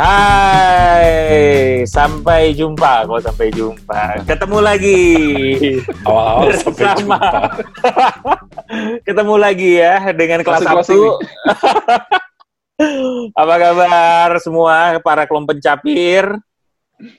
Hai, 0.00 1.84
sampai 1.84 2.56
jumpa. 2.56 3.04
Kok 3.04 3.20
sampai 3.20 3.52
jumpa? 3.52 4.24
Ketemu 4.24 4.58
lagi. 4.64 5.04
Awal-awal 6.08 6.56
sampai 6.56 6.84
jumpa. 6.96 7.20
Ketemu 9.06 9.34
lagi 9.36 9.76
ya 9.76 10.00
dengan 10.16 10.40
kelas 10.40 10.64
satu. 10.64 11.20
Apa 13.44 13.54
kabar 13.60 14.40
semua 14.40 14.96
para 15.04 15.28
kelompok 15.28 15.60
pencapir? 15.60 16.32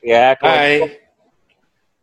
Ya, 0.02 0.34
Hai, 0.42 1.06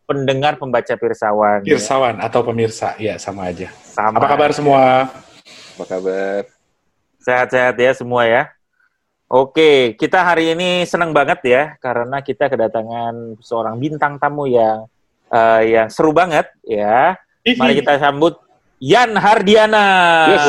pendengar 0.06 0.62
pembaca 0.62 0.94
pirsawan. 0.94 1.66
ya. 1.66 1.74
Pirsawan 1.74 2.22
atau 2.22 2.46
pemirsa, 2.46 2.94
ya 3.02 3.18
sama 3.18 3.50
aja. 3.50 3.66
Sama. 3.82 4.22
Apa 4.22 4.30
kabar 4.30 4.54
semua? 4.54 5.10
Apa 5.74 5.84
kabar? 5.90 6.46
Sehat-sehat 7.18 7.74
ya 7.82 7.90
semua 7.98 8.30
ya. 8.30 8.46
Oke, 9.28 9.92
kita 10.00 10.24
hari 10.24 10.56
ini 10.56 10.88
senang 10.88 11.12
banget 11.12 11.44
ya 11.44 11.62
karena 11.84 12.24
kita 12.24 12.48
kedatangan 12.48 13.36
seorang 13.44 13.76
bintang 13.76 14.16
tamu 14.16 14.48
yang 14.48 14.88
eh, 15.28 15.76
yang 15.76 15.92
seru 15.92 16.16
banget 16.16 16.48
ya. 16.64 17.12
Mari 17.44 17.84
kita 17.84 18.00
sambut 18.00 18.40
Yan 18.80 19.12
Hardiana. 19.20 19.88
Yes. 20.32 20.48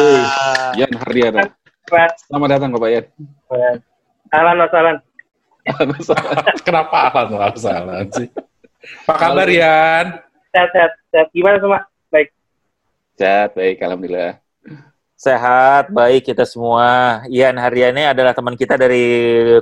Yan 0.80 0.94
Hardiana. 0.96 1.52
Selamat 2.24 2.48
datang 2.56 2.72
Bapak 2.72 2.90
Yan. 2.96 3.06
Alan 4.32 4.56
Mas 4.56 4.72
Alan. 4.72 4.98
Kenapa 6.66 7.12
alat 7.12 7.28
nggak 7.36 7.60
salah 7.60 8.00
sih? 8.16 8.32
Apa 9.04 9.14
kabar 9.20 9.50
Yan? 9.52 10.24
Sehat, 10.56 10.70
sehat, 10.72 10.92
sehat. 11.12 11.28
Gimana 11.36 11.60
semua? 11.60 11.84
Baik. 12.08 12.32
Sehat, 13.20 13.52
baik. 13.60 13.84
Alhamdulillah. 13.84 14.40
Sehat, 15.20 15.92
baik 15.92 16.32
kita 16.32 16.48
semua. 16.48 17.20
Yan 17.28 17.60
Hardiana 17.60 18.16
adalah 18.16 18.32
teman 18.32 18.56
kita 18.56 18.80
dari 18.80 19.04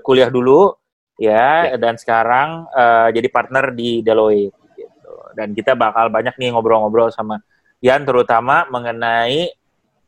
kuliah 0.05 0.29
dulu 0.29 0.69
ya, 1.17 1.73
dan 1.81 1.97
sekarang 1.97 2.69
eh, 2.69 3.09
jadi 3.17 3.25
partner 3.33 3.73
di 3.73 4.05
Deloitte 4.05 4.53
gitu. 4.77 5.13
Dan 5.33 5.57
kita 5.57 5.73
bakal 5.73 6.13
banyak 6.13 6.37
nih 6.37 6.53
ngobrol-ngobrol 6.53 7.09
sama 7.09 7.41
Yan 7.81 8.05
terutama 8.05 8.69
mengenai 8.69 9.49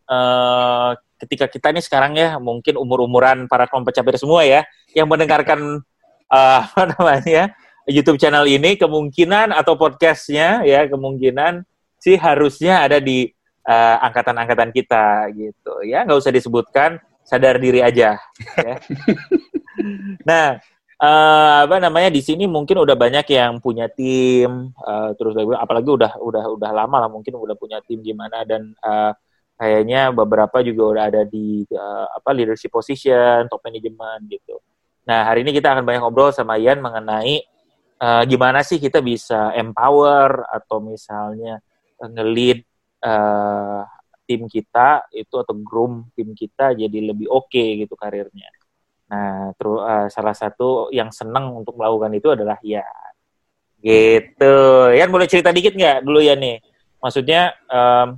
eh, 0.05 0.89
ketika 1.17 1.49
kita 1.49 1.73
nih 1.73 1.81
sekarang 1.81 2.13
ya 2.13 2.37
mungkin 2.37 2.77
umur-umuran 2.77 3.49
para 3.49 3.65
capir 3.65 4.21
semua 4.21 4.45
ya 4.45 4.61
yang 4.93 5.09
mendengarkan 5.09 5.81
eh, 6.29 6.59
apa 6.69 6.93
namanya 6.93 7.57
YouTube 7.89 8.21
channel 8.21 8.45
ini 8.45 8.77
kemungkinan 8.77 9.49
atau 9.57 9.73
podcastnya 9.81 10.61
ya 10.61 10.85
kemungkinan 10.85 11.65
sih 11.97 12.21
harusnya 12.21 12.85
ada 12.85 13.01
di 13.01 13.33
eh, 13.69 13.97
angkatan-angkatan 14.01 14.69
kita 14.73 15.29
gitu 15.37 15.85
ya 15.85 16.01
nggak 16.01 16.17
usah 16.17 16.33
disebutkan 16.33 16.97
sadar 17.21 17.61
diri 17.61 17.85
aja 17.85 18.17
ya. 18.57 18.75
nah 20.29 20.57
eh, 20.97 21.57
apa 21.69 21.77
namanya 21.77 22.09
di 22.09 22.25
sini 22.25 22.49
mungkin 22.49 22.81
udah 22.81 22.97
banyak 22.97 23.29
yang 23.29 23.61
punya 23.61 23.85
tim 23.93 24.73
eh, 24.73 25.09
terus 25.13 25.37
apalagi 25.37 25.89
udah 25.93 26.17
udah 26.17 26.43
udah 26.57 26.71
lama 26.73 27.05
lah 27.05 27.09
mungkin 27.13 27.37
udah 27.37 27.53
punya 27.53 27.77
tim 27.85 28.01
gimana 28.01 28.41
dan 28.41 28.73
eh, 28.73 29.13
kayaknya 29.59 30.09
beberapa 30.15 30.63
juga 30.65 30.83
udah 30.97 31.03
ada 31.13 31.21
di 31.29 31.63
eh, 31.69 32.07
apa 32.09 32.29
leadership 32.33 32.73
position 32.73 33.45
top 33.45 33.61
management 33.61 34.25
gitu 34.25 34.57
nah 35.05 35.29
hari 35.29 35.45
ini 35.45 35.53
kita 35.53 35.77
akan 35.77 35.85
banyak 35.85 36.01
ngobrol 36.01 36.33
sama 36.33 36.57
Ian 36.57 36.81
mengenai 36.81 37.45
eh, 38.01 38.23
gimana 38.25 38.65
sih 38.65 38.81
kita 38.81 39.05
bisa 39.05 39.53
empower 39.53 40.41
atau 40.49 40.81
misalnya 40.81 41.61
eh, 42.01 42.09
eh, 43.03 43.81
tim 44.29 44.45
kita 44.45 45.09
itu 45.15 45.35
atau 45.41 45.55
groom 45.57 46.05
tim 46.13 46.37
kita 46.37 46.77
jadi 46.77 46.99
lebih 47.01 47.25
oke 47.25 47.63
gitu 47.81 47.97
karirnya. 47.97 48.49
Nah, 49.09 49.55
terus 49.57 49.79
eh, 49.81 50.07
salah 50.13 50.35
satu 50.37 50.93
yang 50.93 51.09
senang 51.09 51.49
untuk 51.57 51.73
melakukan 51.79 52.13
itu 52.13 52.29
adalah 52.29 52.61
ya 52.61 52.85
gitu. 53.81 54.55
Yan 54.93 55.09
boleh 55.09 55.25
cerita 55.25 55.49
dikit 55.49 55.73
nggak 55.73 56.05
dulu 56.05 56.19
ya 56.21 56.35
nih? 56.37 56.61
Maksudnya 57.01 57.55
em, 57.65 58.09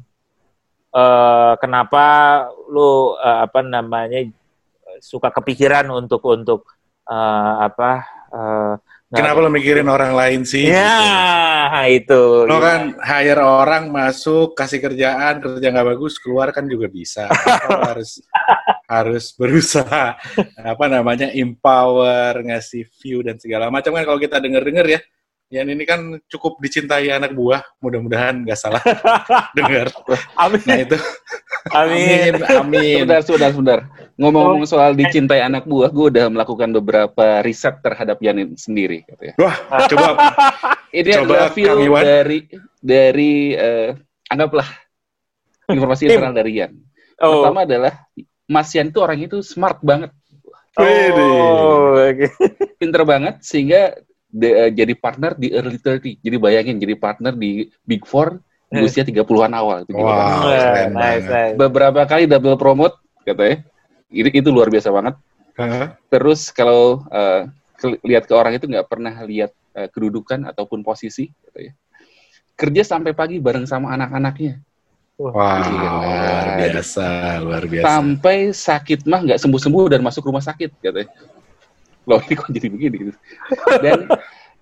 eh, 0.92 1.54
kenapa 1.62 2.04
lu 2.68 3.16
eh, 3.16 3.40
apa 3.48 3.60
namanya 3.64 4.20
suka 5.00 5.32
kepikiran 5.32 5.88
untuk 5.96 6.22
untuk 6.28 6.68
eh, 7.08 7.54
apa 7.66 7.92
eh, 8.36 8.74
Kenapa 9.12 9.44
lo 9.44 9.52
mikirin 9.52 9.92
orang 9.92 10.16
lain 10.16 10.48
sih? 10.48 10.72
Ya, 10.72 11.84
Gitu. 11.84 12.08
itu. 12.08 12.24
Lo 12.48 12.64
kan 12.64 12.96
hire 13.04 13.44
orang 13.44 13.92
masuk, 13.92 14.56
kasih 14.56 14.80
kerjaan, 14.80 15.44
kerja 15.44 15.68
nggak 15.68 15.88
bagus, 15.96 16.16
keluar 16.16 16.56
kan 16.56 16.64
juga 16.64 16.88
bisa. 16.88 17.28
Harus 17.68 18.24
harus 18.92 19.32
berusaha 19.36 20.16
apa 20.60 20.86
namanya 20.88 21.28
empower, 21.32 22.40
ngasih 22.40 22.88
view 23.04 23.20
dan 23.24 23.36
segala 23.36 23.68
macam 23.68 23.96
kan 23.96 24.04
kalau 24.08 24.20
kita 24.20 24.40
denger-denger 24.40 24.88
ya. 24.88 25.00
Yang 25.52 25.68
ini 25.76 25.84
kan 25.84 26.00
cukup 26.32 26.64
dicintai 26.64 27.12
anak 27.12 27.36
buah, 27.36 27.60
mudah-mudahan 27.84 28.48
nggak 28.48 28.56
salah 28.56 28.80
dengar. 29.58 29.92
Amin. 30.40 30.64
Nah 30.64 30.80
itu, 30.80 30.98
Amin. 31.76 32.32
amin, 32.40 32.44
amin. 32.56 32.96
Sebentar, 33.04 33.20
sebentar, 33.22 33.50
sebentar. 33.52 33.80
Ngomong-ngomong 34.16 34.64
soal 34.64 34.96
dicintai 34.96 35.44
anak 35.44 35.68
buah, 35.68 35.92
gue 35.92 36.08
udah 36.08 36.32
melakukan 36.32 36.72
beberapa 36.72 37.44
riset 37.44 37.84
terhadap 37.84 38.24
Yan 38.24 38.56
sendiri. 38.56 39.04
Katanya. 39.04 39.36
Wah, 39.38 39.56
coba 39.92 40.08
Ini 40.96 41.10
Coba 41.20 41.24
adalah 41.24 41.50
view 41.52 41.76
dari 42.00 42.40
dari 42.80 43.34
eh, 43.52 43.92
anggaplah 44.28 44.68
informasi 45.68 46.08
Tim. 46.08 46.16
internal 46.16 46.36
dari 46.36 46.52
Yan. 46.64 46.72
Oh. 47.20 47.44
Pertama 47.44 47.60
adalah 47.68 47.94
Mas 48.48 48.72
Yan 48.72 48.88
itu 48.88 49.00
orang 49.04 49.20
itu 49.20 49.44
smart 49.44 49.84
banget, 49.84 50.16
Oh, 50.80 52.00
oke. 52.00 52.28
pinter 52.80 53.04
banget 53.04 53.44
sehingga 53.44 53.92
de- 54.32 54.56
eh, 54.68 54.72
jadi 54.72 54.94
partner 54.96 55.36
di 55.36 55.52
early 55.52 55.78
30. 55.78 56.18
Jadi 56.18 56.36
bayangin 56.40 56.80
jadi 56.80 56.96
partner 56.96 57.36
di 57.36 57.68
Big 57.84 58.08
Four 58.08 58.40
di 58.72 58.80
Hmm. 58.80 58.88
usia 58.88 59.04
30-an 59.04 59.52
awal. 59.52 59.84
Wow. 59.92 60.48
nice, 60.90 61.28
nice. 61.28 61.56
Beberapa 61.60 62.08
kali 62.08 62.26
double 62.26 62.56
promote 62.56 62.96
katanya. 63.22 63.68
Itu, 64.08 64.28
itu 64.32 64.50
luar 64.50 64.72
biasa 64.72 64.88
banget. 64.90 65.16
Hah? 65.60 66.00
Terus 66.08 66.48
kalau 66.50 67.04
ke- 67.76 68.00
lihat 68.08 68.24
ke 68.26 68.34
orang 68.34 68.56
itu 68.56 68.66
nggak 68.66 68.88
pernah 68.88 69.14
lihat 69.28 69.52
eh, 69.72 69.88
kedudukan 69.88 70.48
ataupun 70.52 70.84
posisi 70.84 71.32
katanya. 71.44 71.72
Kerja 72.56 72.84
sampai 72.84 73.16
pagi 73.16 73.40
bareng 73.40 73.64
sama 73.64 73.96
anak-anaknya. 73.96 74.60
Wah, 75.16 75.62
Gila. 75.62 75.90
luar 76.02 76.48
biasa, 76.58 77.08
luar 77.46 77.64
biasa. 77.70 77.86
Sampai 77.88 78.38
sakit 78.52 79.00
mah 79.06 79.22
nggak 79.22 79.40
sembuh-sembuh 79.40 79.86
dan 79.88 80.02
masuk 80.02 80.28
rumah 80.28 80.42
sakit 80.42 80.82
katanya. 80.82 81.10
Loh 82.10 82.20
ini 82.26 82.34
kok 82.34 82.50
jadi 82.50 82.68
begini 82.70 82.96
gitu. 83.10 83.18
Dan 83.84 84.00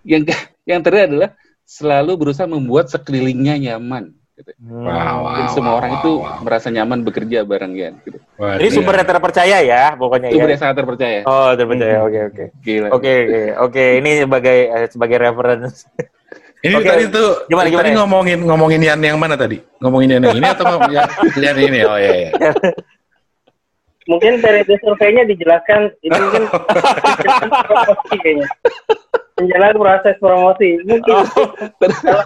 yang 0.04 0.24
yang 0.68 0.80
terakhir 0.84 1.06
adalah 1.12 1.30
selalu 1.64 2.12
berusaha 2.18 2.48
membuat 2.50 2.90
sekelilingnya 2.90 3.56
nyaman. 3.60 4.16
Gitu. 4.40 4.56
Hmm. 4.56 4.88
Wow, 4.88 5.18
Dan 5.36 5.46
wow, 5.46 5.52
semua 5.52 5.72
wow, 5.76 5.80
orang 5.84 5.92
wow, 5.92 6.00
itu 6.00 6.12
wow. 6.24 6.40
merasa 6.48 6.68
nyaman 6.72 7.00
bekerja 7.04 7.44
bareng 7.44 7.74
Yan. 7.76 7.94
Gitu. 8.08 8.18
Wah, 8.40 8.56
Ini 8.56 8.68
sumbernya 8.72 9.04
terpercaya 9.04 9.58
ya, 9.60 9.84
pokoknya 10.00 10.32
Itu 10.32 10.40
ya. 10.40 10.56
yang 10.56 10.62
sangat 10.64 10.76
terpercaya. 10.80 11.20
Oh, 11.28 11.52
terpercaya. 11.60 11.98
Oke, 12.08 12.20
oke. 12.32 12.44
Oke, 12.56 12.74
oke. 12.96 13.16
Oke, 13.68 13.84
ini 14.00 14.12
sebagai 14.24 14.58
eh, 14.72 14.88
sebagai 14.88 15.18
reference. 15.20 15.84
Ini 16.60 16.76
Oke. 16.76 16.92
tadi 16.92 17.04
tuh 17.08 17.48
Gimana, 17.48 17.72
tadi 17.72 17.72
gimana? 17.72 18.04
ngomongin 18.04 18.40
ngomongin 18.44 18.82
Yan 18.84 19.00
yang 19.00 19.16
mana 19.16 19.40
tadi? 19.40 19.64
Ngomongin 19.80 20.20
Yan 20.20 20.24
yang 20.28 20.38
ini 20.44 20.48
atau 20.52 20.68
yang 20.92 21.08
Yan 21.40 21.56
ini? 21.56 21.80
Oh 21.88 21.96
iya 21.96 22.12
iya. 22.28 22.32
Mungkin 24.10 24.42
periode 24.42 24.74
surveinya 24.82 25.24
dijelaskan 25.30 25.94
itu 26.02 26.18
mungkin 26.26 26.44
promosi 27.70 28.16
kayaknya. 28.26 28.48
Menjalankan 29.38 29.78
proses 29.78 30.16
promosi. 30.18 30.70
Mungkin 30.82 31.16
kalau, 31.94 32.24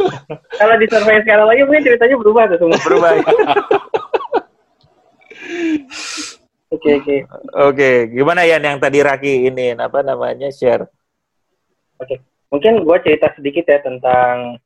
kalau 0.56 0.76
di 0.80 0.88
survei 0.88 1.20
sekali 1.20 1.44
lagi 1.44 1.62
mungkin 1.68 1.84
ceritanya 1.84 2.16
berubah 2.16 2.44
tuh 2.48 2.58
semua. 2.64 2.80
Berubah. 2.88 3.12
Oke 6.74 6.90
oke. 7.04 7.18
Oke, 7.54 7.90
gimana 8.10 8.48
Yan 8.50 8.66
yang 8.66 8.80
tadi 8.82 9.04
Raki 9.04 9.52
ini 9.52 9.78
apa 9.78 10.02
namanya 10.02 10.50
share? 10.50 10.90
Mungkin 12.50 12.86
gue 12.86 12.98
cerita 13.02 13.34
sedikit 13.34 13.66
ya 13.66 13.82
tentang 13.82 14.62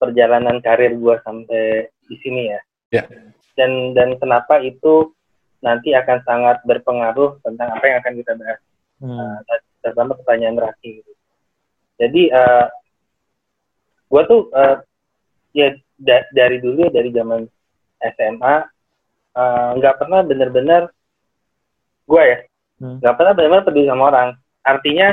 perjalanan 0.00 0.60
karir 0.64 0.96
gue 0.96 1.16
sampai 1.24 1.88
di 2.08 2.16
sini 2.24 2.52
ya. 2.52 2.60
Ya. 2.94 3.04
Dan 3.56 3.92
dan 3.92 4.16
kenapa 4.16 4.60
itu 4.64 5.12
nanti 5.60 5.92
akan 5.92 6.18
sangat 6.24 6.56
berpengaruh 6.64 7.40
tentang 7.44 7.68
apa 7.76 7.84
yang 7.84 7.98
akan 8.00 8.14
kita 8.16 8.32
bahas. 8.36 8.60
Hmm. 9.00 9.16
Nah, 9.16 9.38
terutama 9.80 10.12
pertanyaan 10.16 10.60
Raki 10.60 11.00
gitu. 11.00 11.12
Jadi 12.00 12.22
uh, 12.32 12.66
gue 14.08 14.22
tuh 14.24 14.40
uh, 14.56 14.80
ya 15.52 15.76
da- 16.00 16.28
dari 16.32 16.60
dulu 16.60 16.88
ya 16.88 16.92
dari 16.92 17.12
zaman 17.12 17.44
SMA 18.00 18.54
uh, 19.36 19.70
nggak 19.76 19.96
pernah 20.00 20.20
bener-bener 20.24 20.88
gue 22.08 22.22
ya 22.24 22.38
Hmm. 22.80 22.96
nggak 22.96 23.12
pernah 23.12 23.32
bener-bener 23.36 23.64
peduli 23.68 23.86
sama 23.92 24.04
orang. 24.08 24.28
Artinya 24.64 25.12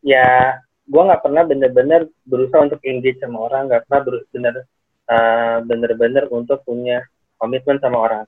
ya 0.00 0.56
gue 0.88 1.02
nggak 1.04 1.20
pernah 1.20 1.42
bener-bener 1.44 2.08
berusaha 2.24 2.64
untuk 2.64 2.80
engage 2.80 3.20
sama 3.20 3.44
orang, 3.44 3.68
nggak 3.68 3.84
pernah 3.84 4.00
ber- 4.08 4.24
bener 4.32 6.24
uh, 6.24 6.32
untuk 6.32 6.64
punya 6.64 7.04
komitmen 7.36 7.76
sama 7.76 8.00
orang. 8.00 8.24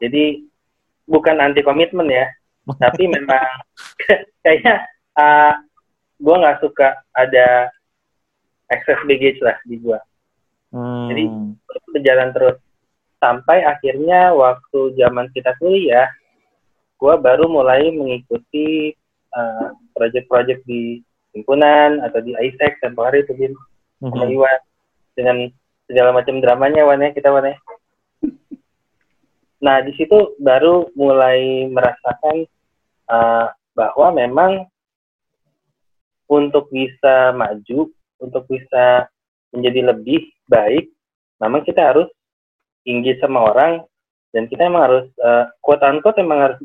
Jadi 0.00 0.40
bukan 1.06 1.36
anti 1.42 1.60
komitmen 1.64 2.08
ya, 2.08 2.26
tapi 2.82 3.08
memang 3.08 3.46
kayaknya 4.42 4.86
uh, 5.18 5.54
gue 6.22 6.34
nggak 6.38 6.60
suka 6.62 7.02
ada 7.16 7.68
excess 8.70 9.00
baggage 9.04 9.40
lah 9.42 9.56
di 9.66 9.76
gue. 9.78 9.98
Hmm. 10.72 11.12
Jadi 11.12 11.24
berjalan 11.92 12.30
terus 12.32 12.56
sampai 13.20 13.62
akhirnya 13.62 14.32
waktu 14.32 14.96
zaman 14.96 15.28
kita 15.36 15.52
kuliah, 15.60 16.08
gue 16.96 17.14
baru 17.20 17.46
mulai 17.46 17.92
mengikuti 17.92 18.96
uh, 19.36 19.76
project-project 19.92 20.64
di 20.64 21.04
himpunan 21.36 22.00
atau 22.04 22.20
di 22.24 22.32
ISEC 22.36 22.80
dan 22.80 22.96
hari 22.96 23.24
itu 23.24 23.32
Bin 23.36 23.54
Mhm. 24.02 24.34
Iwan 24.34 24.60
dengan 25.14 25.36
segala 25.86 26.10
macam 26.10 26.42
dramanya 26.42 26.82
Wan 26.82 27.06
ya 27.06 27.14
kita 27.14 27.30
Wan 27.30 27.46
ya. 27.46 27.56
Nah 29.62 29.78
di 29.86 29.94
situ 29.94 30.34
baru 30.42 30.90
mulai 30.98 31.70
merasakan 31.70 32.44
uh, 33.06 33.46
bahwa 33.78 34.08
memang 34.10 34.52
untuk 36.26 36.66
bisa 36.74 37.30
maju, 37.30 37.92
untuk 38.18 38.44
bisa 38.50 39.06
menjadi 39.54 39.94
lebih 39.94 40.32
baik, 40.50 40.90
memang 41.38 41.62
kita 41.62 41.94
harus 41.94 42.08
tinggi 42.82 43.14
sama 43.22 43.52
orang 43.54 43.86
dan 44.34 44.48
kita 44.48 44.66
emang 44.66 44.82
harus 44.90 45.06
uh, 45.22 45.46
quote 45.62 45.84
unquote 45.84 46.18
emang 46.18 46.40
harus 46.50 46.60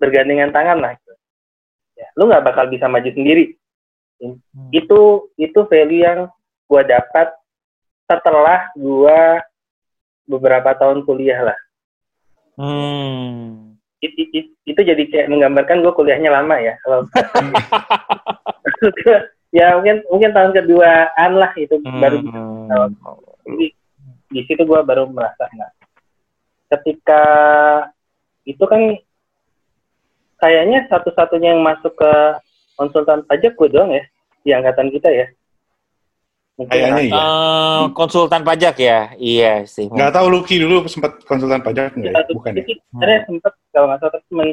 bergandengan 0.00 0.50
tangan 0.50 0.82
lah. 0.82 0.96
gitu. 0.98 1.14
Ya, 1.96 2.08
lu 2.18 2.28
nggak 2.28 2.44
bakal 2.44 2.66
bisa 2.72 2.88
maju 2.90 3.08
sendiri. 3.12 3.54
Hmm. 4.20 4.40
Itu 4.72 5.30
itu 5.36 5.60
value 5.68 6.02
yang 6.02 6.20
gua 6.66 6.82
dapat 6.82 7.36
setelah 8.08 8.72
gua 8.74 9.44
beberapa 10.24 10.72
tahun 10.74 11.04
kuliah 11.04 11.52
lah. 11.52 11.58
Hmm. 12.56 13.76
It- 14.00 14.16
it- 14.16 14.32
it- 14.32 14.54
itu 14.64 14.80
jadi 14.80 15.02
kayak 15.08 15.28
menggambarkan 15.32 15.80
gue 15.80 15.92
kuliahnya 15.92 16.32
lama 16.32 16.56
ya 16.60 16.76
kalau 16.84 17.04
ya 19.56 19.76
mungkin 19.78 20.04
mungkin 20.12 20.30
tahun 20.36 20.52
keduaan 20.52 21.30
lah 21.36 21.52
itu 21.56 21.80
baru 21.80 22.18
Hmm. 22.24 22.92
jadi 23.46 23.66
di 24.26 24.40
situ 24.44 24.62
gue 24.66 24.80
baru 24.82 25.08
merasa 25.08 25.48
nah 25.56 25.70
ketika 26.76 27.22
itu 28.42 28.60
kan 28.66 28.98
kayaknya 30.42 30.84
satu-satunya 30.90 31.56
yang 31.56 31.62
masuk 31.64 31.94
ke 31.96 32.12
konsultan 32.76 33.24
pajak 33.24 33.56
gue 33.56 33.68
doang 33.72 33.94
ya 33.94 34.04
di 34.44 34.50
angkatan 34.52 34.92
kita 34.92 35.08
ya 35.08 35.26
Kayaknya 36.56 37.02
iya. 37.04 37.20
Eh, 37.20 37.82
konsultan 37.92 38.40
pajak 38.40 38.80
ya, 38.80 39.12
iya 39.20 39.68
sih. 39.68 39.92
Nggak 39.92 40.16
tahu 40.16 40.26
Lucky 40.32 40.56
dulu 40.56 40.88
sempat 40.88 41.20
konsultan 41.28 41.60
pajak 41.60 41.92
nggak 41.92 42.12
ya? 42.16 42.24
Bukan 42.32 42.52
ya? 42.56 42.64
titik 42.64 42.78
sebenarnya 42.88 43.20
sempet 43.28 43.52
kalau 43.76 43.86
nggak 43.92 44.00
salah 44.00 44.22
cuman 44.32 44.48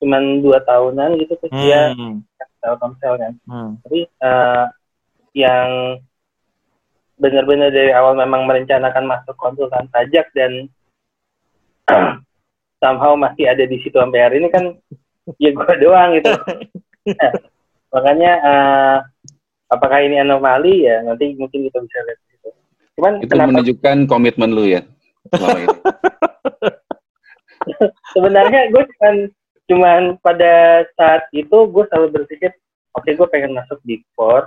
cuman 0.00 0.22
dua 0.40 0.58
tahunan 0.64 1.10
gitu 1.20 1.32
terus 1.36 1.52
dia 1.52 1.92
Hmm. 1.92 2.24
Telkomsel 2.64 3.14
kan 3.20 3.32
Hmm. 3.44 3.76
tapi 3.84 4.08
eh, 4.08 4.64
yang 5.36 6.00
benar-benar 7.20 7.68
dari 7.68 7.92
awal 7.92 8.16
memang 8.16 8.48
merencanakan 8.48 9.04
masuk 9.04 9.36
konsultan 9.36 9.84
pajak 9.92 10.32
dan 10.32 10.72
somehow 12.82 13.12
masih 13.14 13.44
ada 13.52 13.68
di 13.68 13.76
situ 13.84 13.94
sampai 13.94 14.20
hari 14.24 14.40
ini 14.40 14.48
kan 14.48 14.72
ya 15.36 15.52
gue 15.52 15.74
doang 15.80 16.16
gitu 16.16 16.32
Nah, 17.04 17.32
makanya 17.92 18.32
eh, 18.40 18.96
apakah 19.74 19.98
ini 20.06 20.22
anomali 20.22 20.86
ya 20.86 21.02
nanti 21.02 21.34
mungkin 21.34 21.66
kita 21.66 21.78
bisa 21.82 21.98
lihat 22.06 22.18
di 22.18 22.26
situ 22.30 22.48
cuman 22.94 23.12
Itu 23.20 23.30
kenapa 23.34 23.50
menunjukkan 23.50 23.96
komitmen 24.06 24.50
lu 24.54 24.64
ya. 24.70 24.80
selama 25.34 25.58
ini. 25.58 25.76
sebenarnya 28.14 28.60
gue 28.70 28.82
cuman 28.86 29.14
cuman 29.64 30.00
pada 30.20 30.84
saat 30.94 31.26
itu 31.32 31.56
gue 31.72 31.84
selalu 31.90 32.22
berpikir 32.22 32.52
oke 32.94 33.08
gue 33.08 33.28
pengen 33.32 33.56
masuk 33.56 33.80
di 33.82 34.04
Four 34.12 34.46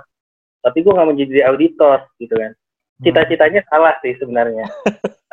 tapi 0.62 0.80
gue 0.80 0.92
nggak 0.94 1.06
mau 1.06 1.18
jadi 1.18 1.42
auditor 1.50 2.06
gitu 2.22 2.34
kan 2.38 2.52
cita-citanya 3.02 3.60
salah 3.66 3.94
sih 4.00 4.14
sebenarnya 4.16 4.66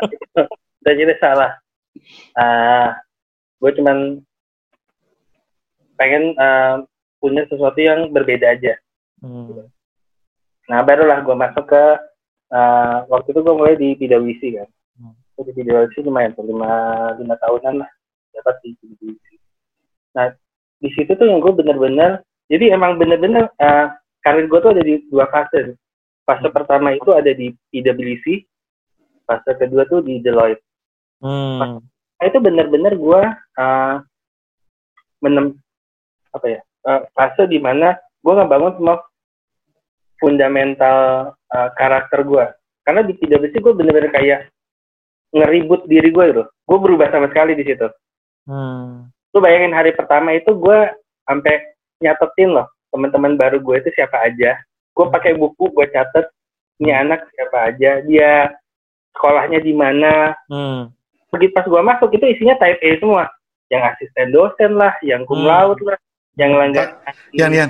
cita-cita 0.82 1.16
salah 1.22 1.52
ah 2.36 2.98
gue 3.62 3.72
cuman 3.78 4.20
pengen 5.96 6.36
ah, 6.42 6.84
punya 7.22 7.48
sesuatu 7.48 7.80
yang 7.80 8.12
berbeda 8.12 8.58
aja 8.58 8.76
Hmm. 9.26 9.72
Nah 10.66 10.82
barulah 10.82 11.22
gue 11.22 11.36
masuk 11.36 11.66
ke 11.70 11.84
ah, 12.54 13.06
waktu 13.10 13.34
itu 13.34 13.40
gue 13.42 13.56
mulai 13.56 13.76
di 13.78 13.90
PwC 13.98 14.42
kan. 14.58 14.70
Hmm. 14.98 15.14
Di 15.42 15.52
PwC 15.52 16.02
lumayan 16.02 16.34
tuh 16.34 16.46
lima 16.48 16.72
lima 17.20 17.36
tahunan 17.40 17.86
lah. 17.86 17.90
Dapat 18.34 18.56
di 18.64 18.70
PwC 18.80 19.26
nah 20.16 20.32
di 20.80 20.90
situ 20.96 21.12
tuh 21.12 21.28
yang 21.28 21.44
gue 21.44 21.52
bener-bener 21.52 22.24
jadi 22.48 22.72
emang 22.72 22.96
bener-bener 22.96 23.52
ah, 23.60 23.94
karir 24.24 24.48
gue 24.48 24.60
tuh 24.64 24.72
ada 24.72 24.82
di 24.82 25.04
dua 25.12 25.28
fase 25.30 25.76
fase 26.26 26.48
pertama 26.50 26.98
itu 26.98 27.14
ada 27.14 27.30
di 27.30 27.54
PwC 27.70 28.42
fase 29.26 29.52
kedua 29.58 29.86
tuh 29.90 30.06
di 30.06 30.22
Deloitte. 30.22 30.62
Hmm. 31.22 31.82
Nah, 32.16 32.26
itu 32.26 32.38
benar-benar 32.42 32.94
gue 32.98 33.22
uh, 33.60 33.96
menem 35.22 35.58
apa 36.34 36.46
ya 36.48 36.60
uh, 36.86 37.02
fase 37.14 37.46
di 37.50 37.58
mana 37.62 37.98
gue 38.22 38.34
ngebangun 38.34 38.74
semua 38.78 38.98
fundamental 40.18 41.32
uh, 41.52 41.70
karakter 41.76 42.24
gue 42.24 42.46
karena 42.86 43.02
di 43.02 43.14
PwC 43.16 43.54
gue 43.60 43.74
bener-bener 43.74 44.12
kayak 44.12 44.40
ngeribut 45.36 45.84
diri 45.86 46.10
gue 46.10 46.26
gitu 46.32 46.44
gue 46.46 46.78
berubah 46.80 47.12
sama 47.12 47.28
sekali 47.30 47.54
di 47.54 47.66
situ 47.66 47.88
Hmm. 48.46 49.10
lu 49.34 49.42
bayangin 49.42 49.74
hari 49.74 49.90
pertama 49.90 50.30
itu 50.30 50.54
gue 50.54 50.80
sampai 51.26 51.66
nyatetin 51.98 52.54
loh 52.54 52.70
teman-teman 52.94 53.34
baru 53.34 53.58
gue 53.58 53.82
itu 53.82 53.90
siapa 53.98 54.22
aja 54.22 54.54
gue 54.94 55.06
pakai 55.10 55.34
buku 55.34 55.74
gue 55.74 55.90
catet 55.90 56.30
ini 56.78 56.94
anak 56.94 57.26
siapa 57.34 57.74
aja 57.74 58.06
dia 58.06 58.54
sekolahnya 59.18 59.66
di 59.66 59.74
mana 59.74 60.38
Hmm. 60.46 60.94
begitu 61.34 61.52
pas 61.52 61.66
gua 61.66 61.82
masuk 61.82 62.14
itu 62.14 62.38
isinya 62.38 62.54
type 62.56 62.78
A 62.80 62.90
semua 63.02 63.24
yang 63.74 63.82
asisten 63.90 64.30
dosen 64.30 64.78
lah 64.78 64.94
yang 65.02 65.26
cum 65.26 65.42
Hmm. 65.42 65.50
laude 65.50 65.82
lah 65.84 65.98
yang 66.38 66.54
langganan 66.54 66.94
Yan, 67.34 67.50
Yan. 67.50 67.70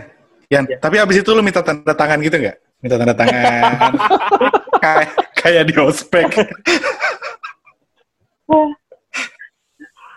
Yan, 0.53 0.63
Ya. 0.69 0.77
tapi 0.77 0.95
abis 0.97 1.21
itu 1.21 1.29
lu 1.33 1.41
minta 1.41 1.65
tanda 1.65 1.93
tangan 1.93 2.21
gitu 2.21 2.37
nggak? 2.37 2.57
Minta 2.81 2.95
tanda 3.01 3.15
tangan. 3.17 3.91
kayak 4.83 5.07
kayak 5.33 5.63
di 5.65 5.75
ospek. 5.79 6.27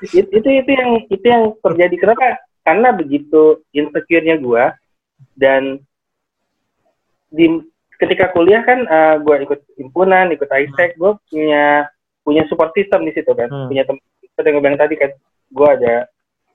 itu, 0.04 0.28
itu 0.30 0.48
itu 0.62 0.70
yang 0.70 0.90
itu 1.10 1.26
yang 1.26 1.42
terjadi 1.58 1.94
kenapa 1.98 2.38
karena 2.62 2.88
begitu 2.94 3.64
insecure-nya 3.74 4.38
gua 4.38 4.76
dan 5.34 5.82
di 7.28 7.60
ketika 7.98 8.30
kuliah 8.30 8.62
kan 8.62 8.86
uh, 8.86 9.16
gua 9.18 9.42
ikut 9.42 9.58
himpunan 9.74 10.30
ikut 10.30 10.46
ISEC 10.46 10.94
gua 10.96 11.18
punya 11.26 11.88
punya 12.22 12.44
support 12.46 12.70
system 12.76 13.08
di 13.08 13.12
situ 13.12 13.32
kan 13.32 13.48
Hmm. 13.48 13.66
punya 13.66 13.82
teman 13.82 14.02
seperti 14.22 14.46
yang 14.46 14.54
gue 14.54 14.64
bilang 14.64 14.78
tadi 14.78 14.94
kan 14.94 15.10
gua 15.50 15.68
ada 15.74 15.94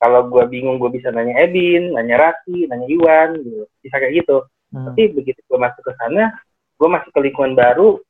kalau 0.03 0.27
gua 0.27 0.43
bingung 0.43 0.75
gua 0.75 0.91
bisa 0.91 1.07
nanya 1.09 1.39
Ebin 1.39 1.95
nanya 1.95 2.19
Raki 2.19 2.67
nanya 2.67 2.83
Iwan 2.85 3.39
gitu 3.39 3.63
bisa 3.79 3.95
kayak 3.97 4.19
gitu 4.19 4.43
Hmm. 4.69 4.89
tapi 4.89 5.05
begitu 5.13 5.37
gue 5.39 5.53
masuk 5.55 5.85
ke 5.85 5.93
sana 5.93 6.33
gue 6.73 6.89
masuk 6.89 7.13
ke 7.13 7.19
lingkungan 7.21 7.53
baru 7.53 8.01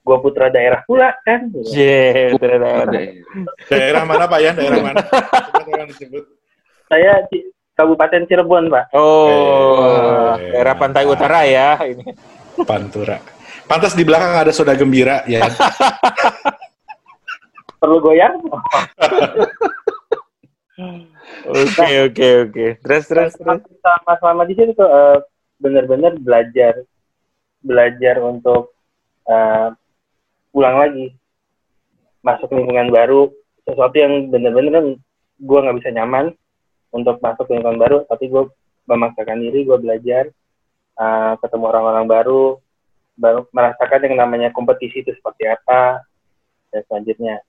gue 0.00 0.16
putra 0.20 0.46
daerah 0.46 0.78
pula 0.86 1.10
kan 1.20 1.50
gitu. 1.50 1.74
Cie, 1.74 2.30
ternyata. 2.38 2.86
Ada. 2.86 3.00
Daerah 3.66 4.02
mana 4.06 4.30
Pak 4.30 4.38
Yan? 4.38 4.54
Daerah 4.54 4.78
mana? 4.84 5.02
Coba 5.02 5.82
disebut. 5.90 6.22
saya 6.86 7.18
di 7.26 7.42
Kabupaten 7.74 8.30
Cirebon 8.30 8.70
pak 8.70 8.94
Oh, 8.94 10.38
Eh. 10.38 10.54
daerah 10.54 10.78
pantai 10.78 11.02
utara 11.02 11.42
ya 11.42 11.82
ini. 11.82 12.06
Pantura. 12.62 13.18
Pantas 13.66 13.98
di 13.98 14.06
belakang 14.06 14.38
ada 14.38 14.54
soda 14.54 14.78
gembira 14.78 15.26
ya. 15.26 15.42
perlu 17.74 17.98
goyang 17.98 18.38
Oke, 20.74 21.90
oke, 22.10 22.28
oke. 22.50 22.66
Terus, 22.82 23.04
terus, 23.06 23.32
terus. 23.38 23.62
selama 23.78 24.12
selama 24.18 24.42
di 24.42 24.54
situ 24.58 24.74
tuh 24.74 24.90
eh, 24.90 25.18
benar-benar 25.62 26.18
belajar 26.18 26.82
belajar 27.62 28.18
untuk 28.18 28.74
eh, 29.30 29.70
pulang 30.50 30.76
lagi 30.82 31.14
masuk 32.26 32.50
lingkungan 32.50 32.90
baru 32.90 33.30
sesuatu 33.62 33.94
yang 33.94 34.34
benar-benar 34.34 34.98
gue 35.38 35.58
nggak 35.62 35.78
bisa 35.78 35.90
nyaman 35.94 36.34
untuk 36.90 37.22
masuk 37.22 37.46
lingkungan 37.54 37.78
baru 37.78 37.96
tapi 38.10 38.26
gue 38.26 38.50
memaksakan 38.90 39.46
diri 39.46 39.62
gue 39.62 39.78
belajar 39.78 40.24
eh, 40.98 41.32
ketemu 41.38 41.64
orang-orang 41.70 42.06
baru 42.10 42.44
baru 43.14 43.46
merasakan 43.54 44.10
yang 44.10 44.16
namanya 44.26 44.50
kompetisi 44.50 45.06
itu 45.06 45.14
seperti 45.14 45.46
apa 45.46 46.02
dan 46.74 46.82
selanjutnya 46.90 47.46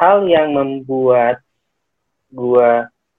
hal 0.00 0.24
yang 0.24 0.56
membuat 0.56 1.44
gue 2.30 2.70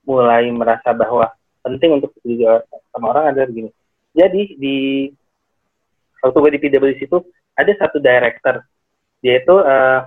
mulai 0.08 0.50
merasa 0.50 0.96
bahwa 0.96 1.30
penting 1.62 2.02
untuk 2.02 2.12
juga 2.26 2.66
sama 2.90 3.14
orang 3.14 3.32
adalah 3.32 3.48
begini. 3.48 3.70
Jadi 4.12 4.42
di 4.58 4.78
waktu 6.20 6.38
gue 6.38 6.52
di 6.58 6.60
PwC 6.60 7.00
itu 7.08 7.20
ada 7.56 7.72
satu 7.78 8.02
director, 8.02 8.66
dia 9.22 9.40
itu 9.40 9.56
eh, 9.62 10.00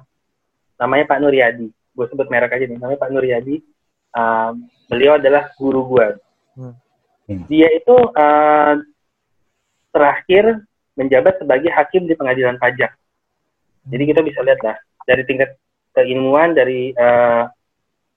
namanya 0.81 1.05
Pak 1.09 1.21
Nuryadi. 1.23 1.69
Gue 1.95 2.07
sebut 2.11 2.27
merek 2.27 2.53
aja 2.53 2.67
nih, 2.67 2.79
namanya 2.81 3.01
Pak 3.01 3.13
Nuryadi. 3.15 3.63
Um, 4.15 4.71
beliau 4.87 5.19
adalah 5.19 5.51
guru 5.59 5.91
gue. 5.91 6.07
Hmm. 6.55 6.75
Dia 7.51 7.71
itu 7.73 7.97
eh, 8.15 8.75
terakhir 9.95 10.45
menjabat 10.95 11.39
sebagai 11.43 11.71
hakim 11.71 12.07
di 12.07 12.15
pengadilan 12.15 12.59
pajak. 12.59 12.95
Jadi 13.85 14.05
kita 14.07 14.21
bisa 14.23 14.41
lihat 14.43 14.61
lah 14.63 14.77
dari 15.05 15.23
tingkat 15.27 15.55
keilmuan, 15.95 16.55
dari 16.55 16.91
eh, 16.95 17.45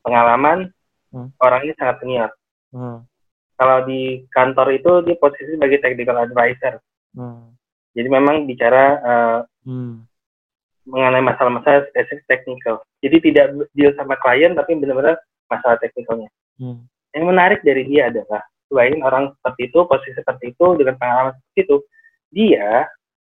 pengalaman 0.01 0.69
Hmm. 1.07 1.31
orang 1.39 1.63
ini 1.63 1.73
sangat 1.79 1.95
senior. 2.03 2.31
Hmm. 2.75 3.07
Kalau 3.57 3.77
di 3.87 4.27
kantor 4.29 4.67
itu 4.75 4.91
dia 5.07 5.15
posisi 5.17 5.55
sebagai 5.55 5.79
technical 5.79 6.19
advisor. 6.19 6.77
Hmm. 7.15 7.55
Jadi 7.95 8.07
memang 8.11 8.45
bicara 8.45 8.85
eh, 9.01 9.39
Hmm. 9.67 10.03
mengenai 10.87 11.19
masalah-masalah 11.19 11.91
spesifik 11.91 12.23
teknikal. 12.27 12.79
Jadi 13.03 13.17
tidak 13.31 13.45
deal 13.75 13.91
sama 13.99 14.15
klien 14.19 14.55
tapi 14.55 14.75
benar-benar 14.79 15.19
masalah 15.51 15.75
teknikalnya. 15.79 16.31
Hmm. 16.59 16.87
Yang 17.11 17.25
menarik 17.27 17.59
dari 17.63 17.83
dia 17.87 18.07
adalah 18.11 18.43
selain 18.67 18.99
orang 19.03 19.31
seperti 19.39 19.71
itu, 19.71 19.79
posisi 19.87 20.15
seperti 20.15 20.45
itu 20.55 20.65
dengan 20.75 20.95
pengalaman 20.99 21.33
seperti 21.35 21.59
itu, 21.67 21.77
dia 22.31 22.87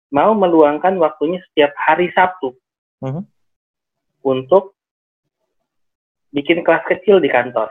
mau 0.10 0.34
meluangkan 0.34 0.98
waktunya 0.98 1.38
setiap 1.50 1.70
hari 1.78 2.10
Sabtu 2.18 2.58
Mhm. 3.06 3.22
untuk 4.26 4.74
bikin 6.34 6.62
kelas 6.62 6.86
kecil 6.86 7.18
di 7.22 7.30
kantor. 7.30 7.70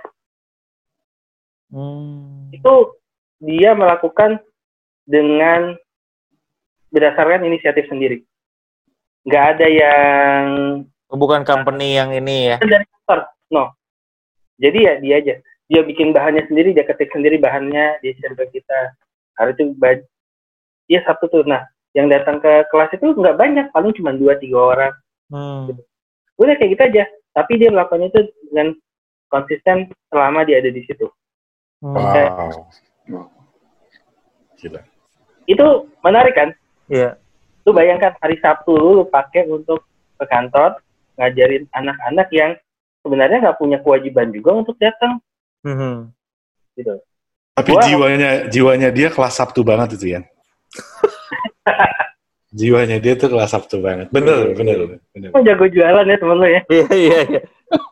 Hmm. 1.68 2.48
Itu 2.50 2.98
dia 3.38 3.76
melakukan 3.76 4.40
dengan 5.04 5.76
berdasarkan 6.90 7.44
inisiatif 7.44 7.86
sendiri. 7.86 8.24
Nggak 9.28 9.44
ada 9.56 9.66
yang 9.68 10.42
Bukan 11.08 11.44
company 11.44 11.96
yang 11.96 12.12
ini 12.12 12.52
ya. 12.52 12.56
dari 12.60 12.84
kantor. 12.84 13.18
No. 13.52 13.72
Jadi 14.60 14.78
ya 14.84 14.94
dia 15.00 15.14
aja. 15.20 15.34
Dia 15.68 15.84
bikin 15.84 16.16
bahannya 16.16 16.48
sendiri, 16.48 16.72
dia 16.72 16.84
ketik 16.88 17.12
sendiri 17.12 17.36
bahannya, 17.36 18.00
dia 18.00 18.12
share 18.16 18.32
ke 18.32 18.60
kita. 18.60 18.96
Hari 19.36 19.52
itu 19.52 19.76
dia 20.88 21.04
Sabtu 21.04 21.28
tuh. 21.28 21.44
Nah, 21.44 21.68
yang 21.92 22.08
datang 22.08 22.40
ke 22.40 22.64
kelas 22.72 22.88
itu 22.96 23.12
nggak 23.12 23.36
banyak, 23.36 23.66
paling 23.76 23.92
cuma 23.92 24.16
dua 24.16 24.40
tiga 24.40 24.58
orang. 24.58 24.92
Hmm. 25.28 25.76
Udah 26.40 26.54
kayak 26.56 26.72
gitu 26.72 26.82
aja. 26.88 27.04
Tapi 27.32 27.52
dia 27.56 27.70
melakukan 27.70 28.08
itu 28.08 28.20
dengan 28.48 28.74
konsisten 29.28 29.88
selama 30.08 30.42
dia 30.42 30.58
ada 30.58 30.70
di 30.70 30.82
situ. 30.82 31.06
Hmm. 31.78 31.94
Wow. 31.94 33.28
Gila. 34.58 34.80
Itu 35.46 35.66
menarik 36.02 36.34
kan? 36.34 36.50
Iya. 36.90 37.14
Lu 37.62 37.70
bayangkan 37.70 38.16
hari 38.18 38.40
Sabtu 38.40 38.74
lu, 38.74 39.00
lu 39.00 39.04
pakai 39.06 39.46
untuk 39.46 39.84
ke 40.18 40.24
kantor 40.26 40.80
ngajarin 41.14 41.68
anak-anak 41.70 42.28
yang 42.32 42.52
sebenarnya 43.04 43.38
nggak 43.44 43.58
punya 43.58 43.78
kewajiban 43.78 44.32
juga 44.32 44.50
untuk 44.54 44.74
datang 44.80 45.22
Hmm. 45.62 46.10
gitu. 46.74 46.98
Tapi 47.54 47.70
Gua- 47.74 47.82
jiwanya 47.82 48.30
jiwanya 48.46 48.88
dia 48.94 49.10
kelas 49.10 49.34
Sabtu 49.34 49.62
banget 49.62 49.98
itu 49.98 50.14
ya. 50.18 50.20
jiwanya 52.50 52.96
dia 52.96 53.12
tuh 53.14 53.28
kelas 53.28 53.52
Sabtu 53.52 53.84
banget. 53.84 54.08
Bener, 54.08 54.52
bener, 54.56 54.98
bener. 55.12 55.30
Emang 55.32 55.44
jago 55.44 55.68
jualan 55.68 56.08
ya 56.08 56.16
temen 56.16 56.36
lu 56.36 56.46
ya. 56.48 56.60
Iya 56.72 56.86
iya 56.94 57.18
iya. 57.28 57.40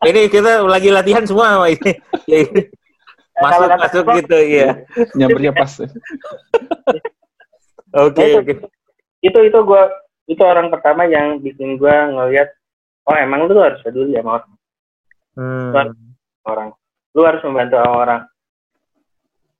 Ini 0.08 0.20
kita 0.32 0.64
lagi 0.64 0.88
latihan 0.88 1.24
semua 1.28 1.60
sama 1.60 1.66
ini. 1.68 1.92
Ya, 2.24 2.38
ini. 2.48 2.62
Masuk 3.36 3.68
masuk 3.76 4.04
gitu 4.16 4.38
iya. 4.40 4.68
Nyampernya 5.12 5.52
pas. 5.52 5.72
Oke 7.96 8.24
Nah, 8.24 8.40
oke. 8.40 8.52
itu 9.20 9.38
itu 9.40 9.58
gue 9.60 9.82
itu 10.26 10.42
orang 10.42 10.68
pertama 10.68 11.04
yang 11.08 11.40
bikin 11.40 11.76
gue 11.76 11.92
ngelihat 12.12 12.48
oh 13.06 13.16
emang 13.16 13.46
lu 13.48 13.56
harus 13.60 13.80
peduli 13.80 14.16
sama 14.16 14.40
orang, 14.40 14.52
Hmm. 15.36 15.70
orang. 16.44 16.70
lu 17.12 17.20
harus 17.24 17.40
membantu 17.44 17.76
orang 17.80 18.24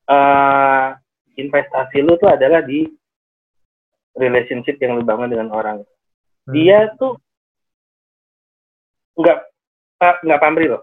Eh 0.06 0.86
investasi 1.36 2.00
lu 2.00 2.16
tuh 2.16 2.32
adalah 2.32 2.64
di 2.64 2.86
relationship 4.16 4.76
yang 4.80 4.96
lu 4.96 5.04
bangun 5.04 5.30
dengan 5.30 5.48
orang 5.52 5.84
Hmm. 6.46 6.54
dia 6.54 6.90
tuh 6.96 7.18
nggak 9.16 9.38
pa- 9.96 10.20
nggak 10.22 10.40
pamrih 10.40 10.68
loh 10.76 10.82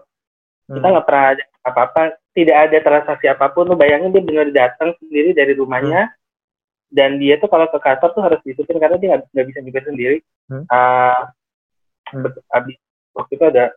kita 0.66 0.80
Hmm. 0.80 0.92
nggak 0.96 1.06
pernah 1.06 1.24
ada 1.32 1.42
apa-apa 1.64 2.00
tidak 2.34 2.56
ada 2.68 2.78
transaksi 2.80 3.26
apa 3.28 3.46
pun 3.48 3.64
lu 3.64 3.76
bayangin 3.76 4.12
dia 4.12 4.20
benar 4.20 4.48
datang 4.50 4.92
sendiri 4.98 5.32
dari 5.32 5.54
rumahnya 5.54 6.12
dan 6.90 7.16
dia 7.16 7.38
tuh 7.38 7.48
kalau 7.48 7.66
ke 7.66 7.78
kantor 7.78 8.10
tuh 8.12 8.22
harus 8.22 8.40
disiplin 8.44 8.78
karena 8.78 8.96
dia 8.98 9.18
nggak 9.18 9.46
bisa 9.48 9.58
nyupir 9.60 9.84
sendiri 9.84 10.18
Hmm. 10.44 10.68
Ah, 10.68 11.32
Hmm. 12.12 12.28
abis 12.52 12.76
waktu 13.16 13.32
itu 13.32 13.44
ada 13.48 13.72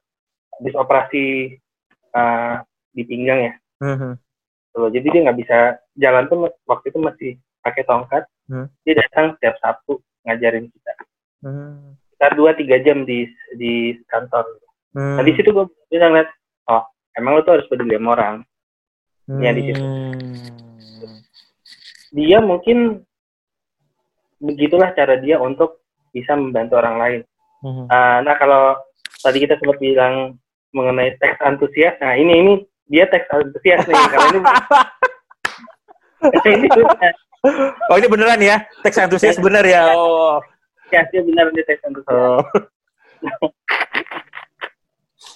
habis 0.59 0.75
operasi 0.75 1.25
ah, 2.11 2.59
di 2.91 3.07
pinggang 3.07 3.39
ya 3.39 3.53
Hmm. 3.77 4.17
Tuh, 4.73 4.89
jadi 4.89 5.05
dia 5.09 5.21
nggak 5.23 5.39
bisa 5.39 5.57
jalan 5.95 6.27
tuh 6.27 6.49
waktu 6.65 6.85
itu 6.91 6.99
masih 6.99 7.31
pakai 7.63 7.81
tongkat 7.81 8.27
Hmm. 8.47 8.67
dia 8.81 8.95
datang 8.95 9.35
setiap 9.35 9.55
Sabtu 9.59 9.99
ngajarin 10.23 10.67
kita 10.67 10.93
Hmm. 11.37 11.93
sekitar 12.09 12.31
dua 12.33 12.55
tiga 12.55 12.79
jam 12.79 13.03
di 13.03 13.27
di 13.53 13.93
kantor 14.07 14.47
Hmm. 14.97 15.13
Nah 15.13 15.23
di 15.23 15.33
situ 15.37 15.53
gue 15.53 15.69
bilang 15.93 16.17
liat, 16.17 16.25
oh 16.67 16.81
emang 17.13 17.37
lu 17.37 17.45
tuh 17.45 17.53
harus 17.53 17.69
peduli 17.69 17.93
sama 17.93 18.17
orang. 18.17 18.35
ya, 19.27 19.51
di 19.53 19.61
situ. 19.61 19.77
Hmm. 19.77 21.21
Dia 22.09 22.41
mungkin 22.41 23.05
begitulah 24.39 24.89
cara 24.93 25.19
dia 25.19 25.37
untuk 25.37 25.85
bisa 26.09 26.33
membantu 26.33 26.81
orang 26.81 26.95
lain. 26.97 27.21
Hmm. 27.61 27.85
Ah, 27.89 28.25
nah 28.25 28.33
kalau 28.39 28.73
tadi 29.21 29.43
kita 29.43 29.61
sempat 29.61 29.77
bilang 29.77 30.41
mengenai 30.71 31.13
teks 31.17 31.37
antusias, 31.41 31.93
nah 31.99 32.15
ini 32.15 32.33
ini 32.33 32.53
dia 32.87 33.05
teks 33.05 33.29
antusias 33.29 33.85
nih. 33.85 33.93
Kalau 34.09 34.27
ini 34.31 34.39
Oh 37.87 37.95
ini 37.95 38.09
beneran 38.09 38.41
ya? 38.41 38.57
Teks 38.83 38.97
antusias 38.97 39.37
bener 39.39 39.63
ya? 39.63 39.93
Oh. 39.95 40.41
ya 40.89 41.05
dia 41.13 41.21
benar 41.23 41.47
dia 41.53 41.63
teks 41.63 41.85
antusias. 41.85 42.11
oh. 42.11 42.41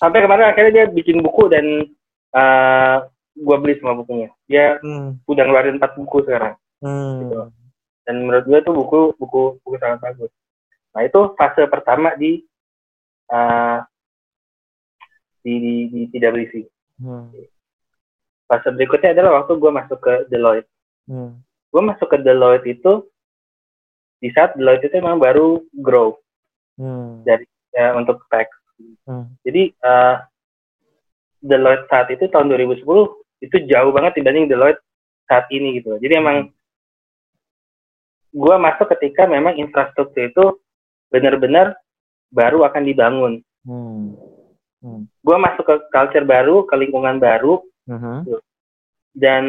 Sampai 0.02 0.26
kemarin 0.26 0.50
akhirnya 0.50 0.72
dia 0.74 0.86
bikin 0.90 1.22
buku 1.22 1.46
dan 1.48 1.66
uh, 2.34 2.98
gue 3.32 3.58
beli 3.62 3.78
semua 3.78 3.96
bukunya. 3.96 4.30
Dia 4.50 4.82
Hmm. 4.82 5.22
udah 5.24 5.44
ngeluarin 5.46 5.78
empat 5.78 5.94
buku 5.96 6.26
sekarang. 6.26 6.58
Hmm. 6.82 7.54
dan 8.02 8.26
menurut 8.26 8.50
gue 8.50 8.60
tuh 8.66 8.74
buku 8.74 9.00
buku 9.22 9.42
buku 9.62 9.76
sangat 9.78 10.02
bagus. 10.02 10.34
Nah 10.98 11.06
itu 11.06 11.38
fase 11.38 11.70
pertama 11.70 12.18
di 12.18 12.42
uh, 13.30 13.78
di, 15.46 15.54
di 15.62 15.74
di 16.10 16.18
PwC. 16.18 16.66
Hmm. 16.98 17.30
Fase 18.52 18.68
berikutnya 18.76 19.16
adalah 19.16 19.40
waktu 19.40 19.56
gue 19.56 19.72
masuk 19.72 20.00
ke 20.04 20.14
Deloitte. 20.28 20.68
Hmm. 21.08 21.40
Gue 21.72 21.82
masuk 21.88 22.12
ke 22.12 22.20
Deloitte 22.20 22.68
itu 22.68 23.08
di 24.20 24.28
saat 24.36 24.60
Deloitte 24.60 24.92
itu 24.92 25.00
memang 25.00 25.24
baru 25.24 25.64
grow 25.80 26.20
Hmm. 26.76 27.22
ya, 27.24 27.94
untuk 27.96 28.26
tax. 28.28 28.52
Hmm. 29.08 29.32
Jadi 29.48 29.72
uh, 29.86 30.20
Deloitte 31.40 31.88
saat 31.88 32.12
itu 32.12 32.28
tahun 32.28 32.52
2010 32.52 32.84
itu 33.40 33.56
jauh 33.72 33.92
banget 33.96 34.20
dibanding 34.20 34.52
Deloitte 34.52 34.84
saat 35.32 35.48
ini 35.48 35.80
gitu. 35.80 35.96
Jadi 36.02 36.20
emang 36.20 36.52
gue 38.36 38.56
masuk 38.60 38.92
ketika 38.98 39.32
memang 39.32 39.56
infrastruktur 39.56 40.28
itu 40.28 40.46
benar-benar 41.08 41.80
baru 42.36 42.68
akan 42.68 42.84
dibangun. 42.84 43.34
Hmm. 43.64 44.12
Gue 45.22 45.38
masuk 45.38 45.64
ke 45.64 45.76
culture 45.94 46.26
baru, 46.26 46.66
ke 46.66 46.74
lingkungan 46.74 47.22
baru, 47.22 47.62
Hmm. 47.90 48.24
dan 49.12 49.44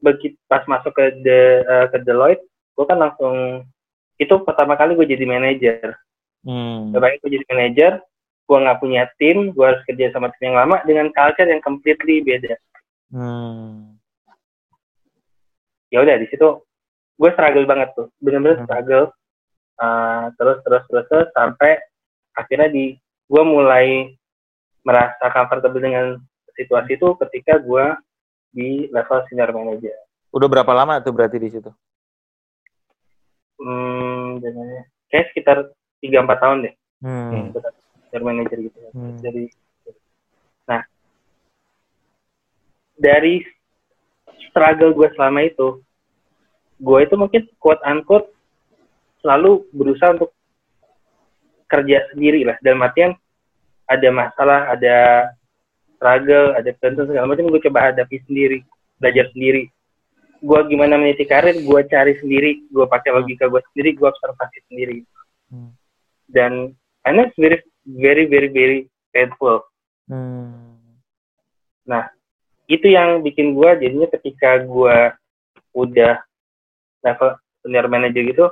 begitu 0.00 0.34
pas 0.48 0.64
masuk 0.64 0.96
ke 0.96 1.04
the, 1.20 1.40
eh, 1.62 1.86
ke 1.92 2.00
Deloitte, 2.02 2.42
gue 2.74 2.84
kan 2.88 2.98
langsung 2.98 3.62
itu 4.16 4.34
pertama 4.44 4.74
kali 4.76 4.96
gue 4.96 5.06
jadi 5.06 5.24
manajer. 5.28 5.96
Hmm. 6.44 6.90
Sebagai 6.92 7.20
gue 7.20 7.36
jadi 7.36 7.46
manajer, 7.52 7.92
gue 8.48 8.58
nggak 8.58 8.80
punya 8.80 9.04
tim, 9.20 9.52
gue 9.52 9.64
harus 9.64 9.84
kerja 9.84 10.10
sama 10.10 10.32
tim 10.36 10.50
yang 10.50 10.64
lama 10.64 10.80
dengan 10.88 11.12
culture 11.12 11.48
yang 11.48 11.60
completely 11.60 12.24
beda. 12.24 12.56
Hmm. 13.12 14.00
Ya 15.92 16.00
udah 16.00 16.16
di 16.16 16.26
situ 16.32 16.64
gue 17.20 17.30
struggle 17.36 17.68
banget 17.68 17.92
tuh, 17.92 18.08
bener-bener 18.24 18.64
Hmm. 18.64 18.66
struggle. 18.66 19.06
Uh, 19.80 20.28
terus 20.36 20.60
terus 20.60 20.84
terus 20.92 21.06
terus 21.08 21.28
sampai 21.32 21.80
akhirnya 22.36 22.68
di 22.68 23.00
gue 23.32 23.44
mulai 23.44 24.12
merasa 24.84 25.28
comfortable 25.32 25.80
dengan 25.80 26.20
situasi 26.60 27.00
itu 27.00 27.08
ketika 27.26 27.56
gue 27.56 27.86
di 28.52 28.90
level 28.92 29.24
senior 29.32 29.50
manager. 29.56 29.96
Udah 30.36 30.48
berapa 30.50 30.72
lama 30.76 31.00
tuh 31.00 31.16
berarti 31.16 31.40
di 31.40 31.48
situ? 31.48 31.70
Hmm, 33.60 34.40
kayak 35.08 35.32
sekitar 35.32 35.72
3-4 36.00 36.36
tahun 36.40 36.58
deh 36.68 36.74
Hmm. 37.00 37.56
senior 38.12 38.22
manager 38.24 38.58
gitu. 38.60 38.76
Hmm. 38.92 39.16
Jadi, 39.24 39.48
nah 40.68 40.84
dari 43.00 43.40
struggle 44.52 44.92
gue 44.92 45.08
selama 45.16 45.40
itu, 45.48 45.80
gue 46.76 46.98
itu 47.00 47.14
mungkin 47.16 47.48
quote 47.56 47.80
unquote 47.88 48.28
selalu 49.24 49.64
berusaha 49.72 50.16
untuk 50.16 50.32
kerja 51.68 52.04
sendiri 52.12 52.44
lah. 52.44 52.56
Dalam 52.60 52.84
artian 52.84 53.16
ada 53.88 54.08
masalah, 54.12 54.60
ada 54.74 54.96
struggle, 56.00 56.56
ada 56.56 56.72
tentu 56.80 57.04
segala 57.04 57.28
macam 57.28 57.52
gue 57.52 57.60
coba 57.60 57.92
hadapi 57.92 58.24
sendiri, 58.24 58.64
belajar 58.96 59.28
sendiri. 59.36 59.68
gue 60.40 60.60
gimana 60.72 60.96
meniti 60.96 61.28
karir 61.28 61.52
gue 61.52 61.80
cari 61.84 62.16
sendiri 62.16 62.64
gue 62.72 62.86
pakai 62.88 63.12
logika 63.12 63.44
gue 63.44 63.60
sendiri 63.70 63.92
gue 63.92 64.08
observasi 64.08 64.58
sendiri 64.72 65.04
Hmm. 65.52 65.76
dan 66.32 66.72
it's 67.04 67.36
very 67.36 67.60
very 67.84 68.24
very 68.24 68.48
very 68.48 68.78
painful 69.12 69.60
Hmm. 70.08 70.80
nah 71.84 72.08
itu 72.72 72.88
yang 72.88 73.20
bikin 73.20 73.52
gue 73.52 73.68
jadinya 73.84 74.08
ketika 74.16 74.64
gue 74.64 75.12
udah 75.76 76.24
level 77.04 77.36
senior 77.60 77.86
manager 77.92 78.24
gitu 78.24 78.46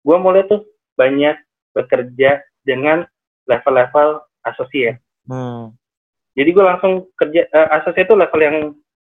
gue 0.00 0.16
mulai 0.16 0.48
tuh 0.48 0.64
banyak 0.96 1.36
bekerja 1.76 2.40
dengan 2.64 3.04
level-level 3.44 4.24
associate 4.48 4.96
Hmm. 5.28 5.76
Jadi 6.32 6.50
gue 6.50 6.64
langsung 6.64 6.92
kerja 7.14 7.40
eh, 7.44 7.68
associate 7.76 8.06
itu 8.06 8.16
level 8.16 8.40
yang 8.40 8.56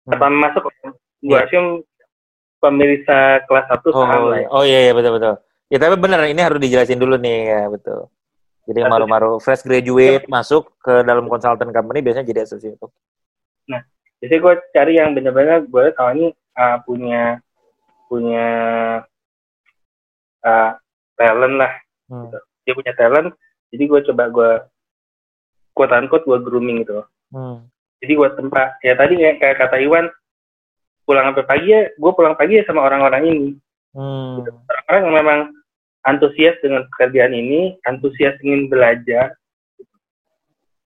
pertama 0.02 0.48
masuk 0.48 0.68
gue 0.68 0.92
Iya. 1.22 1.46
assume 1.46 1.86
pemirsa 2.58 3.42
kelas 3.46 3.66
1 3.70 3.90
saham 3.90 4.20
Oh, 4.22 4.30
lah 4.30 4.38
ya. 4.42 4.48
oh 4.50 4.62
iya 4.62 4.80
iya 4.86 4.92
betul 4.94 5.18
betul. 5.18 5.34
Ya 5.66 5.78
tapi 5.78 5.94
benar 5.96 6.26
ini 6.26 6.42
harus 6.42 6.58
dijelasin 6.58 6.98
dulu 6.98 7.14
nih 7.16 7.38
ya 7.46 7.62
betul. 7.66 8.10
Jadi 8.62 8.78
yang 8.78 8.90
maru-maru 8.90 9.38
fresh 9.38 9.62
graduate 9.62 10.26
masuk 10.26 10.70
ke 10.78 11.02
dalam 11.02 11.26
consultant 11.26 11.70
company 11.70 11.98
biasanya 12.02 12.26
jadi 12.26 12.46
associate. 12.46 12.78
Jadi 14.22 14.34
gue 14.38 14.54
cari 14.70 15.02
yang 15.02 15.18
benar-benar 15.18 15.66
gue 15.66 15.84
tahu 15.98 16.08
ini 16.14 16.26
uh, 16.54 16.78
punya 16.86 17.42
punya 18.06 18.46
uh, 20.42 20.70
talent 21.18 21.54
lah. 21.58 21.72
Hmm. 22.06 22.30
Dia 22.62 22.74
punya 22.78 22.94
talent, 22.94 23.34
jadi 23.74 23.82
gue 23.90 24.00
coba 24.12 24.24
gue 24.30 24.50
quote 25.72 25.92
unquote 25.92 26.24
gue 26.24 26.38
grooming 26.44 26.84
gitu. 26.84 27.04
Hmm. 27.32 27.66
Jadi 28.02 28.12
gue 28.18 28.28
tempat 28.34 28.76
ya 28.82 28.94
tadi 28.98 29.14
kayak, 29.16 29.36
kayak 29.40 29.56
kata 29.62 29.76
Iwan 29.80 30.06
pulang 31.02 31.30
sampai 31.32 31.46
pagi 31.46 31.68
ya, 31.70 31.90
gue 31.90 32.12
pulang 32.14 32.34
pagi 32.38 32.60
ya 32.60 32.64
sama 32.66 32.86
orang-orang 32.86 33.22
ini. 33.26 33.48
Hmm. 33.92 34.42
Orang-orang 34.42 35.00
yang 35.02 35.16
memang 35.18 35.38
antusias 36.02 36.56
dengan 36.62 36.86
pekerjaan 36.94 37.34
ini, 37.34 37.78
antusias 37.86 38.34
ingin 38.42 38.66
belajar, 38.66 39.34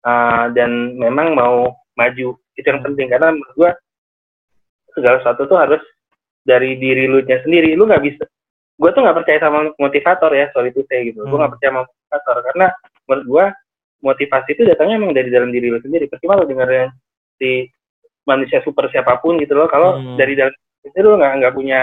uh, 0.05 0.52
dan 0.52 0.97
memang 0.97 1.37
mau 1.37 1.73
maju. 1.97 2.37
Itu 2.57 2.66
yang 2.66 2.85
penting 2.85 3.12
karena 3.12 3.33
menurut 3.33 3.55
gue 3.57 3.71
segala 4.97 5.21
sesuatu 5.21 5.45
tuh 5.45 5.59
harus 5.61 5.83
dari 6.45 6.76
diri 6.81 7.05
lu 7.09 7.21
nya 7.25 7.40
sendiri. 7.45 7.76
Lu 7.76 7.85
nggak 7.85 8.05
bisa. 8.05 8.25
Gue 8.76 8.93
tuh 8.93 9.05
nggak 9.05 9.16
percaya 9.25 9.38
sama 9.40 9.73
motivator 9.81 10.31
ya, 10.37 10.52
sorry 10.52 10.69
itu 10.73 10.85
saya 10.88 11.00
gitu. 11.09 11.25
Gue 11.25 11.33
Hmm. 11.33 11.40
nggak 11.45 11.52
percaya 11.57 11.71
sama 11.73 11.83
motivator 11.88 12.37
karena 12.52 12.66
menurut 13.09 13.25
gue 13.25 13.45
motivasi 14.05 14.53
itu 14.57 14.62
datangnya 14.69 15.00
emang 15.00 15.12
dari 15.17 15.29
dalam 15.33 15.49
diri 15.50 15.73
lu 15.73 15.81
sendiri. 15.81 16.09
Percuma 16.11 16.37
lu 16.37 16.49
dengerin 16.49 16.93
si 17.41 17.69
manusia 18.26 18.61
super 18.67 18.91
siapa 18.91 19.19
pun 19.23 19.38
gitu 19.41 19.55
loh. 19.57 19.69
Kalau 19.71 19.97
Hmm. 19.97 20.17
dari 20.19 20.35
dalam 20.37 20.53
itu 20.85 20.99
lu 21.03 21.17
nggak 21.19 21.33
nggak 21.43 21.55
punya 21.55 21.81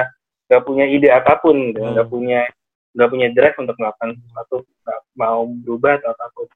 nggak 0.51 0.63
punya 0.67 0.85
ide 0.85 1.09
apa 1.09 1.39
pun 1.39 1.55
gitu, 1.71 1.81
Hmm. 1.81 1.93
nggak 1.97 2.07
punya 2.11 2.41
nggak 2.93 3.09
punya 3.09 3.27
drive 3.33 3.57
untuk 3.57 3.75
melakukan 3.81 4.09
sesuatu, 4.21 4.57
nggak 4.85 4.99
mau 5.17 5.41
berubah 5.49 5.97
atau 5.97 6.13
takut 6.13 6.47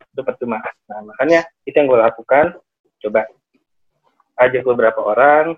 itu 0.00 0.22
percuma. 0.22 0.62
Nah 0.86 1.00
makanya 1.02 1.46
itu 1.66 1.74
yang 1.74 1.88
gue 1.90 1.98
lakukan. 1.98 2.46
Coba 3.00 3.26
ajak 4.38 4.62
beberapa 4.64 5.00
orang, 5.02 5.56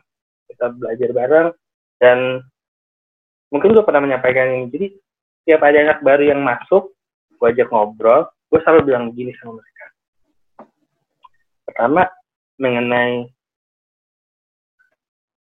kita 0.48 0.72
belajar 0.72 1.10
bareng 1.12 1.48
dan 2.00 2.18
mungkin 3.52 3.76
gue 3.76 3.84
pernah 3.84 4.02
menyampaikan 4.02 4.48
ini. 4.52 4.64
Jadi 4.72 4.86
tiap 5.44 5.60
ada 5.62 5.78
anak 5.84 5.98
baru 6.00 6.32
yang 6.32 6.40
masuk, 6.40 6.94
gue 7.36 7.46
ajak 7.50 7.68
ngobrol, 7.68 8.30
gue 8.52 8.60
selalu 8.60 8.92
bilang 8.92 9.08
begini 9.08 9.32
sama 9.40 9.56
mereka. 9.56 9.86
Pertama 11.64 12.04
mengenai 12.60 13.32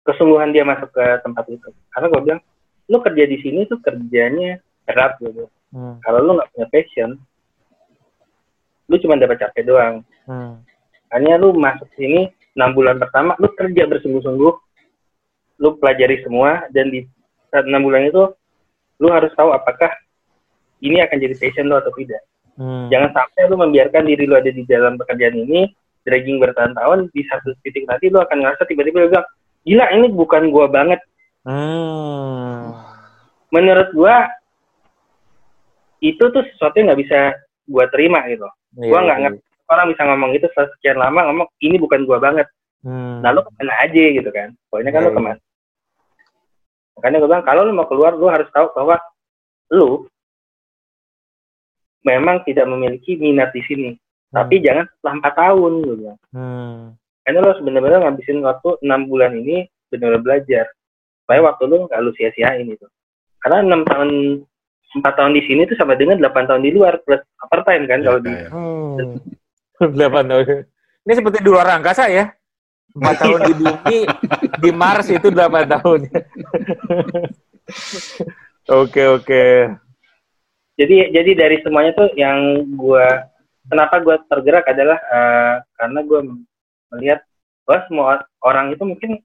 kesungguhan 0.07 0.55
dia 0.55 0.63
masuk 0.63 0.87
ke 0.95 1.05
tempat 1.19 1.43
itu. 1.51 1.67
Karena 1.91 2.07
gue 2.07 2.21
bilang, 2.23 2.41
lu 2.87 2.97
kerja 3.03 3.23
di 3.27 3.37
sini 3.43 3.67
tuh 3.67 3.83
kerjanya 3.83 4.63
berat 4.87 5.19
gitu. 5.19 5.51
Hmm. 5.75 5.99
Kalau 5.99 6.23
lu 6.23 6.39
nggak 6.39 6.55
punya 6.55 6.67
passion, 6.71 7.19
lu 8.87 8.95
cuma 9.03 9.19
dapat 9.19 9.43
capek 9.43 9.67
doang. 9.67 9.95
Hmm. 10.23 10.63
Hanya 11.11 11.35
lu 11.35 11.51
masuk 11.51 11.91
sini 11.99 12.31
enam 12.55 12.71
bulan 12.71 12.95
pertama, 12.95 13.35
lu 13.43 13.51
kerja 13.51 13.87
bersungguh-sungguh, 13.91 14.53
lu 15.59 15.69
pelajari 15.83 16.23
semua 16.23 16.63
dan 16.71 16.87
di 16.87 17.03
saat 17.51 17.67
enam 17.67 17.83
bulan 17.83 18.07
itu, 18.07 18.31
lu 19.03 19.07
harus 19.11 19.31
tahu 19.35 19.51
apakah 19.51 19.91
ini 20.79 21.03
akan 21.03 21.19
jadi 21.19 21.35
passion 21.35 21.67
lu 21.67 21.75
atau 21.75 21.91
tidak. 21.99 22.23
Hmm. 22.59 22.91
Jangan 22.91 23.11
sampai 23.15 23.47
lu 23.47 23.55
membiarkan 23.59 24.03
diri 24.07 24.23
lu 24.27 24.35
ada 24.35 24.51
di 24.51 24.63
dalam 24.67 24.99
pekerjaan 24.99 25.35
ini, 25.35 25.71
dragging 26.03 26.41
bertahun-tahun, 26.41 27.07
di 27.15 27.21
satu 27.27 27.55
titik 27.63 27.87
nanti 27.87 28.11
lu 28.11 28.19
akan 28.19 28.43
ngerasa 28.43 28.67
tiba-tiba 28.67 29.07
lu 29.07 29.09
bilang, 29.11 29.27
gila 29.63 29.85
ini 29.95 30.07
bukan 30.11 30.43
gua 30.51 30.65
banget. 30.67 30.99
Hmm. 31.47 32.75
Menurut 33.51 33.89
gua, 33.95 34.27
itu 36.01 36.21
tuh 36.21 36.43
sesuatu 36.53 36.75
yang 36.81 36.91
nggak 36.91 37.01
bisa 37.01 37.19
gua 37.69 37.85
terima 37.93 38.25
gitu. 38.27 38.47
Iya, 38.77 38.89
Gua 38.89 38.99
nggak 39.05 39.19
iya. 39.19 39.23
ngerti 39.29 39.41
orang 39.71 39.87
bisa 39.95 40.03
ngomong 40.03 40.31
itu 40.35 40.45
setelah 40.51 40.69
sekian 40.75 40.97
lama 40.99 41.19
ngomong 41.31 41.47
ini 41.63 41.75
bukan 41.79 42.03
gua 42.03 42.19
banget. 42.19 42.47
Hmm. 42.81 43.21
Nah 43.21 43.29
lu 43.31 43.45
ke 43.45 43.51
mana 43.61 43.73
aja 43.79 44.03
gitu 44.17 44.29
kan? 44.33 44.51
Pokoknya 44.67 44.91
kan 44.91 45.01
lu 45.05 45.09
Iya, 45.13 45.15
ke 45.15 45.21
mana? 45.21 45.39
Makanya 46.97 47.17
gue 47.17 47.29
bilang 47.29 47.45
kalau 47.45 47.61
lu 47.65 47.73
mau 47.73 47.87
keluar 47.87 48.11
lu 48.17 48.27
harus 48.27 48.49
tahu 48.51 48.67
bahwa 48.73 48.99
lu 49.71 50.05
memang 52.05 52.41
tidak 52.47 52.65
memiliki 52.69 53.17
minat 53.17 53.53
di 53.53 53.61
sini. 53.65 53.89
Tapi 54.31 54.63
jangan 54.63 54.87
setelah 54.87 55.13
empat 55.19 55.33
tahun 55.35 55.71
gue 55.83 55.95
bilang. 55.99 56.19
Hmm. 56.31 56.95
Karena 57.21 57.37
lu 57.43 57.47
harus 57.51 57.63
benar-benar 57.63 57.99
ngabisin 58.07 58.39
waktu 58.41 58.69
enam 58.81 59.01
bulan 59.11 59.31
ini 59.35 59.67
benar-benar 59.91 60.23
belajar. 60.23 60.65
Supaya 61.23 61.39
waktu 61.45 61.63
lu 61.67 61.77
nggak 61.85 61.99
lu 62.01 62.11
sia-siain 62.15 62.65
itu. 62.65 62.87
Karena 63.43 63.59
enam 63.65 63.81
tahun 63.83 64.09
empat 64.91 65.13
tahun 65.15 65.33
di 65.35 65.41
sini 65.47 65.61
tuh 65.67 65.77
sama 65.79 65.95
dengan 65.95 66.19
delapan 66.19 66.47
tahun 66.47 66.61
di 66.67 66.71
luar 66.75 66.99
plus 67.07 67.23
overtime 67.47 67.87
kan 67.87 67.99
kalau 68.03 68.19
di 68.19 68.31
Ya, 68.31 68.39
ya. 68.47 68.49
Hmm. 68.51 69.19
Delapan 69.97 70.23
tahun. 70.29 70.45
Ini 71.01 71.13
seperti 71.17 71.37
di 71.41 71.49
luar 71.49 71.67
angkasa 71.73 72.05
ya. 72.07 72.29
Empat 72.91 73.23
tahun 73.23 73.39
di 73.47 73.53
bumi, 73.55 73.99
di 74.59 74.69
Mars 74.75 75.07
itu 75.07 75.31
delapan 75.31 75.63
tahun. 75.63 76.11
Oke 78.69 79.03
oke. 79.09 79.43
Jadi 80.81 81.13
jadi 81.13 81.31
dari 81.37 81.57
semuanya 81.61 81.93
tuh 81.93 82.09
yang 82.17 82.65
gua 82.73 83.29
kenapa 83.69 84.01
gua 84.01 84.17
tergerak 84.25 84.65
adalah 84.65 84.97
eh, 84.97 85.55
karena 85.77 85.99
gua 86.01 86.19
melihat 86.91 87.21
bahwa 87.63 87.79
semua 87.85 88.05
orang 88.41 88.73
itu 88.73 88.83
mungkin 88.83 89.21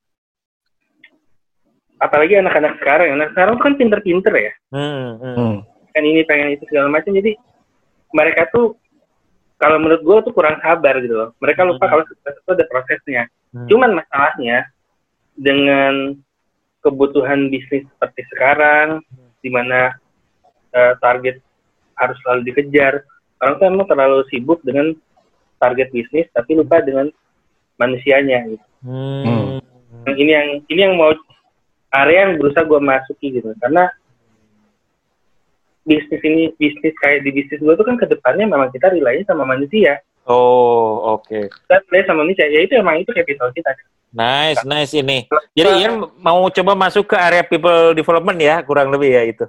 apalagi 1.96 2.36
anak-anak 2.36 2.76
sekarang 2.78 3.16
anak 3.16 3.32
sekarang 3.32 3.56
kan 3.56 3.72
pinter-pinter 3.80 4.32
ya 4.36 4.52
Hmm, 4.68 5.16
hmm. 5.16 5.34
Hmm. 5.34 5.56
kan 5.96 6.02
ini 6.04 6.20
pengen 6.28 6.52
itu 6.52 6.68
segala 6.68 6.92
macam 6.92 7.16
jadi 7.16 7.32
mereka 8.12 8.52
tuh 8.52 8.76
kalau 9.56 9.80
menurut 9.80 10.04
gua 10.04 10.20
tuh 10.20 10.36
kurang 10.36 10.60
sabar 10.60 11.00
gitu 11.00 11.16
loh 11.16 11.30
mereka 11.40 11.64
lupa 11.64 11.88
Hmm. 11.88 11.92
kalau 11.96 12.04
sukses 12.04 12.34
itu 12.36 12.50
ada 12.52 12.64
prosesnya 12.68 13.22
Hmm. 13.56 13.64
cuman 13.72 13.90
masalahnya 13.96 14.68
dengan 15.32 16.20
kebutuhan 16.84 17.48
bisnis 17.48 17.88
seperti 17.96 18.22
sekarang 18.36 19.00
di 19.40 19.48
mana 19.48 19.96
eh, 20.76 20.92
target 21.00 21.40
harus 21.96 22.16
selalu 22.24 22.52
dikejar 22.52 23.04
orang 23.40 23.54
tuh 23.60 23.66
emang 23.68 23.86
terlalu 23.88 24.24
sibuk 24.32 24.60
dengan 24.64 24.96
target 25.60 25.88
bisnis 25.92 26.28
tapi 26.32 26.56
lupa 26.56 26.80
dengan 26.84 27.08
manusianya 27.76 28.48
gitu. 28.48 28.66
Hmm. 28.84 29.60
Yang 30.08 30.16
ini 30.20 30.30
yang 30.32 30.48
ini 30.68 30.80
yang 30.80 30.94
mau 30.96 31.12
area 31.92 32.28
yang 32.28 32.32
berusaha 32.40 32.64
gue 32.64 32.80
masuki 32.80 33.26
gitu 33.36 33.52
karena 33.60 33.88
bisnis 35.86 36.20
ini 36.24 36.52
bisnis 36.58 36.94
kayak 37.00 37.24
di 37.24 37.30
bisnis 37.32 37.62
gue 37.62 37.74
tuh 37.78 37.86
kan 37.86 37.96
ke 37.96 38.06
depannya 38.10 38.44
memang 38.48 38.68
kita 38.74 38.90
rely 38.90 39.22
sama 39.24 39.46
manusia 39.46 40.02
Oh 40.26 41.14
oke. 41.14 41.46
kita 41.46 41.76
rely 41.86 42.02
sama 42.04 42.26
manusia 42.26 42.50
ya 42.50 42.60
itu 42.66 42.74
emang 42.74 42.98
itu 43.00 43.14
capital 43.14 43.54
kita 43.54 43.70
Nice 44.16 44.64
nice 44.64 44.96
ini. 44.96 45.28
Jadi 45.52 45.70
Ian 45.84 46.08
mau 46.24 46.48
coba 46.48 46.72
masuk 46.72 47.12
ke 47.12 47.16
area 47.20 47.44
people 47.44 47.92
development 47.92 48.40
ya 48.40 48.64
kurang 48.64 48.88
lebih 48.88 49.12
ya 49.12 49.22
itu. 49.28 49.44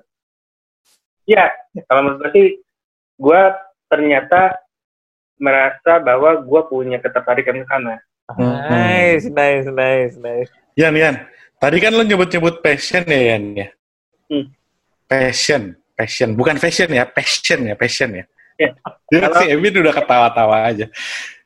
Ya 1.27 1.51
kalau 1.85 2.01
menurut 2.07 2.23
gue 2.23 2.31
sih 2.33 2.47
gue 3.19 3.41
ternyata 3.91 4.55
merasa 5.37 5.99
bahwa 6.01 6.39
gue 6.41 6.61
punya 6.71 6.97
ketertarikan 6.97 7.61
ke 7.61 7.67
sana 7.69 7.95
Hmm. 8.27 8.59
Nice 8.67 9.31
nice 9.31 9.71
nice 9.71 10.15
nice. 10.19 10.51
Yan, 10.75 10.91
Yan. 10.99 11.15
Tadi 11.63 11.79
kan 11.79 11.95
lo 11.95 12.03
nyebut-nyebut 12.03 12.59
passion 12.59 13.07
ya, 13.07 13.21
Yan 13.33 13.55
ya. 13.55 13.67
Hmm. 14.27 14.51
Passion, 15.07 15.61
passion, 15.95 16.35
bukan 16.35 16.59
fashion 16.59 16.91
ya, 16.91 17.07
passion 17.07 17.63
ya, 17.63 17.79
passion 17.79 18.11
ya. 18.19 18.25
Ya. 18.59 18.75
Kalau- 19.31 19.39
si 19.39 19.47
Emin 19.47 19.79
udah 19.79 19.95
ketawa-tawa 19.95 20.67
aja. 20.67 20.91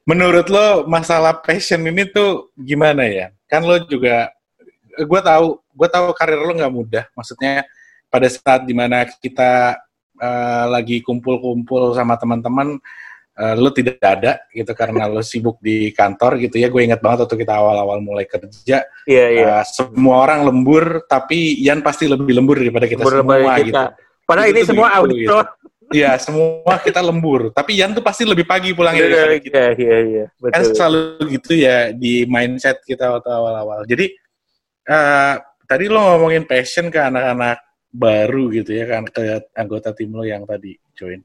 Menurut 0.10 0.50
lo 0.50 0.90
masalah 0.90 1.38
passion 1.38 1.86
ini 1.86 2.10
tuh 2.10 2.50
gimana 2.58 3.06
ya? 3.06 3.30
Kan 3.46 3.62
lo 3.62 3.78
juga, 3.86 4.34
gue 4.98 5.22
tahu, 5.22 5.62
gue 5.62 5.86
tahu 5.94 6.06
karir 6.18 6.42
lo 6.42 6.50
nggak 6.58 6.74
mudah. 6.74 7.06
Maksudnya 7.14 7.62
pada 8.12 8.28
saat 8.28 8.68
di 8.68 8.76
mana 8.76 9.08
kita 9.08 9.80
eh, 10.20 10.66
lagi 10.68 11.00
kumpul-kumpul 11.00 11.96
sama 11.96 12.20
teman-teman, 12.20 12.78
uh, 13.38 13.56
lu 13.58 13.70
tidak 13.72 13.98
ada 14.02 14.42
gitu 14.52 14.72
karena 14.76 15.08
lu 15.08 15.24
sibuk 15.24 15.58
di 15.64 15.90
kantor 15.96 16.38
gitu 16.42 16.60
ya. 16.60 16.68
Gue 16.68 16.84
ingat 16.84 17.00
banget 17.00 17.26
waktu 17.28 17.38
kita 17.42 17.54
awal-awal 17.56 18.04
mulai 18.04 18.28
kerja. 18.28 18.86
Iya, 19.08 19.26
iya. 19.32 19.46
Uh, 19.62 19.64
semua 19.66 20.22
orang 20.22 20.44
lembur, 20.46 21.06
tapi 21.08 21.62
Ian 21.64 21.80
pasti 21.82 22.10
lebih 22.10 22.36
lembur 22.36 22.60
daripada 22.60 22.86
kita 22.86 23.02
Lembur 23.02 23.16
semua 23.24 23.56
kita. 23.58 23.64
gitu. 23.64 23.84
Padahal 24.28 24.48
Itu 24.48 24.54
ini 24.56 24.62
semua 24.64 24.88
begitu, 24.88 25.02
auditor. 25.02 25.46
Iya, 25.92 26.12
semua 26.24 26.76
kita 26.80 27.02
lembur. 27.04 27.42
Tapi 27.52 27.72
Ian 27.76 27.92
tuh 27.92 28.04
pasti 28.04 28.24
lebih 28.24 28.48
pagi 28.48 28.72
pulangnya 28.72 29.12
daripada 29.12 29.40
kita. 29.44 29.60
iya, 29.60 29.72
iya, 29.76 29.98
iya. 30.08 30.26
Kan 30.48 30.64
selalu 30.72 31.00
gitu 31.36 31.52
ya 31.52 31.92
di 31.92 32.24
mindset 32.32 32.80
kita 32.88 33.12
waktu 33.12 33.28
awal-awal. 33.28 33.84
Jadi 33.84 34.16
eh 34.82 35.36
tadi 35.68 35.86
lo 35.92 36.00
ngomongin 36.00 36.48
passion 36.48 36.88
ke 36.88 37.00
anak-anak 37.00 37.60
baru 37.92 38.48
gitu 38.56 38.72
ya 38.72 38.88
kan 38.88 39.04
ke 39.04 39.52
anggota 39.52 39.92
tim 39.92 40.16
lo 40.16 40.24
yang 40.24 40.48
tadi 40.48 40.80
join. 40.96 41.20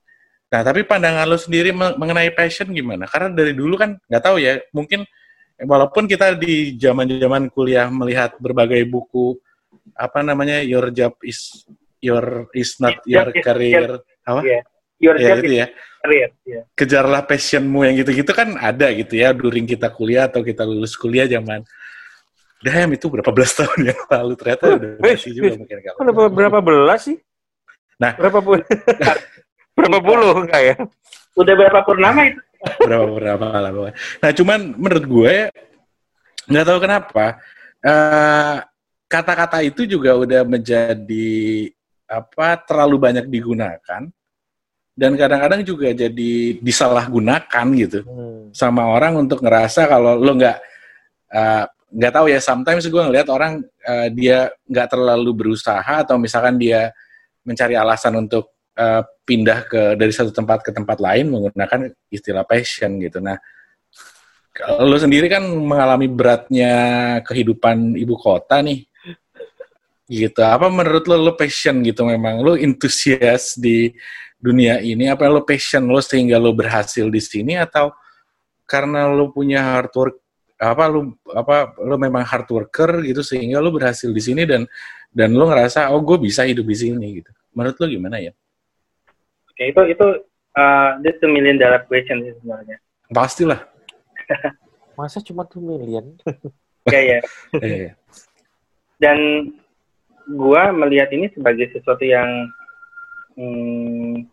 Nah 0.51 0.61
tapi 0.67 0.83
pandangan 0.83 1.27
lo 1.27 1.39
sendiri 1.39 1.71
men- 1.71 1.95
mengenai 1.95 2.35
passion 2.35 2.71
gimana? 2.75 3.07
Karena 3.07 3.31
dari 3.31 3.55
dulu 3.55 3.79
kan 3.79 3.95
nggak 3.95 4.23
tahu 4.23 4.37
ya 4.43 4.59
mungkin 4.75 5.07
walaupun 5.63 6.11
kita 6.11 6.35
di 6.37 6.75
zaman-zaman 6.77 7.49
kuliah 7.55 7.87
melihat 7.89 8.35
berbagai 8.43 8.83
buku 8.91 9.39
apa 9.95 10.21
namanya 10.27 10.61
your 10.67 10.91
job 10.91 11.15
is 11.23 11.65
your 12.03 12.51
is 12.53 12.77
not 12.83 12.99
your 13.07 13.31
career 13.31 14.03
apa? 14.27 14.43
Iya. 14.43 14.61
Your 14.97 15.17
Ya 15.21 15.27
job 15.29 15.37
itu 15.45 15.47
is 15.47 15.59
ya 15.63 15.67
career. 16.03 16.29
Iya. 16.47 16.63
kejarlah 16.79 17.23
passionmu 17.27 17.83
yang 17.83 17.95
gitu-gitu 17.99 18.31
kan 18.31 18.55
ada 18.59 18.91
gitu 18.95 19.19
ya 19.19 19.35
during 19.35 19.67
kita 19.67 19.91
kuliah 19.91 20.27
atau 20.31 20.43
kita 20.43 20.63
lulus 20.67 20.95
kuliah 20.99 21.27
zaman 21.27 21.63
damn 22.65 22.91
itu 22.97 23.07
berapa 23.13 23.31
belas 23.33 23.53
tahun 23.53 23.93
yang 23.93 24.01
lalu 24.09 24.33
ternyata 24.39 24.65
udah 24.77 24.93
Wih, 25.01 25.15
masih 25.17 25.33
juga 25.37 25.53
mungkin 25.61 25.77
kalau 25.85 25.99
Berapa, 26.01 26.23
berapa 26.33 26.59
belas 26.65 27.01
sih? 27.05 27.17
Nah. 27.97 28.13
berapa 28.17 28.39
puluh? 28.45 28.65
berapa 29.77 29.99
puluh 30.01 30.33
enggak 30.45 30.63
ya? 30.63 30.75
Udah 31.37 31.55
berapa 31.57 31.81
purnama 31.85 32.21
itu? 32.29 32.41
berapa 32.83 33.07
berapa 33.13 33.47
lah 33.61 33.71
pokoknya. 33.71 33.97
Nah 34.25 34.31
cuman 34.33 34.61
menurut 34.75 35.05
gue 35.05 35.37
nggak 36.47 36.67
tahu 36.67 36.79
kenapa 36.83 37.27
eh, 37.85 38.57
kata-kata 39.07 39.59
itu 39.63 39.87
juga 39.87 40.17
udah 40.19 40.43
menjadi 40.43 41.31
apa 42.07 42.59
terlalu 42.63 42.97
banyak 42.99 43.27
digunakan 43.29 44.03
dan 44.97 45.13
kadang-kadang 45.13 45.61
juga 45.67 45.93
jadi 45.93 46.33
disalahgunakan 46.59 47.67
gitu. 47.77 48.01
Hmm. 48.07 48.49
sama 48.57 48.89
orang 48.89 49.21
untuk 49.21 49.45
ngerasa 49.45 49.85
kalau 49.85 50.17
lo 50.17 50.33
nggak 50.35 50.59
eh, 51.35 51.65
nggak 51.87 52.13
tahu 52.13 52.27
ya 52.27 52.41
sometimes 52.43 52.85
gue 52.91 53.03
ngelihat 53.03 53.29
orang 53.31 53.63
eh, 53.87 54.09
dia 54.11 54.51
nggak 54.67 54.89
terlalu 54.91 55.31
berusaha 55.47 56.03
atau 56.03 56.19
misalkan 56.19 56.59
dia 56.59 56.91
mencari 57.47 57.79
alasan 57.79 58.27
untuk 58.27 58.51
eh, 58.75 59.03
pindah 59.27 59.59
ke 59.71 59.83
dari 59.95 60.13
satu 60.15 60.35
tempat 60.35 60.67
ke 60.67 60.71
tempat 60.75 60.99
lain 60.99 61.31
menggunakan 61.31 61.91
istilah 62.11 62.43
passion 62.43 62.99
gitu. 62.99 63.23
Nah 63.23 63.39
lo 64.81 64.97
sendiri 64.97 65.29
kan 65.29 65.45
mengalami 65.45 66.09
beratnya 66.09 66.73
kehidupan 67.29 67.93
ibu 67.97 68.17
kota 68.17 68.65
nih. 68.65 68.89
Gitu. 70.07 70.39
Apa 70.39 70.71
menurut 70.71 71.05
lo 71.11 71.19
lo 71.19 71.33
passion 71.35 71.83
gitu 71.83 72.07
memang? 72.07 72.41
Lo 72.41 72.55
antusias 72.55 73.59
di 73.59 73.91
dunia 74.37 74.79
ini 74.79 75.11
apa 75.11 75.27
lo 75.27 75.43
passion 75.43 75.91
lo 75.91 75.99
sehingga 75.99 76.39
lo 76.39 76.55
berhasil 76.55 77.09
di 77.11 77.19
sini 77.19 77.59
atau 77.59 77.91
karena 78.69 79.11
lo 79.11 79.35
punya 79.35 79.75
hard 79.75 79.93
work 79.97 80.17
apa 80.57 80.85
lo 80.89 81.21
apa 81.37 81.77
lo 81.85 82.01
memang 82.01 82.25
hard 82.25 82.49
worker 82.49 83.05
gitu 83.05 83.21
sehingga 83.21 83.61
lo 83.61 83.69
berhasil 83.69 84.09
di 84.09 84.23
sini 84.25 84.49
dan 84.49 84.65
dan 85.13 85.37
lo 85.37 85.49
ngerasa 85.53 85.93
oh 85.93 86.01
gue 86.01 86.17
bisa 86.17 86.49
hidup 86.49 86.65
di 86.65 86.77
sini 86.77 87.21
gitu 87.21 87.29
menurut 87.53 87.77
lo 87.77 87.87
gimana 87.89 88.19
ya 88.21 88.33
Oke, 89.57 89.73
itu 89.73 89.83
itu 89.89 90.07
uh, 90.53 91.01
this 91.01 91.17
a 91.25 91.29
million 91.33 91.57
dollar 91.57 91.81
question 91.89 92.21
sih 92.21 92.37
sebenarnya. 92.37 92.77
pastilah 93.09 93.65
Masa 94.97 95.21
cuma 95.21 95.45
tuh 95.45 95.61
million? 95.61 96.17
Ya 96.89 97.01
ya. 97.05 97.19
eh, 97.61 97.93
Dan 98.97 99.53
gua 100.25 100.73
melihat 100.73 101.13
ini 101.13 101.29
sebagai 101.37 101.69
sesuatu 101.77 102.01
yang 102.01 102.49
hmm, 103.37 104.25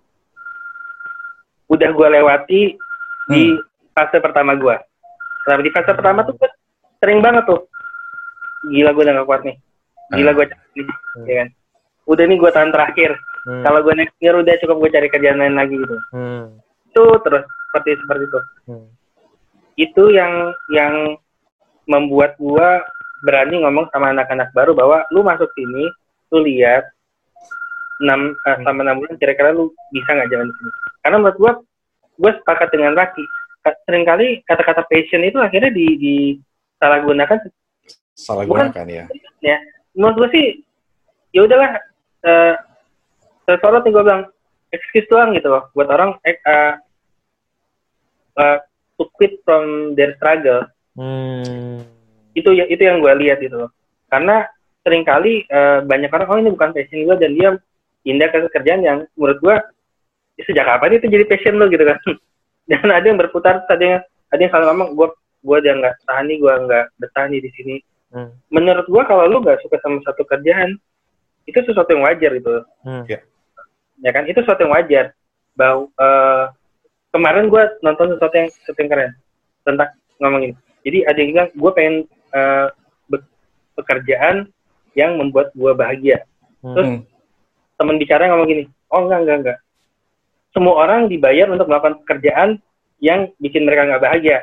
udah 1.68 1.90
gua 1.92 2.08
lewati 2.16 2.80
di 3.28 3.44
fase 3.92 4.24
pertama 4.24 4.56
gua. 4.56 4.80
Nah, 5.44 5.60
di 5.60 5.72
fase 5.72 5.92
pertama 5.92 6.24
tuh 6.24 6.36
gua 6.40 6.50
sering 7.04 7.20
banget 7.20 7.44
tuh. 7.48 7.68
Gila 8.72 8.96
gua 8.96 9.04
udah 9.04 9.16
gak 9.20 9.28
kuat 9.28 9.42
nih. 9.44 9.56
Gila 10.16 10.32
gua 10.32 10.46
capek 10.48 10.72
nih, 10.80 10.98
ya 11.28 11.36
kan. 11.44 11.50
Udah 12.08 12.24
nih 12.28 12.38
gua 12.40 12.52
tahun 12.52 12.72
terakhir. 12.72 13.12
Hmm. 13.44 13.64
Kalau 13.64 13.80
gua 13.84 13.94
next 14.00 14.16
year 14.24 14.36
udah 14.40 14.56
cukup 14.64 14.76
gua 14.80 14.90
cari 14.92 15.08
kerjaan 15.12 15.40
lain 15.40 15.56
lagi 15.60 15.76
gitu. 15.76 15.98
Hmm. 16.16 16.64
Itu 16.88 17.04
terus 17.24 17.44
seperti 17.70 17.90
seperti 18.00 18.24
itu. 18.28 18.42
Hmm. 18.70 18.88
itu 19.74 20.14
yang 20.14 20.54
yang 20.70 21.18
membuat 21.90 22.38
gua 22.38 22.86
berani 23.26 23.66
ngomong 23.66 23.90
sama 23.90 24.14
anak-anak 24.14 24.54
baru 24.54 24.78
bahwa 24.78 25.02
lu 25.10 25.26
masuk 25.26 25.50
sini, 25.58 25.90
lu 26.30 26.46
lihat 26.46 26.86
enam 28.06 28.38
eh, 28.38 28.58
selama 28.62 28.86
enam 28.86 29.02
bulan 29.02 29.16
kira-kira 29.18 29.50
lu 29.50 29.74
bisa 29.90 30.14
nggak 30.14 30.30
jalan 30.30 30.52
di 30.52 30.56
sini. 30.62 30.72
Karena 31.02 31.18
menurut 31.18 31.38
gua, 31.42 31.54
gua 32.22 32.32
sepakat 32.38 32.70
dengan 32.70 32.94
Raki. 32.94 33.26
Ka- 33.64 33.80
Seringkali 33.84 34.44
kata-kata 34.44 34.84
passion 34.84 35.24
itu 35.24 35.40
akhirnya 35.40 35.72
di, 35.72 35.86
di 35.96 36.14
salah 36.76 37.00
gunakan. 37.00 37.40
salah 38.14 38.44
Bukan. 38.44 38.70
gunakan 38.70 38.86
ya 38.88 39.06
Ya, 39.42 39.58
menurut 39.92 40.16
gua 40.16 40.30
sih 40.30 40.62
ya 41.32 41.42
udahlah. 41.42 41.80
Eh, 42.22 42.56
sesuatu 43.44 43.82
yang 43.82 43.92
gua 43.92 44.04
bilang 44.04 44.24
excuse 44.70 45.08
doang 45.08 45.34
gitu 45.34 45.48
loh 45.48 45.68
buat 45.72 45.88
orang 45.88 46.16
eh, 46.22 46.38
eh, 46.38 46.74
eh, 48.36 48.58
to 48.94 49.06
quit 49.12 49.40
from 49.44 49.64
their 49.94 50.16
struggle 50.16 50.64
Hmm. 50.94 51.82
itu 52.32 52.54
ya 52.54 52.70
itu 52.70 52.78
yang 52.80 53.02
gue 53.02 53.10
lihat 53.18 53.42
itu 53.42 53.58
loh 53.58 53.74
karena 54.08 54.46
sering 54.80 55.02
kali 55.02 55.42
eh, 55.44 55.82
banyak 55.82 56.08
orang 56.08 56.30
oh 56.30 56.38
ini 56.38 56.50
bukan 56.50 56.70
passion 56.70 57.02
gue 57.04 57.18
dan 57.18 57.34
dia 57.34 57.50
pindah 58.00 58.30
ke 58.30 58.46
kerjaan 58.52 58.82
yang 58.82 58.98
menurut 59.14 59.40
gue 59.40 59.56
"Ya, 60.34 60.44
sejak 60.44 60.66
kapan 60.66 60.96
itu 60.96 61.10
jadi 61.10 61.26
passion 61.26 61.58
lo 61.58 61.66
gitu 61.66 61.82
kan 61.82 61.98
dan 62.70 62.88
ada 62.88 63.06
yang 63.06 63.20
berputar 63.20 63.64
ada 63.68 63.84
yang 63.84 64.02
ada 64.30 64.40
yang 64.40 64.52
selalu 64.52 64.66
ngomong 64.72 64.90
gue 64.96 65.08
gue 65.44 65.58
udah 65.60 65.74
nggak 65.84 65.96
tahan 66.08 66.26
nih 66.32 66.38
gue 66.40 66.54
nggak 66.68 66.86
betah 66.98 67.26
nih 67.28 67.42
di 67.42 67.52
sini. 67.56 67.76
Hmm. 68.14 68.30
menurut 68.54 68.86
gue 68.86 69.04
kalau 69.10 69.26
lu 69.26 69.42
nggak 69.42 69.58
suka 69.66 69.82
sama 69.82 69.98
satu 70.06 70.22
kerjaan 70.24 70.78
itu 71.50 71.58
sesuatu 71.66 71.98
yang 71.98 72.06
wajar 72.06 72.30
gitu. 72.38 72.62
Hmm. 72.86 73.04
ya 74.00 74.12
kan? 74.14 74.30
Itu 74.30 74.46
sesuatu 74.46 74.64
yang 74.64 74.74
wajar. 74.78 75.18
Bahwa 75.58 75.90
eh, 75.98 76.46
kemarin 77.10 77.50
gue 77.50 77.64
nonton 77.82 78.14
sesuatu 78.14 78.36
yang 78.38 78.50
sesuatu 78.54 78.80
yang 78.80 78.90
keren 78.90 79.12
tentang 79.66 79.90
ngomongin. 80.22 80.54
Jadi 80.86 80.98
ada 81.04 81.18
yang 81.18 81.30
bilang 81.34 81.50
gue 81.52 81.72
pengen 81.74 81.96
eh, 82.32 82.68
be- 83.10 83.30
pekerjaan 83.74 84.48
yang 84.94 85.18
membuat 85.18 85.50
gue 85.52 85.72
bahagia. 85.74 86.22
Terus 86.62 86.88
Hmm. 86.88 87.02
teman 87.76 87.98
bicara 87.98 88.30
ngomong 88.30 88.46
gini 88.48 88.64
oh 88.88 89.04
enggak 89.04 89.20
enggak 89.26 89.38
enggak 89.42 89.58
semua 90.54 90.74
orang 90.86 91.10
dibayar 91.10 91.50
untuk 91.50 91.66
melakukan 91.66 92.00
pekerjaan 92.06 92.50
yang 93.02 93.34
bikin 93.42 93.66
mereka 93.66 93.90
nggak 93.90 94.04
bahagia. 94.06 94.40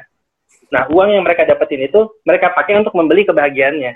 Nah 0.75 0.91
uang 0.91 1.15
yang 1.15 1.23
mereka 1.23 1.47
dapetin 1.47 1.87
itu 1.87 2.11
mereka 2.27 2.51
pakai 2.53 2.83
untuk 2.83 2.93
membeli 2.93 3.25
kebahagiaannya. 3.25 3.93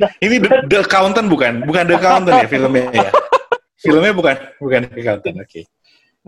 Nah, 0.00 0.10
ini 0.24 0.40
the, 0.40 0.66
The 0.66 0.78
Accountant 0.82 1.28
bukan? 1.28 1.62
Bukan 1.68 1.84
The 1.84 1.96
Accountant 2.00 2.34
ya 2.42 2.48
filmnya 2.48 2.90
ya? 2.90 3.10
Filmnya 3.78 4.12
bukan? 4.16 4.36
Bukan 4.58 4.80
The 4.88 5.00
Accountant 5.00 5.36
oke. 5.42 5.60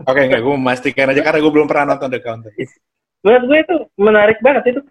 Oke 0.05 0.19
enggak 0.27 0.41
gue 0.43 0.53
memastikan 0.53 1.07
aja 1.11 1.21
karena 1.23 1.39
gue 1.39 1.51
belum 1.51 1.67
pernah 1.67 1.95
nonton 1.95 2.09
The 2.13 2.19
Accountant. 2.21 2.53
Menurut 3.25 3.43
gue 3.49 3.57
itu 3.65 3.75
menarik 3.97 4.37
banget 4.41 4.63
itu. 4.75 4.81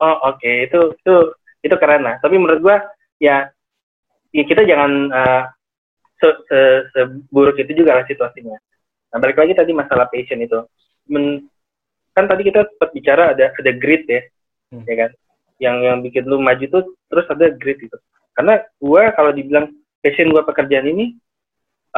Oh 0.00 0.16
oke 0.32 0.52
itu 0.70 0.80
itu 0.96 1.14
itu 1.62 1.74
keren 1.76 2.02
lah. 2.02 2.16
Tapi 2.22 2.34
menurut 2.38 2.60
gue 2.60 2.76
ya 3.22 3.48
ya 4.34 4.42
kita 4.46 4.66
jangan 4.66 4.90
eh, 5.10 5.42
se, 6.20 6.28
se, 6.46 6.58
seburuk 6.92 7.56
itu 7.56 7.72
juga 7.72 7.96
lah 7.98 8.04
situasinya. 8.04 8.54
Nah 9.10 9.18
balik 9.18 9.40
lagi 9.40 9.56
tadi 9.56 9.72
masalah 9.72 10.06
passion 10.12 10.38
itu. 10.44 10.60
Men- 11.08 11.48
kan 12.10 12.26
tadi 12.26 12.42
kita 12.42 12.66
sempat 12.66 12.90
bicara 12.92 13.32
ada 13.32 13.54
ada 13.54 13.72
grit 13.74 14.04
ya 14.06 14.22
Hmm. 14.70 14.86
ya 14.86 14.94
kan? 15.06 15.10
Yang 15.58 15.76
yang 15.82 15.98
bikin 15.98 16.24
lu 16.30 16.38
maju 16.38 16.62
tuh 16.70 16.84
terus 17.10 17.26
ada 17.26 17.50
grit 17.50 17.82
itu 17.82 17.96
karena 18.38 18.62
gue 18.78 19.02
kalau 19.18 19.30
dibilang 19.34 19.66
passion 19.98 20.30
gue 20.30 20.42
pekerjaan 20.46 20.86
ini 20.86 21.18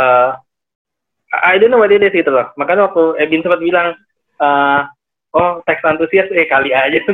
eh 0.00 0.32
I 1.32 1.56
don't 1.56 1.72
know 1.72 1.80
what 1.80 1.92
it 1.92 2.00
is 2.04 2.12
gitu 2.12 2.28
loh. 2.28 2.48
Makanya 2.60 2.92
waktu 2.92 3.20
Ebin 3.24 3.44
sempat 3.44 3.60
bilang 3.60 3.92
eh 4.40 4.80
oh 5.36 5.60
teks 5.64 5.84
antusias 5.84 6.28
eh 6.32 6.48
kali 6.48 6.72
aja 6.72 6.96
gitu. 6.96 7.12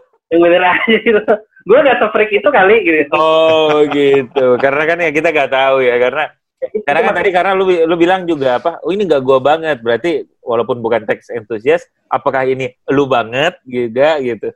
Yang 0.30 0.40
bener 0.46 0.62
aja 0.62 0.96
gitu. 1.02 1.22
Gue 1.66 1.78
gak 1.86 1.98
se-freak 2.02 2.30
itu 2.34 2.48
kali 2.50 2.76
gitu. 2.86 3.14
Oh 3.14 3.82
gitu. 3.90 4.46
Karena 4.62 4.82
kan 4.86 4.98
ya 5.02 5.10
kita 5.10 5.28
nggak 5.34 5.52
tahu 5.54 5.82
ya 5.82 5.98
karena 5.98 6.24
karena 6.86 7.00
kan 7.08 7.14
tadi 7.16 7.30
karena 7.32 7.52
lu 7.56 7.64
lu 7.64 7.96
bilang 7.96 8.28
juga 8.28 8.60
apa? 8.60 8.80
Oh 8.84 8.92
ini 8.92 9.08
nggak 9.08 9.24
gua 9.24 9.38
banget. 9.40 9.80
Berarti 9.80 10.28
walaupun 10.44 10.84
bukan 10.84 11.08
teks 11.08 11.32
entusias, 11.32 11.88
apakah 12.12 12.44
ini 12.44 12.76
lu 12.92 13.08
banget 13.08 13.56
juga 13.64 14.20
gitu? 14.20 14.52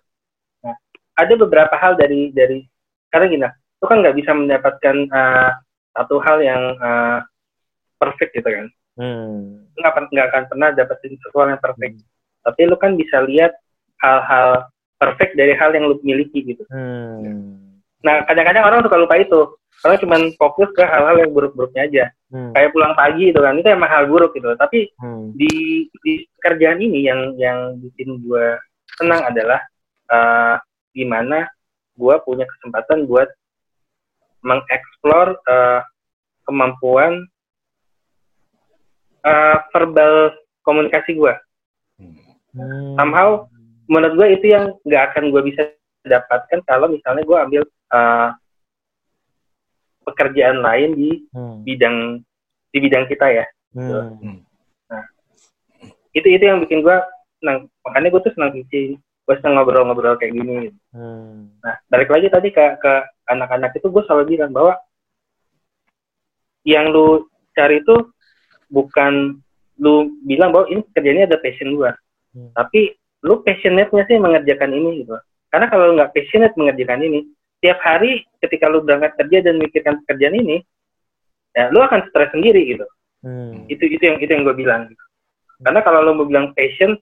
ada 1.14 1.34
beberapa 1.38 1.74
hal 1.78 1.94
dari 1.94 2.34
dari 2.34 2.66
karena 3.10 3.26
gini 3.30 3.46
lu 3.78 3.86
kan 3.86 4.02
nggak 4.02 4.16
bisa 4.18 4.34
mendapatkan 4.34 4.96
uh, 5.14 5.50
satu 5.94 6.18
hal 6.18 6.42
yang 6.42 6.62
uh, 6.82 7.22
perfect 8.02 8.34
gitu 8.34 8.50
kan 8.50 8.66
Hmm. 8.94 9.66
Lu 9.74 9.78
nggak 9.82 10.06
nggak 10.14 10.26
akan 10.30 10.44
pernah 10.46 10.68
dapetin 10.70 11.18
sesuatu 11.18 11.50
yang 11.50 11.58
perfect. 11.58 11.98
Tapi 12.46 12.60
lu 12.70 12.76
kan 12.78 12.94
bisa 12.94 13.26
lihat 13.26 13.58
hal-hal 13.98 14.70
perfect 15.02 15.34
dari 15.34 15.50
hal 15.58 15.74
yang 15.74 15.90
lu 15.90 15.98
miliki 16.06 16.46
gitu. 16.46 16.62
Hmm. 16.70 17.58
Nah, 18.04 18.20
kadang-kadang 18.28 18.64
orang 18.68 18.80
suka 18.84 19.00
lupa 19.00 19.16
itu. 19.16 19.40
Orang 19.84 20.00
cuma 20.00 20.16
fokus 20.40 20.68
ke 20.76 20.84
hal-hal 20.84 21.24
yang 21.24 21.30
buruk-buruknya 21.32 21.82
aja. 21.88 22.04
Hmm. 22.32 22.52
Kayak 22.52 22.72
pulang 22.72 22.94
pagi 22.96 23.32
itu 23.32 23.40
kan, 23.40 23.56
itu 23.56 23.68
emang 23.68 23.90
hal 23.90 24.04
buruk 24.08 24.32
gitu. 24.36 24.52
Tapi 24.56 24.92
Hmm. 25.00 25.32
di, 25.36 25.84
di 26.04 26.12
kerjaan 26.40 26.80
ini 26.80 27.04
yang 27.04 27.36
yang 27.40 27.80
bikin 27.80 28.20
gue 28.24 28.60
senang 29.00 29.24
adalah 29.24 29.60
eh 30.04 30.56
di 30.94 31.02
mana 31.02 31.48
gue 31.96 32.14
punya 32.22 32.46
kesempatan 32.46 33.08
buat 33.08 33.28
mengeksplor 34.44 35.36
eh, 35.48 35.80
kemampuan 36.44 37.24
eh, 39.24 39.56
verbal 39.72 40.32
komunikasi 40.64 41.16
gue. 41.16 41.34
Hmm. 42.56 42.94
Somehow, 42.96 43.48
menurut 43.88 44.14
gue 44.16 44.28
itu 44.40 44.46
yang 44.52 44.72
nggak 44.86 45.12
akan 45.12 45.28
gue 45.28 45.42
bisa 45.44 45.62
dapatkan 46.04 46.60
kalau 46.68 46.88
misalnya 46.88 47.24
gue 47.24 47.36
ambil 47.36 47.62
eh, 47.94 48.28
pekerjaan 50.04 50.60
lain 50.60 50.90
di 50.92 51.10
Hmm. 51.32 51.64
bidang 51.64 51.96
di 52.74 52.78
bidang 52.82 53.04
kita 53.06 53.26
ya. 53.30 53.44
Hmm. 53.72 54.42
Itu 56.14 56.26
itu 56.30 56.44
yang 56.46 56.62
bikin 56.62 56.82
gue 56.82 56.96
senang. 57.42 57.66
Makanya 57.82 58.08
gue 58.14 58.22
tuh 58.22 58.34
senang 58.38 58.54
bikin, 58.54 58.98
gue 59.00 59.34
senang 59.42 59.58
ngobrol-ngobrol 59.58 60.14
kayak 60.14 60.34
gini. 60.34 60.70
Hmm. 60.94 61.54
Nah, 61.58 61.74
balik 61.90 62.10
lagi 62.10 62.30
tadi 62.30 62.54
ke 62.54 62.62
ke 62.78 62.92
anak-anak 63.30 63.74
itu 63.74 63.88
gue 63.90 64.02
selalu 64.06 64.36
bilang 64.38 64.52
bahwa 64.54 64.78
yang 66.64 66.92
lu 66.94 67.26
cari 67.52 67.80
itu 67.82 67.96
bukan 68.70 69.38
lu 69.82 70.06
bilang 70.22 70.54
bahwa 70.54 70.70
ini 70.70 70.86
kerjanya 70.94 71.26
ada 71.26 71.38
passion 71.42 71.74
gue, 71.74 71.90
Hmm. 72.34 72.50
tapi 72.54 72.94
lu 73.26 73.42
passionate-nya 73.42 74.04
sih 74.06 74.18
mengerjakan 74.22 74.70
ini 74.70 75.02
gitu. 75.02 75.18
Karena 75.50 75.66
kalau 75.66 75.90
lu 75.90 75.98
nggak 75.98 76.14
passionate 76.14 76.54
mengerjakan 76.54 77.02
ini, 77.02 77.20
tiap 77.64 77.80
hari 77.80 78.28
ketika 78.44 78.68
lu 78.68 78.84
berangkat 78.84 79.16
kerja 79.16 79.48
dan 79.48 79.56
mikirkan 79.56 80.04
pekerjaan 80.04 80.36
ini, 80.36 80.60
ya 81.56 81.72
lu 81.72 81.80
akan 81.80 82.04
stres 82.12 82.28
sendiri 82.36 82.76
gitu. 82.76 82.84
Hmm. 83.24 83.64
Itu 83.72 83.88
itu 83.88 84.04
yang 84.04 84.20
itu 84.20 84.28
yang 84.28 84.44
gue 84.44 84.52
bilang. 84.52 84.92
Gitu. 84.92 85.04
Karena 85.64 85.80
kalau 85.80 86.04
lu 86.04 86.12
mau 86.12 86.28
bilang 86.28 86.52
passion, 86.52 86.92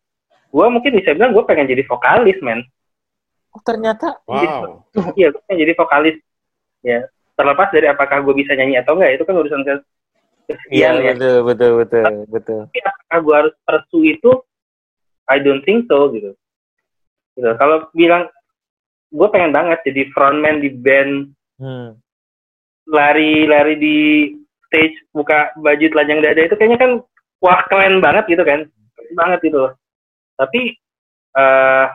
gue 0.54 0.66
mungkin 0.70 0.94
bisa 0.94 1.18
bilang 1.18 1.34
gue 1.34 1.42
pengen 1.42 1.66
jadi 1.66 1.82
vokalis, 1.82 2.38
men. 2.38 2.62
Oh, 3.50 3.60
ternyata 3.66 4.22
Wow. 4.30 4.86
Iya, 5.18 5.34
gue 5.34 5.42
pengen 5.50 5.60
jadi 5.66 5.74
vokalis. 5.74 6.16
Ya, 6.86 7.10
terlepas 7.34 7.74
dari 7.74 7.90
apakah 7.90 8.22
gue 8.22 8.34
bisa 8.38 8.54
nyanyi 8.54 8.78
atau 8.78 8.94
enggak, 8.94 9.18
itu 9.18 9.24
kan 9.26 9.34
urusan 9.34 9.62
ke 9.66 9.74
iya 10.74 10.90
kesekian 10.90 10.94
ya. 10.98 11.12
betul 11.14 11.36
betul 11.46 11.70
betul 11.82 12.04
betul. 12.30 12.60
Tapi 12.70 12.80
apakah 12.86 13.18
gue 13.18 13.34
harus 13.34 13.54
pursue 13.66 14.06
itu? 14.14 14.32
I 15.30 15.38
don't 15.42 15.62
think 15.66 15.86
so 15.90 16.10
gitu. 16.10 16.34
Gitu. 17.38 17.50
Kalau 17.58 17.90
bilang 17.94 18.26
gue 19.12 19.28
pengen 19.28 19.52
banget 19.52 19.78
jadi 19.84 20.08
frontman 20.16 20.64
di 20.64 20.72
band, 20.72 21.36
Hmm. 21.60 22.00
lari-lari 22.88 23.76
di 23.78 23.96
stage 24.66 24.96
buka 25.12 25.52
baju 25.60 25.86
telanjang 25.92 26.24
dada 26.24 26.40
itu 26.42 26.56
kayaknya 26.56 26.78
kan 26.80 26.92
wah 27.38 27.60
keren 27.68 28.00
banget 28.00 28.24
gitu 28.32 28.42
kan, 28.42 28.66
keren 28.66 29.14
banget 29.14 29.38
gitu. 29.46 29.70
Tapi 30.40 30.60
eh 31.32 31.86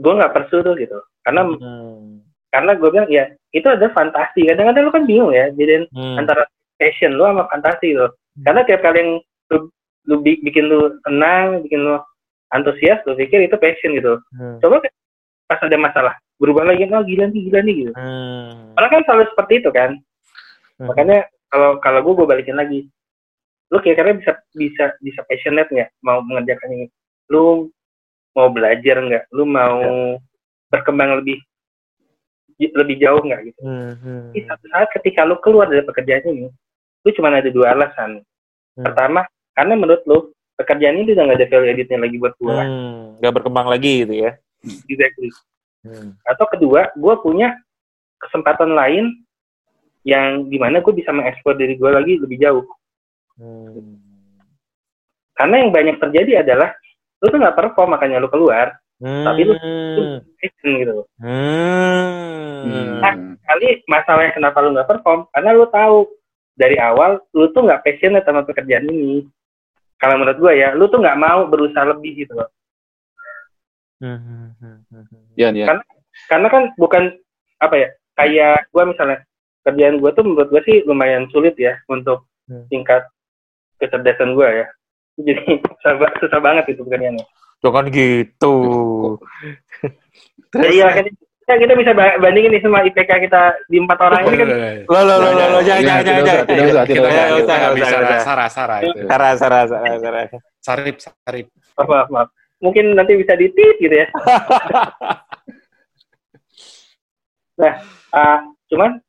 gue 0.00 0.12
nggak 0.16 0.32
pursue 0.32 0.64
tuh 0.64 0.76
gitu, 0.78 0.96
karena 1.26 1.44
Hmm. 1.48 2.22
karena 2.52 2.72
gue 2.78 2.88
bilang 2.88 3.08
ya 3.10 3.24
itu 3.52 3.66
ada 3.66 3.90
fantasi 3.92 4.46
kadang-kadang 4.46 4.86
lu 4.88 4.92
kan 4.94 5.04
bingung 5.06 5.32
ya 5.34 5.50
jadi 5.52 5.86
Hmm. 5.92 6.16
antara 6.18 6.46
passion 6.80 7.14
lu 7.18 7.26
sama 7.26 7.44
fantasi 7.50 7.94
lo 7.94 8.14
karena 8.42 8.64
tiap 8.64 8.80
kali 8.80 8.98
yang 9.02 9.10
lu, 9.52 9.58
lu 10.08 10.14
bi- 10.24 10.40
bikin 10.40 10.66
lu 10.70 10.96
tenang 11.04 11.62
bikin 11.66 11.82
lu 11.84 11.98
antusias 12.50 12.98
lu 13.06 13.14
pikir 13.14 13.42
itu 13.42 13.56
passion 13.56 13.94
gitu 13.94 14.18
Hmm. 14.34 14.58
coba 14.58 14.82
pas 15.46 15.60
ada 15.60 15.76
masalah 15.76 16.14
berubah 16.38 16.62
lagi 16.64 16.86
oh 16.86 17.02
gila 17.02 17.26
nih 17.26 17.40
gila 17.46 17.60
nih 17.62 17.74
gitu 17.82 17.92
Hmm. 17.94 18.74
orang 18.74 18.90
kan 18.90 19.02
selalu 19.04 19.24
seperti 19.30 19.52
itu 19.58 19.70
kan 19.70 19.90
Hmm. 20.78 20.88
makanya 20.88 21.18
kalau 21.50 21.70
kalau 21.78 22.00
gue 22.02 22.14
gue 22.14 22.26
balikin 22.28 22.56
lagi 22.56 22.80
lu 23.70 23.78
kira-kira 23.78 24.14
bisa 24.14 24.32
bisa 24.50 24.84
bisa 24.98 25.20
passionate 25.26 25.70
nggak 25.70 25.90
mau 26.02 26.18
mengerjakan 26.20 26.70
ini 26.72 26.86
lu 27.30 27.70
mau 28.32 28.46
belajar 28.48 28.98
nggak 28.98 29.24
lu 29.30 29.44
mau 29.44 29.78
berkembang 30.70 31.18
lebih 31.18 31.38
lebih 32.60 32.96
jauh 32.98 33.20
nggak 33.20 33.40
gitu 33.46 33.60
Hmm. 33.62 33.94
Hmm. 33.98 34.34
Satu 34.34 34.64
saat 34.68 34.88
ketika 34.92 35.24
lu 35.24 35.38
keluar 35.40 35.64
dari 35.64 35.80
pekerjaan 35.80 36.28
ini, 36.28 36.46
lu 37.00 37.10
cuma 37.16 37.32
ada 37.32 37.48
dua 37.48 37.72
alasan. 37.72 38.20
Hmm. 38.76 38.84
Pertama, 38.84 39.24
karena 39.56 39.74
menurut 39.74 40.02
lu 40.04 40.28
pekerjaan 40.60 41.00
ini 41.00 41.16
udah 41.16 41.24
nggak 41.24 41.38
ada 41.40 41.48
value 41.48 41.72
editnya 41.72 41.98
lagi 42.04 42.16
buat 42.20 42.34
gue. 42.36 42.52
Hmm. 42.52 43.16
Nggak 43.18 43.34
berkembang 43.40 43.66
lagi 43.72 44.04
gitu 44.04 44.14
ya. 44.28 44.30
Exactly. 44.84 45.30
Hmm. 45.80 46.12
Atau 46.28 46.44
kedua, 46.52 46.92
gue 46.92 47.14
punya 47.24 47.56
kesempatan 48.20 48.76
lain 48.76 49.24
yang 50.04 50.44
di 50.52 50.60
mana 50.60 50.84
gue 50.84 50.92
bisa 50.92 51.08
mengeksplor 51.12 51.56
diri 51.56 51.80
gue 51.80 51.90
lagi 51.90 52.20
lebih 52.20 52.36
jauh. 52.36 52.64
Hmm. 53.40 53.96
Karena 55.32 55.64
yang 55.64 55.72
banyak 55.72 55.96
terjadi 55.96 56.44
adalah 56.44 56.76
lu 57.24 57.32
tuh 57.32 57.40
nggak 57.40 57.56
perform 57.56 57.96
makanya 57.96 58.20
lu 58.20 58.28
keluar, 58.28 58.76
Tapi 59.00 59.48
lu- 59.48 59.56
Hmm. 59.56 60.20
action 60.44 60.70
gitu. 60.76 61.08
Hmm. 61.16 63.00
Nah, 63.00 63.14
Kali 63.50 63.82
masalahnya 63.88 64.36
kenapa 64.36 64.60
lu 64.62 64.76
nggak 64.76 64.86
perform? 64.86 65.26
Karena 65.32 65.50
lu 65.56 65.66
tahu 65.72 66.06
dari 66.54 66.76
awal 66.78 67.18
lu 67.32 67.48
tuh 67.50 67.64
nggak 67.66 67.82
passionate 67.82 68.22
sama 68.22 68.44
pekerjaan 68.46 68.86
ini. 68.86 69.24
Kalau 70.00 70.16
menurut 70.16 70.38
gue 70.40 70.52
ya, 70.56 70.72
lu 70.72 70.88
tuh 70.88 70.98
nggak 70.98 71.20
mau 71.20 71.44
berusaha 71.44 71.84
lebih 71.84 72.24
gitu 72.24 72.32
loh. 72.34 72.48
Hmm. 74.00 74.56
Hmm. 74.56 74.80
Hmm. 74.88 75.04
Yan, 75.36 75.52
ya. 75.54 75.68
Kan- 75.68 75.84
karena 76.26 76.48
kan 76.48 76.62
bukan 76.74 77.02
apa 77.60 77.74
ya 77.76 77.88
kayak 78.16 78.68
gue 78.72 78.82
misalnya 78.82 79.18
kerjaan 79.62 80.00
gue 80.00 80.10
tuh 80.12 80.24
menurut 80.24 80.48
gue 80.48 80.62
sih 80.64 80.76
lumayan 80.88 81.28
sulit 81.30 81.54
ya 81.56 81.76
untuk 81.86 82.24
Hmm. 82.50 82.66
tingkat 82.66 83.06
kecerdasan 83.78 84.34
gue 84.34 84.42
ya 84.42 84.66
jadi 85.22 85.60
susah, 85.78 85.92
susah 86.18 86.40
banget 86.42 86.74
itu 86.74 86.82
pekerjaannya 86.82 87.22
Jangan 87.60 87.86
gitu. 87.92 88.56
Jadi 90.50 90.80
ya 90.80 90.88
kan 90.90 91.06
kita, 91.50 91.66
kita 91.66 91.74
bisa 91.74 91.90
ba- 91.98 92.14
bandingin 92.22 92.54
nih 92.54 92.62
sama 92.62 92.86
IPK 92.86 93.10
kita 93.26 93.42
di 93.66 93.82
empat 93.82 93.98
orang 93.98 94.22
ini 94.22 94.36
kan 94.38 94.48
Lo 94.86 95.00
lo 95.02 95.14
lo 95.18 95.28
lo 95.34 95.44
lo 95.56 95.60
jangan 95.66 95.82
jangan 95.82 96.02
jangan 96.06 96.06
tidak 96.06 96.22
usah, 96.22 96.30
jangan. 96.30 96.46
tidak 96.46 96.66
usah, 96.70 96.82
tidak 96.86 96.86
kita 96.86 97.02
usah. 97.02 97.10
Nggak 97.10 97.26
nggak 97.26 97.42
usah, 97.42 97.54
nggak 97.58 97.74
bisa 97.74 97.90
usah. 97.90 98.06
rasa-rasa 98.06 98.62
itu. 98.86 98.98
Sarah 99.10 99.32
Sarah 99.34 99.62
Sarah 99.66 99.98
Sarah. 99.98 100.24
Sarip, 100.60 100.96
sarip. 101.00 101.46
maaf, 101.80 102.08
maaf, 102.12 102.28
mungkin 102.60 102.92
nanti 102.92 103.16
bisa 103.16 103.32
ditit 103.34 103.80
gitu 103.80 103.94
ya 103.96 104.06
nah 107.60 107.74
ah, 108.12 108.38
cuman 108.68 109.00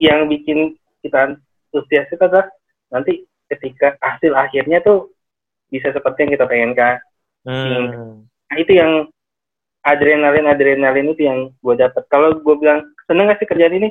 yang 0.00 0.28
bikin 0.28 0.76
kita 1.00 1.32
antusias 1.32 2.08
itu 2.08 2.20
adalah 2.20 2.48
nanti 2.92 3.24
ketika 3.48 3.96
hasil 4.00 4.32
akhirnya 4.36 4.80
tuh 4.84 5.12
bisa 5.72 5.88
seperti 5.92 6.28
yang 6.28 6.32
kita 6.36 6.44
pengenkan 6.48 7.00
Hmm. 7.44 8.24
Nah, 8.24 8.56
itu 8.56 8.72
yang 8.72 9.04
adrenalin 9.84 10.48
adrenalin 10.48 11.12
itu 11.12 11.22
yang 11.28 11.52
gue 11.60 11.74
dapat. 11.76 12.02
Kalau 12.08 12.34
gue 12.34 12.54
bilang 12.56 12.82
seneng 13.06 13.28
gak 13.30 13.38
sih 13.40 13.48
kerjaan 13.48 13.76
ini? 13.76 13.88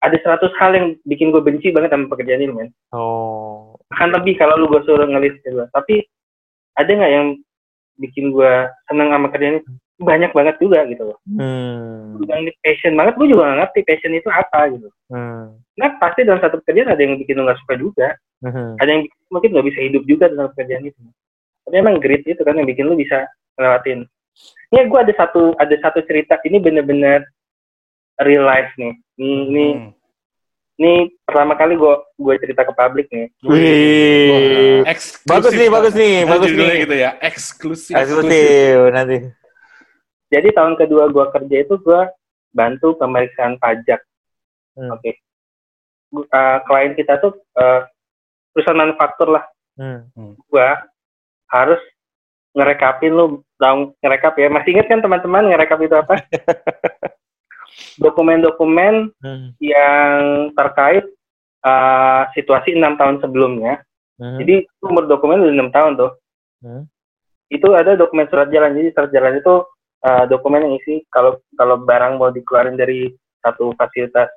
Ada 0.00 0.16
100 0.40 0.56
hal 0.56 0.70
yang 0.72 0.86
bikin 1.04 1.28
gue 1.28 1.44
benci 1.44 1.68
banget 1.76 1.92
sama 1.92 2.08
pekerjaan 2.08 2.40
ini, 2.40 2.52
men. 2.56 2.68
Oh. 2.96 3.76
Bahkan 3.92 4.16
lebih 4.16 4.40
kalau 4.40 4.56
lu 4.56 4.72
gue 4.72 4.80
suruh 4.88 5.04
ngelis 5.04 5.36
gitu. 5.44 5.60
Tapi 5.76 6.00
ada 6.80 6.88
nggak 6.88 7.12
yang 7.12 7.28
bikin 8.00 8.32
gue 8.32 8.52
seneng 8.88 9.12
sama 9.12 9.28
kerjaan 9.28 9.60
ini? 9.60 9.62
Banyak 10.00 10.32
banget 10.32 10.56
juga 10.56 10.88
gitu 10.88 11.12
loh. 11.12 11.18
Hmm. 11.28 12.16
Bilang 12.16 12.48
ini 12.48 12.52
passion 12.64 12.96
banget, 12.96 13.20
gue 13.20 13.28
juga 13.28 13.52
gak 13.52 13.58
ngerti 13.60 13.80
passion 13.84 14.16
itu 14.16 14.28
apa 14.32 14.72
gitu. 14.72 14.88
Hmm. 15.12 15.60
Nah 15.76 15.90
pasti 16.00 16.24
dalam 16.24 16.40
satu 16.40 16.64
pekerjaan 16.64 16.96
ada 16.96 17.00
yang 17.04 17.20
bikin 17.20 17.36
lu 17.36 17.44
gak 17.44 17.60
suka 17.60 17.76
juga. 17.76 18.08
Hmm. 18.40 18.80
Ada 18.80 18.88
yang 18.96 19.02
mungkin 19.28 19.52
gak 19.52 19.68
bisa 19.68 19.80
hidup 19.84 20.02
juga 20.08 20.32
dalam 20.32 20.48
pekerjaan 20.56 20.88
itu. 20.88 20.96
Tapi 21.68 21.76
emang 21.76 22.00
grit 22.00 22.24
itu 22.24 22.40
kan 22.40 22.56
yang 22.56 22.64
bikin 22.64 22.88
lu 22.88 22.96
bisa 22.96 23.28
ngelewatin. 23.60 24.08
Ini 24.70 24.86
gue 24.86 25.00
ada 25.02 25.14
satu 25.16 25.54
ada 25.58 25.74
satu 25.82 25.98
cerita 26.06 26.38
ini 26.46 26.58
bener-bener 26.58 27.26
real 28.20 28.44
life 28.44 28.70
nih. 28.76 28.94
Ini 29.16 29.30
ini, 29.44 29.66
Hmm. 29.72 29.90
ini 30.76 30.92
pertama 31.22 31.54
kali 31.54 31.74
gue 31.74 31.94
gue 32.16 32.34
cerita 32.38 32.62
ke 32.62 32.72
publik 32.72 33.10
nih. 33.10 33.26
Wih. 33.42 34.86
Bagus 35.26 35.52
nih, 35.52 35.68
bagus 35.68 35.94
nih, 35.94 36.14
Nah, 36.22 36.28
bagus 36.30 36.50
nih. 36.50 36.76
gitu 36.86 36.94
ya, 36.94 37.10
eksklusif. 37.18 37.94
Eksklusif 37.94 38.78
nanti. 38.90 39.16
Jadi 40.30 40.48
tahun 40.54 40.78
kedua 40.78 41.10
gue 41.10 41.26
kerja 41.34 41.56
itu 41.60 41.74
gue 41.76 42.00
bantu 42.50 42.94
pemeriksaan 42.94 43.58
pajak. 43.58 43.98
Hmm. 44.78 44.94
Oke. 44.94 45.18
Gu- 46.10 46.26
uh, 46.26 46.58
klien 46.64 46.94
kita 46.94 47.18
tuh 47.18 47.34
uh, 47.54 47.82
perusahaan 48.54 48.78
manufaktur 48.78 49.30
lah. 49.30 49.44
Hmm. 49.74 50.06
Gue 50.46 50.68
harus 51.50 51.82
ngerekapin 52.56 53.12
lu 53.14 53.42
tahu 53.56 53.94
ngerekap 54.02 54.34
ya. 54.38 54.48
Masih 54.50 54.74
ingat 54.74 54.86
kan 54.90 55.00
teman-teman 55.02 55.46
ngerekap 55.50 55.78
itu 55.82 55.94
apa? 55.94 56.14
Dokumen-dokumen 58.04 59.14
Hmm. 59.20 59.52
yang 59.60 60.50
terkait 60.56 61.04
uh, 61.64 62.22
situasi 62.34 62.74
enam 62.74 62.96
tahun 62.96 63.20
sebelumnya. 63.20 63.84
Hmm. 64.20 64.36
Jadi 64.40 64.68
umur 64.84 65.08
dokumen 65.08 65.40
udah 65.40 65.54
enam 65.54 65.70
tahun 65.72 65.92
tuh. 65.96 66.12
Hmm. 66.64 66.84
Itu 67.48 67.72
ada 67.72 67.96
dokumen 67.96 68.28
surat 68.28 68.48
jalan. 68.52 68.76
Jadi 68.76 68.88
surat 68.92 69.10
jalan 69.12 69.40
itu 69.40 69.54
uh, 70.04 70.24
dokumen 70.28 70.64
yang 70.64 70.74
isi 70.80 71.04
kalau 71.08 71.40
kalau 71.56 71.80
barang 71.80 72.20
mau 72.20 72.32
dikeluarin 72.32 72.76
dari 72.76 73.08
satu 73.40 73.72
fasilitas 73.76 74.28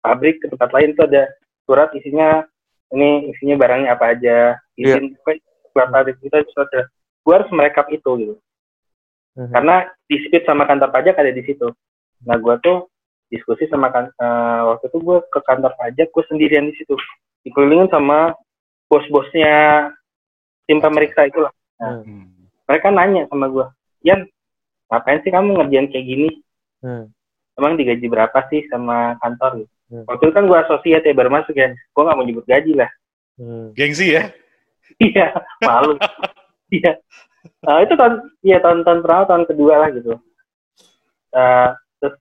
pabrik 0.00 0.40
ke 0.40 0.48
tempat 0.48 0.70
lain 0.72 0.96
itu 0.96 1.02
ada 1.04 1.28
surat 1.68 1.92
isinya 1.92 2.40
ini 2.96 3.28
isinya 3.28 3.60
barangnya 3.60 3.92
apa 3.92 4.16
aja 4.16 4.56
izin 4.80 5.12
keluar 5.72 5.88
pabrik 5.92 6.16
kita 6.24 6.40
surat 6.52 6.68
jalan. 6.72 6.88
Gue 7.28 7.34
harus 7.36 7.52
merekap 7.52 7.92
itu 7.92 8.08
gitu. 8.16 8.34
Mhm. 9.36 9.52
Karena 9.52 9.76
dispute 10.08 10.48
sama 10.48 10.64
kantor 10.64 10.88
pajak 10.88 11.12
ada 11.14 11.28
di 11.28 11.44
situ. 11.44 11.68
Nah 12.24 12.40
gue 12.40 12.54
tuh 12.64 12.88
diskusi 13.28 13.68
sama 13.68 13.92
kan 13.92 14.08
eh, 14.08 14.60
waktu 14.64 14.88
itu 14.88 14.98
gue 14.98 15.18
ke 15.28 15.40
kantor 15.44 15.76
pajak 15.76 16.08
gue 16.08 16.24
sendirian 16.26 16.64
di 16.64 16.74
situ 16.74 16.96
dikelilingin 17.44 17.92
sama 17.92 18.32
bos-bosnya 18.88 19.92
tim 20.64 20.80
pemeriksa 20.80 21.28
itulah 21.28 21.52
Hmm. 21.78 22.26
mereka 22.64 22.88
nanya 22.88 23.28
sama 23.28 23.46
gue 23.46 23.68
Yan 24.02 24.24
ngapain 24.88 25.20
sih 25.22 25.30
kamu 25.30 25.54
ngerjain 25.54 25.92
kayak 25.92 26.08
gini 26.08 26.30
Hmm. 26.80 27.12
emang 27.54 27.76
digaji 27.76 28.08
berapa 28.08 28.34
sih 28.48 28.64
sama 28.66 29.14
kantor 29.20 29.62
gitu 29.62 29.72
Hmm. 29.92 30.04
waktu 30.08 30.22
itu 30.24 30.32
kan 30.32 30.44
gue 30.48 30.58
asosiat 30.58 31.02
ya 31.04 31.12
baru 31.12 31.30
masuk 31.30 31.52
ya 31.52 31.68
gue 31.70 32.02
nggak 32.02 32.16
mau 32.16 32.24
nyebut 32.24 32.48
gaji 32.48 32.72
lah 32.74 32.90
Hmm. 33.36 33.76
Gengsi 33.76 34.16
ya? 34.16 34.32
iya 34.98 35.36
malu 35.60 35.94
iya 36.70 36.92
Eh, 37.48 37.78
itu 37.86 37.94
tahun 37.94 38.14
iya 38.42 38.58
tahun 38.58 38.82
tahun 38.82 38.98
pertama 39.00 39.24
tahun 39.24 39.44
kedua 39.46 39.74
lah 39.78 39.88
gitu 39.90 40.18
Eh, 41.30 41.68
terus 41.96 42.14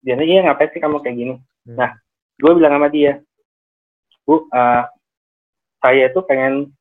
dia 0.00 0.14
nanya, 0.14 0.26
iya 0.26 0.40
ngapain 0.44 0.70
sih 0.70 0.80
kamu 0.80 1.00
kayak 1.00 1.16
gini 1.16 1.34
Hmm. 1.64 1.80
Nah, 1.80 1.90
gue 2.36 2.52
bilang 2.54 2.76
sama 2.76 2.88
dia 2.88 3.24
bu 4.22 4.44
eh, 4.48 4.82
saya 5.80 6.12
tuh 6.12 6.24
pengen 6.24 6.76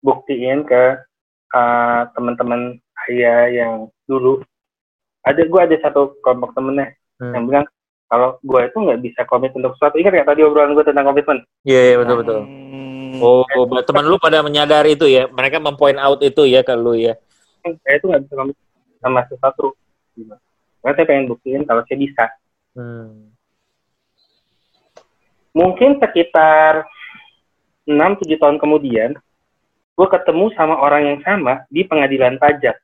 buktiin 0.00 0.62
ke 0.62 0.82
eh, 1.50 2.00
teman-teman 2.14 2.78
saya 2.94 3.50
yang 3.50 3.72
dulu 4.04 4.38
ada 5.22 5.42
gue 5.42 5.60
ada 5.60 5.76
satu 5.80 6.14
kelompok 6.20 6.54
temennya 6.54 6.94
Hmm. 7.18 7.34
yang 7.34 7.44
bilang 7.44 7.66
kalau 8.06 8.40
gue 8.40 8.60
itu 8.64 8.76
nggak 8.80 9.00
bisa 9.02 9.20
komit 9.26 9.52
untuk 9.52 9.76
sesuatu 9.76 9.98
ingat 9.98 10.14
ya 10.14 10.24
tadi 10.24 10.40
obrolan 10.40 10.72
gue 10.72 10.82
tentang 10.82 11.04
komitmen 11.04 11.44
Iya, 11.62 11.80
iya, 11.84 11.94
betul 12.00 12.16
betul. 12.22 12.38
Hmm. 12.42 12.89
Oh, 13.18 13.42
oh, 13.42 13.82
teman 13.82 14.06
lu 14.06 14.20
pada 14.22 14.44
menyadari 14.46 14.94
itu 14.94 15.10
ya. 15.10 15.26
Mereka 15.26 15.58
mempoint 15.58 15.98
out 15.98 16.22
itu 16.22 16.46
ya 16.46 16.62
ke 16.62 16.76
lu 16.78 16.94
ya. 16.94 17.18
saya 17.64 17.98
itu 17.98 18.06
nggak 18.06 18.22
bisa 18.24 18.34
sama 19.02 19.20
sesuatu. 19.26 19.74
Karena 20.80 20.94
saya 20.96 21.06
pengen 21.08 21.26
buktiin 21.28 21.66
kalau 21.66 21.82
saya 21.88 21.98
bisa 21.98 22.24
Hmm. 22.70 23.34
mungkin 25.50 25.98
sekitar 25.98 26.86
6-7 27.82 28.38
tahun 28.38 28.62
kemudian 28.62 29.18
gue 29.98 30.06
ketemu 30.06 30.54
sama 30.54 30.78
orang 30.78 31.02
yang 31.02 31.18
sama 31.26 31.66
di 31.66 31.82
pengadilan 31.82 32.38
pajak 32.38 32.78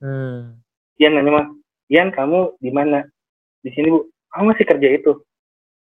Hmm. 0.00 0.56
Ian 0.96 1.12
nanya 1.12 1.52
Ian 1.92 2.08
kamu 2.08 2.56
di 2.56 2.72
mana 2.72 3.04
di 3.60 3.68
sini 3.76 3.92
bu 3.92 4.08
kamu 4.32 4.56
masih 4.56 4.64
kerja 4.64 4.88
itu 4.96 5.12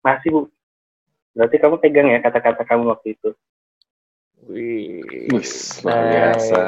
masih 0.02 0.28
bu 0.34 0.40
berarti 1.32 1.56
kamu 1.56 1.76
pegang 1.80 2.08
ya 2.08 2.20
kata-kata 2.20 2.62
kamu 2.64 2.92
waktu 2.92 3.16
itu 3.16 3.30
Wih. 4.42 5.06
Wis, 5.30 5.78
luar 5.86 6.02
Nice. 6.02 6.10
biasa. 6.10 6.58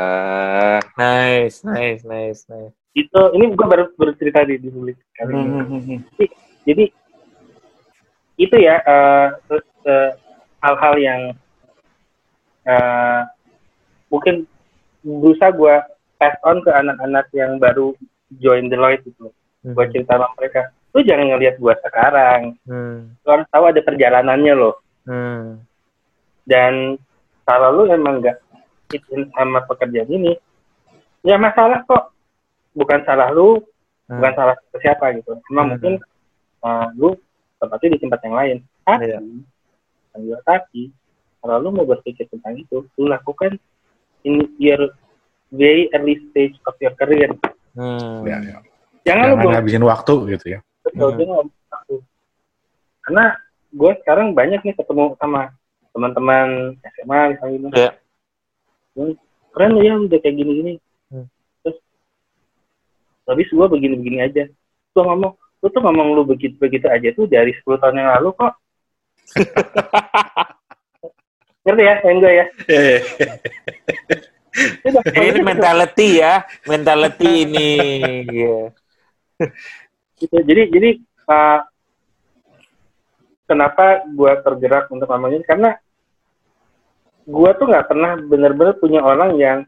Nice, 0.95 1.57
nice, 1.67 2.03
nice, 2.07 2.41
nice. 2.47 2.73
itu 2.95 3.21
ini 3.35 3.51
gue 3.51 3.67
baru 3.67 3.91
baru 3.99 4.15
cerita 4.15 4.47
di 4.47 4.55
di 4.55 4.71
publik 4.71 4.95
kali 5.19 5.35
ini 5.35 5.51
Hmm. 5.59 6.01
jadi 6.63 6.85
itu 8.37 8.57
ya 8.57 8.79
eh, 8.79 9.29
terus, 9.51 9.67
eh, 9.85 10.11
hal-hal 10.63 10.95
yang 11.03 11.21
eh, 12.65 13.21
mungkin 14.07 14.47
berusaha 15.03 15.51
gue 15.51 15.75
pass 16.17 16.39
on 16.47 16.63
ke 16.63 16.71
anak-anak 16.71 17.27
yang 17.35 17.59
baru 17.59 17.99
join 18.39 18.71
Deloitte 18.71 19.11
itu 19.11 19.35
Hmm. 19.67 19.75
gue 19.75 19.85
cerita 19.91 20.15
sama 20.15 20.31
mereka 20.39 20.71
lu 20.95 21.01
jangan 21.03 21.27
ngelihat 21.29 21.59
gue 21.59 21.75
sekarang 21.83 22.41
Hmm. 22.65 23.19
lu 23.19 23.29
harus 23.29 23.49
tahu 23.51 23.65
ada 23.67 23.81
perjalanannya 23.81 24.55
loh 24.55 24.75
Hmm. 25.05 25.59
dan 26.45 26.97
kalau 27.43 27.69
lu 27.75 27.91
emang 27.91 28.23
nggak 28.23 28.39
fit 28.89 29.03
in 29.11 29.27
sama 29.33 29.67
pekerjaan 29.67 30.09
ini 30.09 30.39
ya 31.21 31.35
masalah 31.35 31.83
kok 31.83 32.15
bukan 32.73 33.03
salah 33.03 33.29
lu 33.29 33.59
Hmm. 34.07 34.21
bukan 34.21 34.33
salah 34.35 34.55
siapa 34.77 35.17
gitu 35.17 35.35
cuma 35.49 35.65
Hmm. 35.65 35.71
mungkin 35.75 35.95
uh, 36.61 36.89
lu 36.95 37.17
tempatnya 37.59 37.97
di 37.97 38.01
tempat 38.01 38.21
yang 38.23 38.35
lain 38.35 38.57
tapi 38.85 39.09
Iya. 39.09 39.19
sambil 40.11 40.39
tapi 40.45 40.83
kalau 41.41 41.57
lu 41.59 41.69
mau 41.73 41.85
berpikir 41.85 42.29
tentang 42.29 42.55
itu 42.55 42.87
lu 42.95 43.05
lakukan 43.05 43.57
in 44.23 44.47
your 44.57 44.95
very 45.51 45.91
early 45.91 46.17
stage 46.31 46.55
of 46.65 46.77
your 46.79 46.95
career 46.95 47.29
Hmm. 47.75 48.23
Ya, 48.23 48.39
ya. 48.39 48.59
jangan 49.03 49.25
lu 49.27 49.35
Jangan 49.35 49.43
belum 49.43 49.55
habisin 49.59 49.83
waktu 49.83 50.15
gitu 50.31 50.47
ya. 50.55 50.61
Hmm. 50.95 51.19
jangan 51.19 51.19
lu 51.19 51.35
waktu. 51.69 51.95
karena 53.05 53.25
gue 53.75 53.91
sekarang 54.01 54.27
banyak 54.33 54.61
nih 54.63 54.75
ketemu 54.75 55.05
sama 55.19 55.51
teman-teman 55.91 56.47
SMA 56.95 57.19
misalnya 57.35 57.57
gitu. 57.59 57.75
Iya. 57.75 57.91
keren 59.51 59.71
lu 59.71 59.81
ya 59.83 59.95
udah 60.01 60.19
kayak 60.19 60.35
gini-gini 60.35 60.73
Hmm. 61.11 61.27
terus 61.61 61.77
habis 63.27 63.47
gue 63.47 63.67
begini-begini 63.69 64.19
aja 64.23 64.43
gue 64.91 65.03
ngomong 65.03 65.33
lu 65.35 65.67
tuh 65.69 65.81
ngomong 65.81 66.09
lu 66.13 66.23
begitu 66.25 66.55
begitu 66.57 66.87
aja 66.87 67.09
tuh 67.13 67.27
dari 67.27 67.51
10 67.53 67.77
tahun 67.77 67.99
yang 67.99 68.11
lalu 68.19 68.29
kok 68.35 68.53
ngerti 71.65 71.83
ya 71.83 71.95
yang 72.05 72.17
gue 72.19 72.33
ya 72.33 72.47
Eh, 72.69 73.01
Udah, 74.87 75.03
Ini 75.19 75.43
mentality 75.43 76.23
ya, 76.23 76.47
mentality 76.63 77.43
ini. 77.43 77.71
Iya. 78.31 78.71
gitu. 80.25 80.37
jadi 80.41 80.63
jadi 80.69 80.91
uh, 81.29 81.61
kenapa 83.45 84.09
gue 84.09 84.33
tergerak 84.41 84.89
untuk 84.89 85.07
ngomong 85.07 85.37
ini 85.37 85.45
karena 85.45 85.77
gue 87.25 87.51
tuh 87.57 87.67
nggak 87.67 87.89
pernah 87.89 88.17
bener-bener 88.17 88.77
punya 88.77 89.01
orang 89.01 89.37
yang 89.37 89.59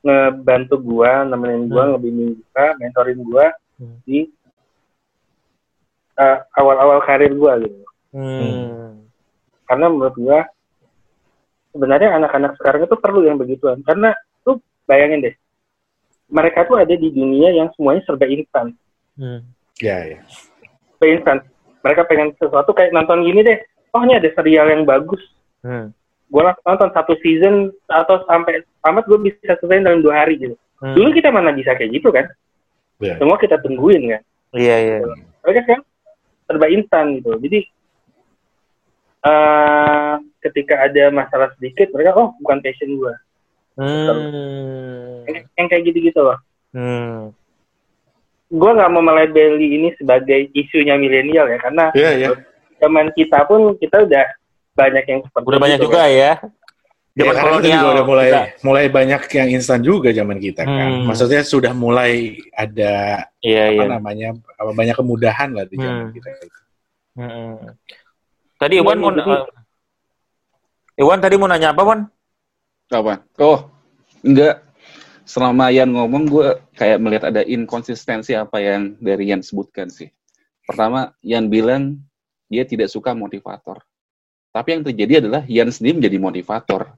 ngebantu 0.00 0.78
gue 0.78 1.10
nemenin 1.26 1.66
gue 1.66 1.82
Hmm. 1.82 1.90
ngebimbing 1.96 2.30
gue 2.38 2.64
mentorin 2.78 3.20
gue 3.20 3.46
Hmm. 3.76 3.96
di 4.04 4.18
uh, 6.16 6.38
awal-awal 6.54 7.00
karir 7.02 7.32
gue 7.32 7.52
gitu 7.66 7.82
Hmm. 8.16 9.04
karena 9.66 9.86
menurut 9.90 10.16
gue 10.16 10.38
sebenarnya 11.72 12.16
anak-anak 12.16 12.56
sekarang 12.56 12.88
itu 12.88 12.96
perlu 12.96 13.20
yang 13.24 13.36
begituan 13.36 13.84
karena 13.84 14.16
tuh 14.40 14.56
bayangin 14.88 15.28
deh 15.28 15.34
mereka 16.26 16.64
tuh 16.64 16.80
ada 16.80 16.90
di 16.90 17.08
dunia 17.12 17.52
yang 17.52 17.68
semuanya 17.76 18.04
serba 18.04 18.24
instan 18.26 18.72
Hmm. 19.16 19.40
Ya, 19.78 19.96
ya. 20.06 20.18
serba 20.96 21.06
instan 21.06 21.36
mereka 21.80 22.02
pengen 22.04 22.28
sesuatu 22.34 22.70
kayak 22.70 22.90
nonton 22.90 23.22
gini 23.22 23.40
deh 23.40 23.58
oh 23.92 24.02
ini 24.02 24.16
ada 24.16 24.28
serial 24.32 24.68
yang 24.68 24.82
bagus 24.82 25.20
Hmm. 25.60 25.90
gue 26.30 26.42
langsung 26.42 26.62
nonton 26.64 26.90
satu 26.90 27.18
season 27.18 27.74
atau 27.86 28.22
sampai 28.24 28.62
tamat 28.78 29.02
gue 29.04 29.18
bisa 29.20 29.58
selesai 29.58 29.82
dalam 29.82 29.98
dua 30.00 30.22
hari 30.22 30.38
gitu 30.38 30.54
Hmm. 30.78 30.94
dulu 30.94 31.10
kita 31.10 31.28
mana 31.28 31.50
bisa 31.50 31.72
kayak 31.72 31.90
gitu 31.90 32.08
kan 32.10 32.28
Ya. 32.96 33.16
semua 33.18 33.36
kita 33.36 33.60
tungguin 33.60 34.08
kan 34.08 34.22
Iya, 34.54 34.76
iya. 34.78 34.98
mereka 35.42 35.62
kan 35.66 35.80
serba 36.46 36.66
instan 36.68 37.18
gitu 37.18 37.34
jadi 37.36 37.60
eh 39.26 40.14
ketika 40.40 40.86
ada 40.86 41.10
masalah 41.10 41.50
sedikit 41.58 41.90
mereka 41.90 42.14
oh 42.14 42.30
bukan 42.40 42.62
passion 42.62 42.94
gue 42.94 43.14
Hmm. 43.76 45.28
yang, 45.28 45.44
yang 45.52 45.66
kayak 45.68 45.84
gitu-gitu 45.84 46.16
loh 46.16 46.38
Hmm. 46.72 47.32
Gue 48.48 48.70
nggak 48.72 48.90
mau 48.90 49.02
melabeli 49.02 49.66
ini 49.74 49.88
sebagai 49.94 50.50
isunya 50.52 50.94
milenial 50.94 51.46
ya 51.46 51.58
karena 51.58 51.90
Iya, 51.90 52.10
iya. 52.14 52.28
zaman 52.78 53.10
kita 53.12 53.42
pun 53.44 53.74
kita 53.74 54.02
udah 54.02 54.26
banyak 54.72 55.04
yang 55.04 55.20
seperti 55.22 55.46
Udah 55.46 55.58
banyak 55.58 55.78
itu, 55.78 55.84
juga 55.84 56.00
kan. 56.00 56.10
ya. 56.12 56.32
Ya, 57.16 57.24
Zaman 57.24 57.32
kita 57.32 57.42
kolonial. 57.42 57.72
juga 57.72 57.88
udah 57.88 58.04
mulai 58.04 58.28
kita. 58.28 58.42
mulai 58.60 58.84
banyak 58.86 59.20
yang 59.32 59.48
instan 59.50 59.80
juga 59.80 60.08
zaman 60.12 60.36
kita 60.36 60.62
kan. 60.62 60.90
Hmm. 60.92 61.04
Maksudnya 61.08 61.40
sudah 61.42 61.72
mulai 61.72 62.12
ada 62.52 63.24
Iya, 63.40 63.62
apa 63.66 63.82
iya. 63.82 63.86
namanya 63.88 64.28
apa, 64.52 64.70
banyak 64.70 64.92
kemudahan 64.94 65.48
lah 65.50 65.64
di 65.64 65.74
zaman 65.74 65.96
Hmm. 66.02 66.12
kita. 66.12 66.28
Hmm. 67.16 67.56
Tadi 68.56 68.74
Iwan 68.76 68.98
mau 69.00 69.10
uh, 69.10 69.48
Iwan 70.94 71.18
tadi 71.18 71.34
mau 71.34 71.48
nanya 71.48 71.72
apa, 71.72 71.82
Wan? 71.82 72.00
Apa? 72.88 73.24
Oh, 73.38 73.64
enggak. 74.20 74.60
Selama 75.26 75.74
Yan 75.74 75.90
ngomong, 75.90 76.30
gue 76.30 76.54
kayak 76.78 77.02
melihat 77.02 77.34
ada 77.34 77.42
inkonsistensi 77.42 78.30
apa 78.38 78.62
yang 78.62 78.94
dari 79.02 79.34
Yan 79.34 79.42
sebutkan 79.42 79.90
sih. 79.90 80.06
Pertama, 80.62 81.10
Yan 81.26 81.50
bilang 81.50 81.98
dia 82.46 82.62
tidak 82.62 82.86
suka 82.94 83.10
motivator. 83.10 83.82
Tapi 84.54 84.78
yang 84.78 84.82
terjadi 84.86 85.26
adalah 85.26 85.42
Yan 85.50 85.74
sendiri 85.74 85.98
menjadi 85.98 86.18
motivator. 86.22 86.94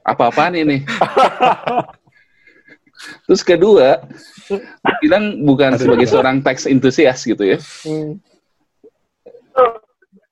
Apa-apaan 0.00 0.56
ini? 0.56 0.88
Terus 3.28 3.44
kedua, 3.44 4.00
bilang 5.04 5.44
bukan 5.44 5.76
sebagai 5.76 6.08
seorang 6.08 6.40
teks 6.40 6.64
entusias 6.64 7.28
gitu 7.28 7.44
ya. 7.44 7.60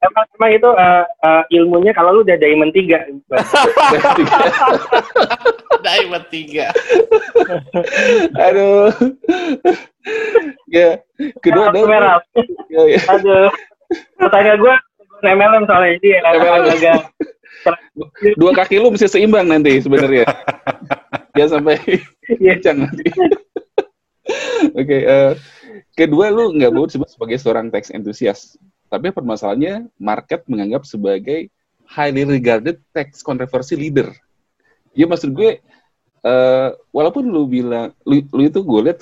Emang, 0.05 0.27
emang 0.39 0.51
itu 0.55 0.69
uh, 0.71 1.05
uh, 1.25 1.43
ilmunya 1.51 1.93
kalau 1.95 2.13
lu 2.15 2.21
udah 2.27 2.37
diamond 2.39 2.73
3. 2.75 3.07
Diamond 5.79 6.27
tiga. 6.27 6.75
Aduh. 8.35 8.91
ya, 10.69 10.99
kedua 11.39 11.71
Kartu 11.71 11.87
merah. 11.87 12.19
ya, 12.67 12.83
ya. 12.89 13.01
Aduh. 13.15 13.47
Tetangga 14.19 14.59
gue 14.59 14.75
MLM 15.23 15.63
soalnya 15.71 15.95
jadi 16.03 16.09
MLM. 16.23 16.63
agak 16.75 17.01
dua 18.39 18.55
kaki 18.55 18.79
lu 18.79 18.95
mesti 18.95 19.11
seimbang 19.11 19.51
nanti 19.51 19.83
sebenarnya. 19.83 20.27
ya 21.35 21.47
sampai 21.47 21.79
Iya. 22.29 22.61
kencang 22.61 22.85
nanti. 22.85 23.09
Oke, 24.77 25.01
eh, 25.01 25.33
kedua 25.97 26.29
lu 26.29 26.53
nggak 26.61 26.77
disebut 26.77 27.09
sebagai 27.09 27.41
seorang 27.41 27.73
tech 27.73 27.89
enthusiast, 27.89 28.61
tapi 28.89 29.13
permasalahannya 29.13 29.93
market 30.01 30.45
menganggap 30.49 30.89
sebagai 30.89 31.53
highly 31.89 32.25
regarded 32.25 32.81
tech 32.93 33.13
controversy 33.25 33.77
leader. 33.77 34.13
Ya 34.93 35.09
maksud 35.09 35.33
gue, 35.33 35.61
eh, 36.25 36.69
walaupun 36.93 37.25
lu 37.29 37.49
bilang, 37.49 37.93
lu, 38.05 38.25
lu 38.33 38.43
itu 38.49 38.61
gue 38.61 38.81
lihat 38.91 39.01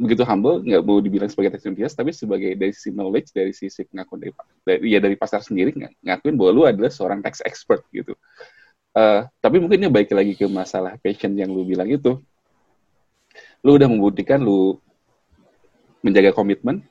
begitu 0.00 0.24
humble, 0.24 0.64
nggak 0.64 0.82
mau 0.82 0.98
dibilang 0.98 1.28
sebagai 1.28 1.56
tech 1.56 1.64
enthusiast, 1.68 1.96
tapi 1.96 2.10
sebagai 2.16 2.56
dari 2.56 2.72
sisi 2.72 2.90
knowledge, 2.92 3.32
dari 3.32 3.52
sisi 3.52 3.84
pengakuan 3.84 4.18
dari, 4.24 4.32
dari 4.64 4.78
ya 4.88 4.98
dari 4.98 5.16
pasar 5.16 5.44
sendiri 5.44 5.76
ng- 5.76 5.96
ngakuin 6.04 6.34
bahwa 6.36 6.50
lu 6.50 6.62
adalah 6.64 6.90
seorang 6.90 7.20
tax 7.20 7.44
expert 7.44 7.84
gitu. 7.92 8.16
Eh, 8.92 9.20
tapi 9.40 9.56
mungkin 9.56 9.80
ini 9.80 9.88
balik 9.88 10.12
lagi 10.12 10.36
ke 10.36 10.44
masalah 10.48 11.00
passion 11.00 11.32
yang 11.32 11.48
lu 11.48 11.64
bilang 11.64 11.88
itu. 11.88 12.20
Lu 13.64 13.78
udah 13.78 13.88
membuktikan 13.88 14.42
lu 14.42 14.76
menjaga 16.02 16.34
komitmen, 16.34 16.82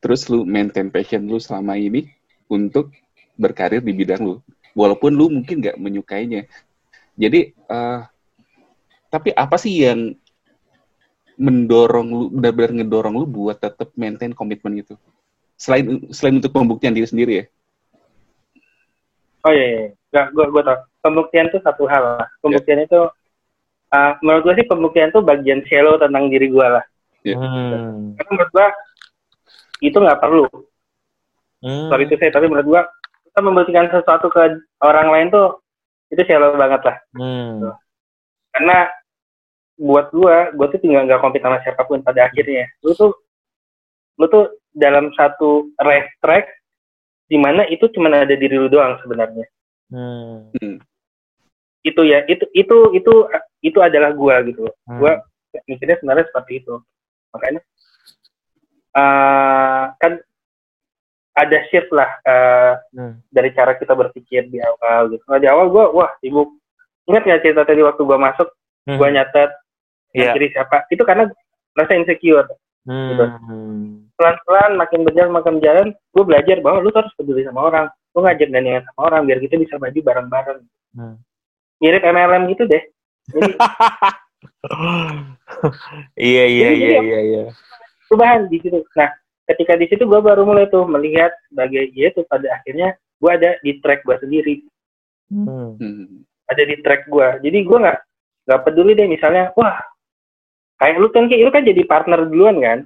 terus 0.00 0.26
lu 0.32 0.48
maintain 0.48 0.88
passion 0.88 1.22
lu 1.28 1.36
selama 1.36 1.76
ini 1.76 2.08
untuk 2.48 2.90
berkarir 3.36 3.84
di 3.84 3.92
bidang 3.92 4.20
lu. 4.20 4.36
Walaupun 4.72 5.12
lu 5.12 5.28
mungkin 5.28 5.60
nggak 5.60 5.76
menyukainya. 5.76 6.48
Jadi, 7.20 7.52
eh, 7.52 8.00
tapi 9.12 9.30
apa 9.36 9.56
sih 9.60 9.84
yang 9.84 10.16
mendorong 11.40 12.08
lu, 12.08 12.24
benar-benar 12.32 12.80
ngedorong 12.80 13.14
lu 13.16 13.26
buat 13.28 13.60
tetap 13.60 13.92
maintain 13.96 14.32
komitmen 14.32 14.80
itu? 14.80 14.96
Selain 15.60 16.08
selain 16.12 16.40
untuk 16.40 16.52
pembuktian 16.52 16.96
diri 16.96 17.08
sendiri 17.08 17.32
ya? 17.40 17.44
Oh 19.44 19.52
iya, 19.52 19.66
iya. 19.68 19.84
Nggak, 20.12 20.26
gue 20.36 20.44
gue 20.52 20.62
tau. 20.64 20.78
Pembuktian 21.00 21.48
itu 21.48 21.58
satu 21.64 21.84
hal 21.88 22.02
lah. 22.20 22.28
Pembuktian 22.44 22.84
itu, 22.84 23.00
uh, 23.92 24.12
menurut 24.20 24.42
gue 24.48 24.54
sih 24.60 24.66
pembuktian 24.68 25.08
itu 25.08 25.20
bagian 25.24 25.60
shallow 25.64 25.96
tentang 25.96 26.28
diri 26.28 26.52
gue 26.52 26.66
lah. 26.66 26.84
Hmm. 27.24 28.16
Karena 28.16 28.30
menurut 28.32 28.50
gue 28.52 28.66
itu 29.80 29.96
nggak 29.96 30.20
perlu. 30.20 30.46
Hmm. 31.60 31.88
Sorry 31.92 32.08
itu 32.08 32.16
saya, 32.16 32.32
tapi 32.32 32.48
menurut 32.48 32.68
gue 32.68 32.82
kita 33.30 33.40
membuktikan 33.44 33.86
sesuatu 33.92 34.32
ke 34.32 34.60
orang 34.80 35.08
lain 35.12 35.26
tuh 35.28 35.60
itu 36.08 36.22
shallow 36.24 36.56
banget 36.56 36.80
lah. 36.84 36.96
Hmm. 37.16 37.72
Karena 38.56 38.88
buat 39.80 40.12
gue, 40.12 40.36
gue 40.56 40.66
tuh 40.76 40.80
tinggal 40.80 41.08
nggak 41.08 41.20
compete 41.20 41.44
sama 41.44 41.60
siapa 41.64 41.82
pun 41.88 42.04
pada 42.04 42.28
akhirnya. 42.28 42.68
Lu 42.84 42.92
tuh, 42.96 43.12
lu 44.20 44.26
tuh 44.28 44.60
dalam 44.72 45.12
satu 45.16 45.72
race 45.80 46.12
track 46.20 46.48
di 47.30 47.38
mana 47.38 47.62
itu 47.70 47.86
cuma 47.94 48.10
ada 48.10 48.34
diri 48.34 48.56
lu 48.58 48.68
doang 48.68 48.98
sebenarnya. 49.00 49.46
Hmm. 49.90 50.54
itu 51.82 52.02
ya 52.06 52.22
itu 52.30 52.46
itu 52.54 52.76
itu 52.94 53.12
itu 53.64 53.78
adalah 53.82 54.14
gua 54.14 54.38
gitu 54.46 54.70
Hmm. 54.86 55.02
gua 55.02 55.18
mikirnya 55.66 55.98
sebenarnya 55.98 56.30
seperti 56.30 56.62
itu 56.62 56.78
makanya 57.34 57.60
eh 58.90 59.84
kan 59.96 60.12
ada 61.32 61.58
shift 61.66 61.88
lah 61.90 62.10
eh, 62.20 62.72
Hmm. 62.90 63.22
dari 63.28 63.50
cara 63.50 63.74
kita 63.74 63.92
berpikir 63.92 64.46
di 64.46 64.58
awal 64.58 65.08
gitu 65.08 65.22
nah, 65.24 65.38
di 65.38 65.46
awal 65.46 65.68
gua 65.68 65.84
wah 65.90 66.10
sibuk 66.18 66.50
ingat 67.04 67.22
nggak 67.22 67.40
cerita 67.40 67.62
tadi 67.62 67.80
waktu 67.80 68.02
gua 68.02 68.18
masuk 68.18 68.50
Hmm. 68.82 68.96
gua 68.96 69.08
nyatet 69.08 69.50
Iya. 70.10 70.34
kiri 70.34 70.50
siapa 70.50 70.88
itu 70.88 71.00
karena 71.00 71.30
rasa 71.72 71.94
insecure 71.94 72.50
Hmm. 72.82 74.08
pelan-pelan 74.16 74.74
makin 74.74 75.04
berjalan 75.04 75.30
makin 75.30 75.54
berjalan 75.56 75.88
gue 76.10 76.24
belajar 76.24 76.56
bahwa 76.58 76.80
lu 76.80 76.90
harus 76.90 77.12
peduli 77.14 77.44
sama 77.44 77.60
orang 77.62 77.86
lu 78.10 78.24
ngajak 78.24 78.48
gandengan 78.48 78.82
sama 78.88 79.00
orang 79.06 79.22
biar 79.22 79.38
kita 79.38 79.54
bisa 79.54 79.76
maju 79.76 80.00
bareng-bareng 80.00 80.60
Hmm. 80.90 81.14
mirip 81.78 82.02
MLM 82.02 82.50
gitu 82.50 82.64
deh 82.66 82.82
jadi 83.36 83.52
Iya 86.16 86.44
iya 86.46 86.68
Jadi, 86.68 86.80
iya 86.80 86.88
jadi- 86.90 87.06
iya 87.06 87.18
iya. 87.22 87.42
Perubahan 88.10 88.50
di 88.50 88.58
situ. 88.58 88.82
Nah, 88.98 89.14
ketika 89.46 89.78
di 89.78 89.86
situ 89.86 90.02
gue 90.02 90.18
baru 90.18 90.42
mulai 90.42 90.66
tuh 90.66 90.82
melihat 90.90 91.30
sebagai 91.46 91.94
ya 91.94 92.10
tuh 92.10 92.26
pada 92.26 92.50
akhirnya 92.58 92.98
gue 92.98 93.30
ada 93.30 93.54
di 93.62 93.78
track 93.78 94.02
gue 94.02 94.16
sendiri, 94.18 94.56
Hmm. 95.30 95.78
Hmm. 95.78 96.26
ada 96.50 96.62
di 96.66 96.74
track 96.82 97.06
gue. 97.06 97.28
Jadi 97.46 97.58
gue 97.62 97.78
nggak 97.78 97.98
nggak 98.50 98.60
peduli 98.66 98.98
deh 98.98 99.06
misalnya, 99.06 99.54
wah 99.54 99.78
kayak 100.82 100.98
lu 100.98 101.06
kan 101.14 101.30
kayak 101.30 101.46
lu 101.46 101.54
kan 101.54 101.62
jadi 101.62 101.82
partner 101.86 102.26
duluan 102.26 102.58
kan? 102.58 102.78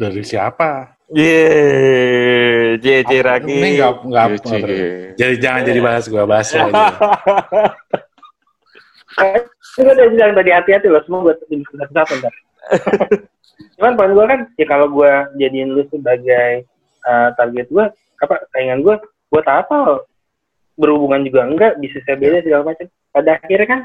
Dari 0.00 0.24
siapa? 0.24 0.96
Yeay, 1.12 2.80
JJ 2.80 3.10
Raki. 3.20 3.52
Ini 3.52 3.68
nggak 3.78 3.92
nggak. 4.10 4.26
Jadi 5.14 5.34
jangan 5.38 5.62
jadi 5.62 5.80
bahas 5.84 6.04
gua 6.08 6.24
bahas 6.24 6.48
aja. 6.56 6.72
Gue 9.76 9.92
udah 9.92 10.08
bilang 10.08 10.32
tadi 10.36 10.50
hati-hati 10.52 10.88
loh, 10.88 11.00
semua 11.04 11.20
buat 11.32 11.36
ntar. 11.48 12.32
Cuman 13.76 13.96
poin 13.96 14.12
gue 14.12 14.26
kan, 14.26 14.40
ya 14.56 14.66
kalau 14.68 14.86
gue 14.92 15.12
jadiin 15.40 15.72
lu 15.72 15.84
sebagai 15.88 16.64
uh, 17.04 17.32
target 17.36 17.66
gue, 17.68 17.84
apa 18.24 18.34
saingan 18.52 18.84
gue, 18.84 18.96
buat 19.32 19.46
apa? 19.48 20.04
Berhubungan 20.76 21.24
juga 21.24 21.48
enggak, 21.48 21.72
bisnis 21.80 22.04
saya 22.04 22.20
beda 22.20 22.44
segala 22.44 22.72
macam. 22.72 22.86
Pada 23.12 23.30
akhirnya 23.40 23.68
kan, 23.68 23.80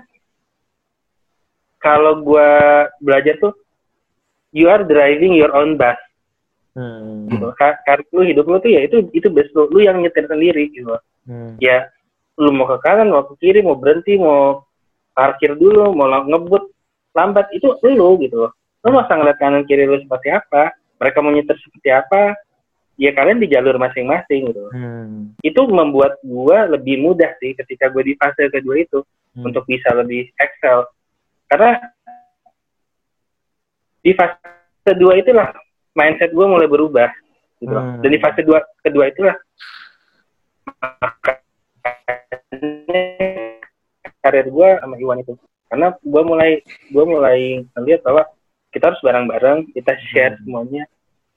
kalau 1.80 2.20
gue 2.20 2.50
belajar 3.00 3.36
tuh, 3.40 3.56
you 4.52 4.68
are 4.68 4.84
driving 4.84 5.36
your 5.36 5.52
own 5.56 5.80
bus. 5.80 5.96
Hmm. 6.72 7.28
Gitu. 7.28 7.48
Ka- 7.60 7.80
Karir 7.84 8.08
lu 8.16 8.24
hidup 8.24 8.48
lu 8.48 8.60
tuh 8.64 8.72
ya 8.72 8.88
itu 8.88 9.12
itu 9.12 9.28
bus 9.28 9.48
lu, 9.52 9.68
lu 9.72 9.84
yang 9.84 10.00
nyetir 10.00 10.28
sendiri 10.28 10.72
gitu. 10.72 10.96
Hmm. 11.28 11.60
Ya, 11.60 11.92
lu 12.40 12.52
mau 12.56 12.68
ke 12.68 12.80
kanan, 12.84 13.12
mau 13.12 13.28
ke 13.28 13.36
kiri, 13.44 13.60
mau 13.60 13.76
berhenti, 13.76 14.16
mau 14.16 14.64
parkir 15.12 15.56
dulu, 15.60 15.92
mau 15.92 16.08
ngebut 16.08 16.72
lambat 17.12 17.52
itu 17.52 17.76
lu 17.84 18.16
gitu 18.24 18.48
loh. 18.48 18.52
Lu 18.82 18.90
masa 18.94 19.14
ngeliat 19.14 19.38
kanan 19.38 19.64
kiri 19.70 19.86
lu 19.86 20.02
seperti 20.02 20.34
apa, 20.34 20.74
mereka 20.98 21.18
mau 21.22 21.30
nyetir 21.30 21.58
seperti 21.62 21.90
apa, 21.94 22.34
ya 22.98 23.14
kalian 23.14 23.42
di 23.42 23.48
jalur 23.50 23.78
masing-masing 23.78 24.50
gitu. 24.50 24.66
Hmm. 24.74 25.38
Itu 25.42 25.70
membuat 25.70 26.18
gua 26.26 26.66
lebih 26.66 27.02
mudah 27.02 27.34
sih 27.38 27.54
ketika 27.54 27.90
gue 27.94 28.14
di 28.14 28.14
fase 28.18 28.50
kedua 28.50 28.82
itu 28.82 29.06
Hmm. 29.32 29.48
untuk 29.48 29.64
bisa 29.64 29.88
lebih 29.96 30.28
excel. 30.36 30.84
Karena 31.48 31.80
di 34.04 34.12
fase 34.12 34.40
kedua 34.84 35.16
itulah 35.20 35.56
mindset 35.96 36.36
gue 36.36 36.46
mulai 36.48 36.68
berubah 36.68 37.10
gitu. 37.64 37.72
Hmm. 37.72 38.00
Dan 38.04 38.10
di 38.12 38.20
fase 38.20 38.44
dua 38.44 38.60
kedua 38.84 39.08
itulah 39.08 39.36
karir 44.22 44.48
gue 44.52 44.70
sama 44.84 44.96
Iwan 45.02 45.24
itu 45.24 45.34
karena 45.72 45.96
gue 45.98 46.24
mulai 46.28 46.52
gue 46.92 47.06
mulai 47.08 47.40
melihat 47.80 48.02
bahwa 48.04 48.24
kita 48.72 48.92
harus 48.92 49.02
bareng-bareng 49.04 49.76
kita 49.76 49.94
share 50.10 50.36
Hmm. 50.40 50.44
semuanya 50.48 50.84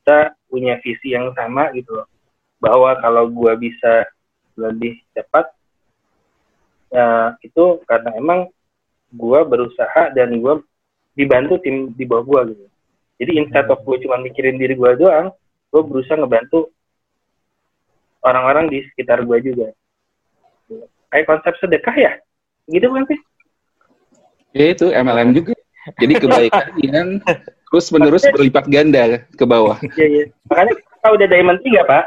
kita 0.05 0.19
punya 0.49 0.75
visi 0.81 1.17
yang 1.17 1.35
sama 1.35 1.75
gitu 1.75 1.91
loh. 1.93 2.09
Bahwa 2.63 2.97
kalau 3.03 3.29
gue 3.29 3.53
bisa 3.59 4.07
lebih 4.55 5.03
cepat 5.13 5.51
ya 6.95 7.35
itu 7.43 7.83
karena 7.91 8.15
emang 8.15 8.41
gue 9.11 9.41
berusaha 9.51 10.15
dan 10.15 10.39
gue 10.39 10.55
dibantu 11.19 11.59
tim 11.59 11.91
di 11.95 12.07
bawah 12.07 12.23
gue 12.23 12.55
gitu. 12.55 12.65
Jadi 13.19 13.33
instead 13.43 13.67
of 13.67 13.83
gue 13.83 13.97
cuma 14.07 14.19
mikirin 14.23 14.59
diri 14.59 14.79
gue 14.79 14.91
doang 14.99 15.35
gue 15.75 15.83
berusaha 15.83 16.15
ngebantu 16.15 16.71
orang-orang 18.23 18.71
di 18.71 18.79
sekitar 18.95 19.27
gue 19.27 19.39
juga. 19.43 19.69
Kayak 21.11 21.27
konsep 21.27 21.55
sedekah 21.59 21.97
ya? 21.99 22.13
Gitu 22.71 22.87
kan 22.87 23.05
sih 23.11 23.21
Ya 24.55 24.71
itu 24.71 24.87
MLM 24.87 25.35
juga. 25.35 25.54
Jadi 26.01 26.13
kebaikan 26.17 26.67
yang 26.87 27.09
terus 27.69 27.91
menerus 27.93 28.25
berlipat 28.31 28.65
ganda 28.71 29.27
ke 29.35 29.45
bawah. 29.45 29.77
Iya, 29.99 30.07
iya. 30.07 30.25
Makanya 30.49 30.75
kita 30.79 31.09
udah 31.13 31.27
diamond 31.29 31.61
3, 31.61 31.91
Pak. 31.91 32.05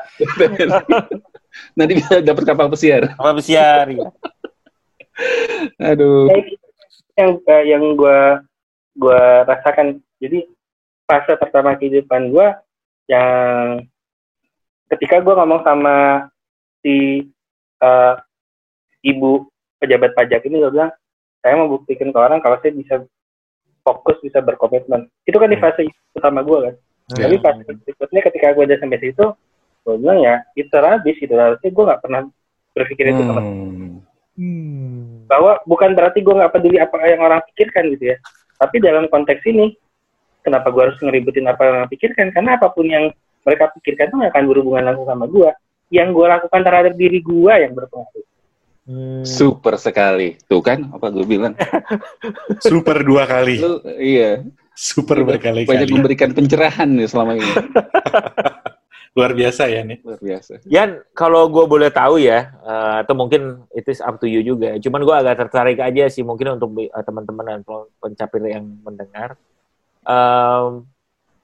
Nanti 1.77 1.93
bisa 1.97 2.15
dapat 2.21 2.43
kapal 2.45 2.67
pesiar. 2.69 3.13
Apa 3.17 3.37
besiar 3.37 3.85
ya? 3.89 4.09
Aduh. 5.81 6.29
Ya, 6.29 6.35
itu 6.41 6.55
yang 7.17 7.31
eh, 7.41 7.63
yang 7.73 7.83
gua 7.97 8.45
gua 8.93 9.45
rasakan. 9.49 10.01
Jadi 10.21 10.45
fase 11.09 11.33
pertama 11.37 11.73
kehidupan 11.77 12.29
gua 12.29 12.61
yang 13.09 13.81
ketika 14.93 15.21
gua 15.21 15.41
ngomong 15.41 15.65
sama 15.65 16.29
si 16.85 17.25
eh, 17.81 18.13
ibu 19.01 19.49
pejabat 19.81 20.13
pajak 20.13 20.45
ini 20.45 20.61
gua 20.61 20.71
bilang 20.73 20.91
saya 21.41 21.53
mau 21.57 21.69
buktikan 21.69 22.13
ke 22.13 22.17
orang 22.17 22.41
kalau 22.41 22.57
saya 22.61 22.73
bisa 22.73 23.01
fokus 23.87 24.19
bisa 24.19 24.43
berkomitmen. 24.43 25.07
Itu 25.23 25.39
kan 25.39 25.47
di 25.47 25.55
fase 25.55 25.87
pertama 26.11 26.43
gua 26.43 26.67
kan. 26.67 26.75
Hmm. 27.07 27.23
Tapi 27.23 27.35
pas 27.39 27.55
berikutnya 27.55 28.21
ketika 28.27 28.47
gue 28.51 28.63
udah 28.67 28.79
sampai 28.83 28.99
situ, 28.99 29.25
gue 29.87 29.95
bilang 30.03 30.19
ya 30.19 30.43
itu 30.59 30.67
habis 30.75 31.15
gitu 31.15 31.31
harusnya 31.31 31.71
gue 31.71 31.83
nggak 31.87 32.01
pernah 32.03 32.21
berpikir 32.75 33.15
itu 33.15 33.23
sama 33.23 33.41
Hmm. 34.37 35.25
bahwa 35.25 35.57
bukan 35.65 35.97
berarti 35.97 36.21
gue 36.21 36.29
nggak 36.29 36.53
peduli 36.53 36.77
apa 36.77 36.93
yang 37.09 37.25
orang 37.25 37.41
pikirkan 37.49 37.89
gitu 37.89 38.13
ya 38.13 38.21
tapi 38.61 38.77
dalam 38.77 39.09
konteks 39.09 39.41
ini 39.49 39.73
kenapa 40.45 40.69
gue 40.69 40.77
harus 40.85 40.99
ngeributin 41.01 41.49
apa 41.49 41.57
yang 41.65 41.73
orang 41.81 41.89
pikirkan 41.89 42.29
karena 42.29 42.53
apa 42.53 42.69
pun 42.69 42.85
yang 42.85 43.09
mereka 43.41 43.73
pikirkan 43.73 44.13
itu 44.13 44.15
nggak 44.21 44.37
akan 44.37 44.45
berhubungan 44.45 44.83
langsung 44.93 45.09
sama 45.09 45.25
gue 45.25 45.49
yang 45.89 46.13
gue 46.13 46.21
lakukan 46.29 46.61
terhadap 46.61 46.93
diri 46.93 47.17
gue 47.17 47.53
yang 47.57 47.73
berpengaruh 47.73 48.25
Hmm. 48.87 49.27
Super 49.27 49.75
sekali. 49.75 50.39
Tuh 50.47 50.63
kan 50.63 50.87
apa 50.95 51.11
gue 51.11 51.27
bilang. 51.27 51.53
Super 52.63 53.03
dua 53.03 53.27
kali. 53.27 53.59
Lu 53.59 53.83
iya, 53.99 54.47
Super 54.71 55.27
banyak 55.27 55.43
berkali-kali. 55.43 55.91
memberikan 55.91 56.31
pencerahan 56.31 56.87
nih 56.87 57.09
selama 57.11 57.35
ini. 57.35 57.51
Luar 59.17 59.33
biasa 59.35 59.67
ya 59.67 59.81
nih. 59.83 59.99
Luar 60.05 60.21
biasa. 60.21 60.63
Yan, 60.71 61.03
kalau 61.11 61.49
gue 61.51 61.65
boleh 61.65 61.89
tahu 61.91 62.21
ya, 62.21 62.53
eh, 62.63 62.95
atau 63.03 63.17
mungkin 63.17 63.65
it 63.75 63.83
is 63.89 63.99
up 63.99 64.21
to 64.23 64.29
you 64.29 64.39
juga. 64.39 64.77
Cuman 64.79 65.01
gue 65.03 65.15
agak 65.17 65.35
tertarik 65.41 65.81
aja 65.83 66.07
sih 66.07 66.23
mungkin 66.23 66.55
untuk 66.55 66.71
eh, 66.79 67.03
teman-teman 67.03 67.59
dan 67.59 67.61
pencapir 67.99 68.39
yang 68.47 68.69
mendengar. 68.85 69.35
Em, 70.07 70.87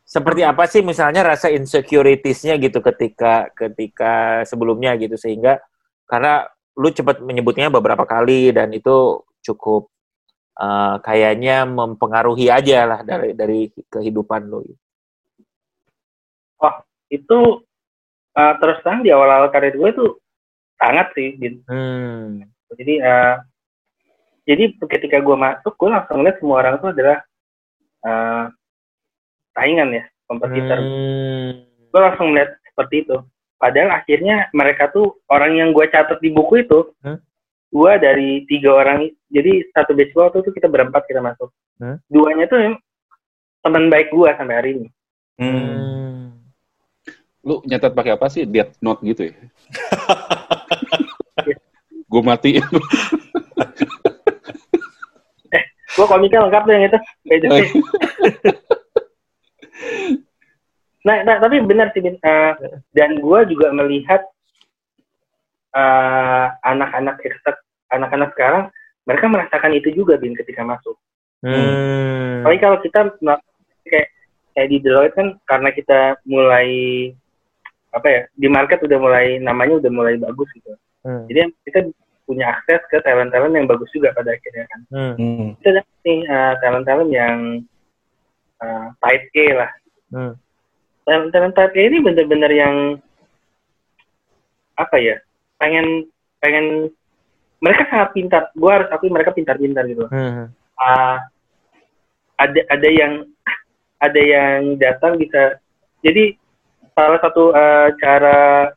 seperti 0.05 0.45
apa 0.45 0.63
sih 0.69 0.85
misalnya 0.85 1.25
rasa 1.25 1.49
insecuritiesnya 1.49 2.61
gitu 2.61 2.79
ketika 2.85 3.49
ketika 3.57 4.45
sebelumnya 4.45 4.93
gitu 4.95 5.17
sehingga 5.17 5.57
karena 6.05 6.45
lu 6.73 6.89
cepat 6.89 7.21
menyebutnya 7.21 7.69
beberapa 7.69 8.03
kali 8.05 8.49
dan 8.49 8.73
itu 8.73 9.21
cukup 9.45 9.89
eh, 10.57 10.95
kayaknya 11.05 11.69
mempengaruhi 11.69 12.49
aja 12.49 12.85
lah 12.85 12.99
dari 13.05 13.33
dari 13.37 13.69
kehidupan 13.89 14.49
lu. 14.49 14.65
itu 17.13 17.39
uh, 18.33 18.53
terus 18.57 18.81
terang 18.81 19.05
di 19.05 19.13
awal-awal 19.13 19.53
karir 19.53 19.77
gue 19.77 19.89
tuh 19.93 20.17
sangat 20.81 21.13
sih 21.13 21.37
Din. 21.37 21.61
Hmm. 21.69 22.41
jadi 22.73 22.93
uh, 23.05 23.35
jadi 24.49 24.73
ketika 24.81 25.21
gue 25.21 25.37
masuk 25.37 25.77
gue 25.77 25.89
langsung 25.93 26.25
lihat 26.25 26.41
semua 26.41 26.57
orang 26.65 26.75
tuh 26.81 26.89
adalah 26.89 27.17
uh, 28.01 28.45
saingan 29.53 29.93
ya 29.93 30.03
kompetitor 30.25 30.79
Hmm. 30.81 31.69
gue 31.93 32.01
langsung 32.01 32.33
melihat 32.33 32.57
seperti 32.73 33.05
itu 33.05 33.17
padahal 33.63 33.95
akhirnya 33.95 34.51
mereka 34.51 34.91
tuh 34.91 35.23
orang 35.27 35.55
yang 35.55 35.71
gue 35.71 35.87
catat 35.87 36.19
di 36.19 36.27
buku 36.29 36.59
itu 36.59 36.91
Hmm? 36.99 37.15
dua 37.71 37.95
dari 37.95 38.43
tiga 38.43 38.75
orang 38.75 39.07
jadi 39.31 39.63
satu 39.71 39.95
batch 39.95 40.11
gue 40.11 40.19
waktu 40.21 40.39
itu 40.43 40.51
kita 40.51 40.67
berempat 40.67 41.07
kita 41.07 41.23
masuk 41.23 41.47
Hmm? 41.79 41.95
duanya 42.05 42.45
tuh 42.45 42.59
teman 43.59 43.87
baik 43.87 44.11
gue 44.11 44.29
sampai 44.35 44.55
hari 44.55 44.69
ini 44.75 44.87
Hmm. 45.33 45.55
Hmm. 45.55 46.23
Lu 47.41 47.59
nyatet 47.63 47.91
pakai 47.91 48.13
apa 48.13 48.29
sih? 48.29 48.45
Death 48.45 48.77
note 48.79 49.01
gitu 49.01 49.27
ya? 49.27 49.35
gue 52.05 52.21
mati. 52.21 52.61
gue 55.93 56.05
komiknya 56.07 56.39
lengkap 56.41 56.61
tuh 56.61 56.71
yang 56.71 56.85
itu 56.85 56.97
gitu. 57.25 57.45
nah, 61.03 61.17
nah, 61.23 61.37
tapi 61.39 61.63
benar 61.63 61.91
sih 61.91 62.01
Bin. 62.01 62.17
Eh, 62.19 62.53
dan 62.95 63.19
gue 63.19 63.39
juga 63.51 63.71
melihat 63.75 64.21
eh, 65.75 66.47
anak-anak 66.63 67.19
eksak 67.21 67.57
anak-anak 67.93 68.33
sekarang 68.33 68.63
mereka 69.03 69.25
merasakan 69.27 69.75
itu 69.75 69.91
juga 69.91 70.15
bin 70.17 70.33
ketika 70.33 70.63
masuk 70.63 70.95
Hmm. 71.43 72.39
Apalagi 72.39 72.61
kalau 72.63 72.77
kita 72.79 72.99
kayak 73.83 74.07
kayak 74.55 74.69
di 74.71 74.77
Deloitte 74.79 75.15
kan 75.19 75.27
karena 75.43 75.69
kita 75.75 75.99
mulai 76.23 76.67
apa 77.93 78.07
ya 78.07 78.21
di 78.33 78.47
market 78.47 78.79
udah 78.81 78.97
mulai 78.97 79.37
namanya 79.43 79.83
udah 79.83 79.91
mulai 79.91 80.15
bagus 80.15 80.47
gitu. 80.55 80.71
Hmm. 81.03 81.27
Jadi 81.27 81.51
kita 81.67 81.79
punya 82.23 82.55
akses 82.55 82.79
ke 82.87 83.03
talent-talent 83.03 83.51
yang 83.51 83.67
bagus 83.67 83.91
juga 83.91 84.15
pada 84.15 84.31
akhirnya 84.31 84.65
kan. 84.71 84.81
Hmm. 84.87 85.59
Kita 85.59 85.83
nih 86.07 86.19
uh, 86.31 86.53
talent-talent 86.63 87.11
yang 87.11 87.37
uh, 88.63 88.87
type 89.03 89.27
A 89.35 89.45
lah. 89.51 89.71
Hmm. 90.15 90.33
Talent-talent 91.03 91.55
type 91.55 91.75
A 91.75 91.81
ini 91.83 91.99
bener-bener 91.99 92.51
yang 92.51 92.75
apa 94.73 94.97
ya 94.97 95.21
pengen 95.61 96.07
pengen 96.41 96.89
mereka 97.63 97.87
sangat 97.87 98.09
pintar. 98.15 98.43
Gua 98.55 98.81
harus 98.81 98.89
akui 98.91 99.11
mereka 99.11 99.31
pintar-pintar 99.31 99.87
gitu. 99.87 100.07
Hmm. 100.11 100.51
uh, 100.79 101.17
ada 102.39 102.61
ada 102.67 102.89
yang 102.89 103.13
ada 104.01 104.21
yang 104.21 104.75
datang 104.75 105.15
bisa 105.15 105.61
jadi 106.03 106.35
salah 106.91 107.19
satu 107.23 107.55
uh, 107.55 107.95
cara 107.97 108.69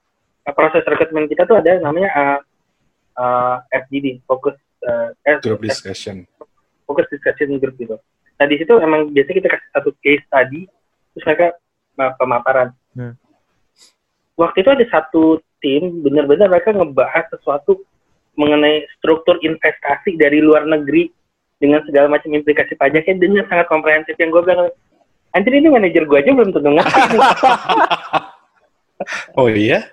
uh, 0.47 0.55
proses 0.55 0.87
rekrutmen 0.87 1.27
kita 1.27 1.43
tuh 1.49 1.59
ada 1.59 1.83
namanya 1.83 2.11
uh, 2.15 2.39
uh, 3.19 3.57
FGD 3.75 4.23
fokus 4.25 4.55
uh, 4.87 5.11
eh, 5.27 5.41
Group 5.43 5.67
discussion. 5.67 6.23
fokus 6.87 7.11
discussion 7.11 7.59
group 7.59 7.75
gitu. 7.83 7.99
Nah 8.39 8.47
di 8.47 8.57
situ 8.63 8.79
emang 8.79 9.11
biasanya 9.11 9.37
kita 9.43 9.49
kasih 9.51 9.71
satu 9.75 9.91
case 9.99 10.25
tadi 10.31 10.71
terus 11.17 11.25
mereka 11.27 11.47
pemaparan. 11.97 12.69
Hmm. 12.93 13.17
Waktu 14.37 14.63
itu 14.63 14.71
ada 14.71 14.85
satu 14.93 15.41
tim 15.65 16.05
benar-benar 16.05 16.53
mereka 16.53 16.77
ngebahas 16.77 17.25
sesuatu 17.33 17.81
mengenai 18.37 18.85
struktur 19.01 19.41
investasi 19.41 20.21
dari 20.21 20.45
luar 20.45 20.69
negeri 20.69 21.09
dengan 21.57 21.81
segala 21.89 22.13
macam 22.13 22.29
implikasi 22.37 22.77
pajaknya 22.77 23.17
dengan 23.17 23.49
sangat 23.49 23.65
komprehensif 23.73 24.13
yang 24.21 24.29
gue 24.29 24.45
bilang 24.45 24.69
anjir 25.33 25.57
ini 25.57 25.73
manajer 25.73 26.05
gue 26.05 26.19
aja 26.21 26.37
belum 26.37 26.53
tentu 26.53 26.69
ngerti 26.69 27.17
Oh 29.41 29.49
iya? 29.49 29.89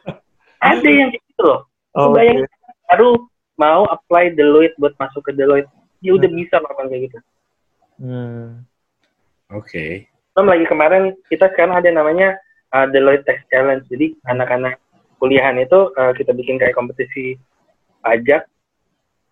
ada 0.60 0.88
yang 0.88 1.12
gitu 1.12 1.42
loh 1.44 1.68
Oh, 1.94 2.10
bayangin 2.10 2.50
baru 2.90 3.22
mau 3.56 3.86
apply 3.86 4.34
Deloitte 4.34 4.74
buat 4.82 4.98
masuk 4.98 5.30
ke 5.30 5.32
Deloitte 5.38 5.70
dia 6.04 6.12
udah 6.18 6.28
bisa 6.28 6.60
melakukan 6.60 6.90
kayak 6.92 7.04
gitu 7.08 7.18
Hmm. 8.02 8.66
Oke. 9.54 10.10
Belum 10.34 10.48
lagi 10.50 10.66
kemarin 10.66 11.04
kita 11.30 11.50
sekarang 11.54 11.78
ada 11.78 11.90
namanya 11.94 12.38
uh, 12.74 12.90
Deloitte 12.90 13.26
Tax 13.26 13.46
Challenge 13.54 13.86
jadi 13.86 14.18
anak-anak 14.26 14.82
kuliahan 15.22 15.62
itu 15.62 15.94
uh, 15.94 16.12
kita 16.18 16.34
bikin 16.34 16.58
kayak 16.58 16.74
kompetisi 16.74 17.38
pajak 18.02 18.46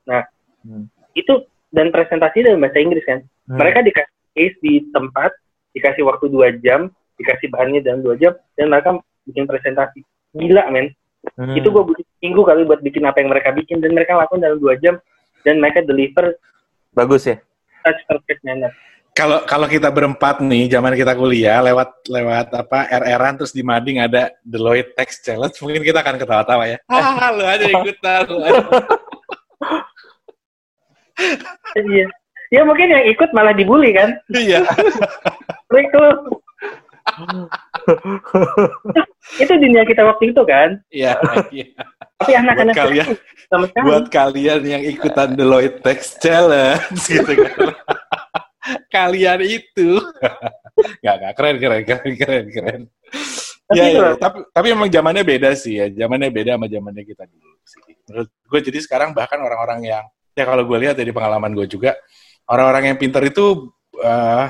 nah 0.06 0.26
Hmm. 0.62 0.86
itu 1.18 1.42
dan 1.74 1.90
presentasi 1.90 2.46
dalam 2.46 2.62
bahasa 2.62 2.78
Inggris 2.78 3.02
kan 3.02 3.26
Hmm. 3.50 3.58
mereka 3.58 3.82
dikasih 3.82 4.14
case 4.38 4.58
di 4.62 4.86
tempat 4.94 5.34
dikasih 5.74 6.06
waktu 6.06 6.30
dua 6.30 6.54
jam 6.62 6.94
dikasih 7.18 7.50
bahannya 7.50 7.82
dalam 7.82 8.06
dua 8.06 8.14
jam 8.14 8.38
dan 8.54 8.70
mereka 8.70 9.02
bikin 9.26 9.50
presentasi 9.50 10.06
gila 10.38 10.70
men 10.70 10.94
Hmm. 11.34 11.58
itu 11.58 11.66
gue 11.66 11.82
butuh 11.82 12.06
minggu 12.22 12.42
kali 12.46 12.62
buat 12.70 12.86
bikin 12.86 13.02
apa 13.10 13.26
yang 13.26 13.34
mereka 13.34 13.50
bikin 13.54 13.82
dan 13.82 13.98
mereka 13.98 14.22
lakukan 14.22 14.38
dalam 14.38 14.62
dua 14.62 14.78
jam 14.78 15.02
dan 15.42 15.58
mereka 15.58 15.82
deliver 15.82 16.38
bagus 16.94 17.26
ya. 17.26 17.42
such 17.82 18.02
perfect 18.06 18.46
manner 18.46 18.70
Kalau 19.22 19.38
kalau 19.46 19.68
kita 19.70 19.94
berempat 19.94 20.42
nih, 20.42 20.66
zaman 20.66 20.98
kita 20.98 21.14
kuliah 21.14 21.62
lewat 21.62 22.10
lewat 22.10 22.48
apa 22.58 22.90
RR-an 22.90 23.38
terus 23.38 23.54
di 23.54 23.62
Mading 23.62 24.02
ada 24.02 24.34
Deloitte 24.42 24.98
Tax 24.98 25.22
Challenge, 25.22 25.54
mungkin 25.62 25.86
kita 25.86 26.02
akan 26.02 26.18
ketawa-tawa 26.18 26.66
ya. 26.66 26.78
Ah, 26.90 27.30
lu 27.30 27.46
aja 27.46 27.70
ikutan. 27.70 28.26
lu 28.26 28.42
aja. 28.42 28.66
iya 31.78 32.06
ya 32.50 32.62
mungkin 32.66 32.90
yang 32.90 33.06
ikut 33.14 33.30
malah 33.32 33.54
dibully 33.54 33.94
kan 33.94 34.18
Iya. 34.34 34.66
itu 35.72 36.02
itu 39.40 39.54
dunia 39.54 39.84
kita 39.86 40.02
waktu 40.02 40.34
itu 40.34 40.42
kan 40.44 40.82
Iya. 40.90 41.14
iya. 41.54 41.68
tapi 42.20 42.34
anak-anak 42.38 42.74
Buat 42.74 42.86
kalian, 42.86 43.08
buat 43.86 44.06
kalian 44.10 44.62
yang 44.66 44.82
ikutan 44.84 45.34
Deloitte 45.38 45.80
Tax 45.86 46.18
Challenge 46.18 47.02
gitu 47.02 47.34
kan. 47.38 47.54
Kalian 48.92 49.40
itu. 49.42 49.98
Nggak. 51.02 51.34
Keren, 51.40 51.56
keren, 51.58 51.82
keren, 51.88 52.14
keren, 52.20 52.46
keren. 52.52 52.82
Tapi 53.72 53.80
Ya, 53.80 53.88
ya, 53.88 54.20
tapi 54.20 54.44
tapi 54.52 54.68
emang 54.76 54.92
zamannya 54.92 55.24
beda 55.24 55.56
sih 55.56 55.80
ya. 55.80 55.88
Zamannya 55.88 56.28
beda 56.28 56.60
sama 56.60 56.68
zamannya 56.68 57.08
kita 57.08 57.24
dulu 57.24 57.56
sih. 57.64 57.96
Menurut 58.12 58.28
gue 58.28 58.60
jadi 58.68 58.80
sekarang 58.84 59.16
bahkan 59.16 59.40
orang-orang 59.40 59.88
yang 59.88 60.04
ya 60.36 60.44
kalau 60.44 60.68
gue 60.68 60.76
lihat 60.76 61.00
dari 61.00 61.16
pengalaman 61.16 61.56
gue 61.56 61.72
juga 61.72 61.96
orang-orang 62.52 62.92
yang 62.92 62.98
pintar 63.00 63.24
itu 63.24 63.72
eh, 64.04 64.48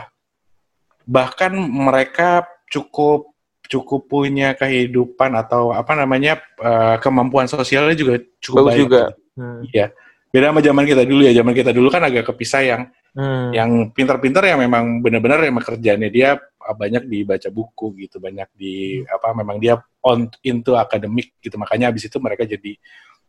bahkan 1.06 1.54
mereka 1.54 2.50
cukup 2.66 3.30
cukup 3.70 4.10
punya 4.10 4.58
kehidupan 4.58 5.38
atau 5.38 5.70
apa 5.70 5.94
namanya 5.94 6.42
eh, 6.58 6.98
kemampuan 6.98 7.46
sosialnya 7.46 7.94
juga 7.94 8.18
cukup 8.42 8.66
Bagus 8.66 8.74
baik. 8.74 8.82
juga. 8.82 9.04
Hmm. 9.38 9.62
Iya. 9.70 9.94
Beda 10.34 10.50
sama 10.50 10.62
zaman 10.66 10.84
kita 10.90 11.04
dulu 11.06 11.22
ya. 11.30 11.34
Zaman 11.38 11.54
kita 11.54 11.70
dulu 11.70 11.88
kan 11.94 12.02
agak 12.10 12.26
kepisah 12.26 12.62
yang 12.66 12.82
Hmm. 13.12 13.52
yang 13.52 13.92
pintar-pintar 13.92 14.40
yang 14.48 14.56
memang 14.56 15.04
benar-benar 15.04 15.44
yang 15.44 15.60
kerjanya 15.60 16.08
dia 16.08 16.40
uh, 16.40 16.72
banyak 16.72 17.04
dibaca 17.04 17.52
buku 17.52 17.92
gitu 18.00 18.24
banyak 18.24 18.48
di 18.56 19.04
apa 19.04 19.36
memang 19.36 19.60
dia 19.60 19.76
on 20.00 20.32
into 20.42 20.80
akademik 20.80 21.36
gitu 21.40 21.60
makanya 21.60 21.92
habis 21.92 22.08
itu 22.08 22.16
mereka 22.18 22.48
jadi 22.48 22.72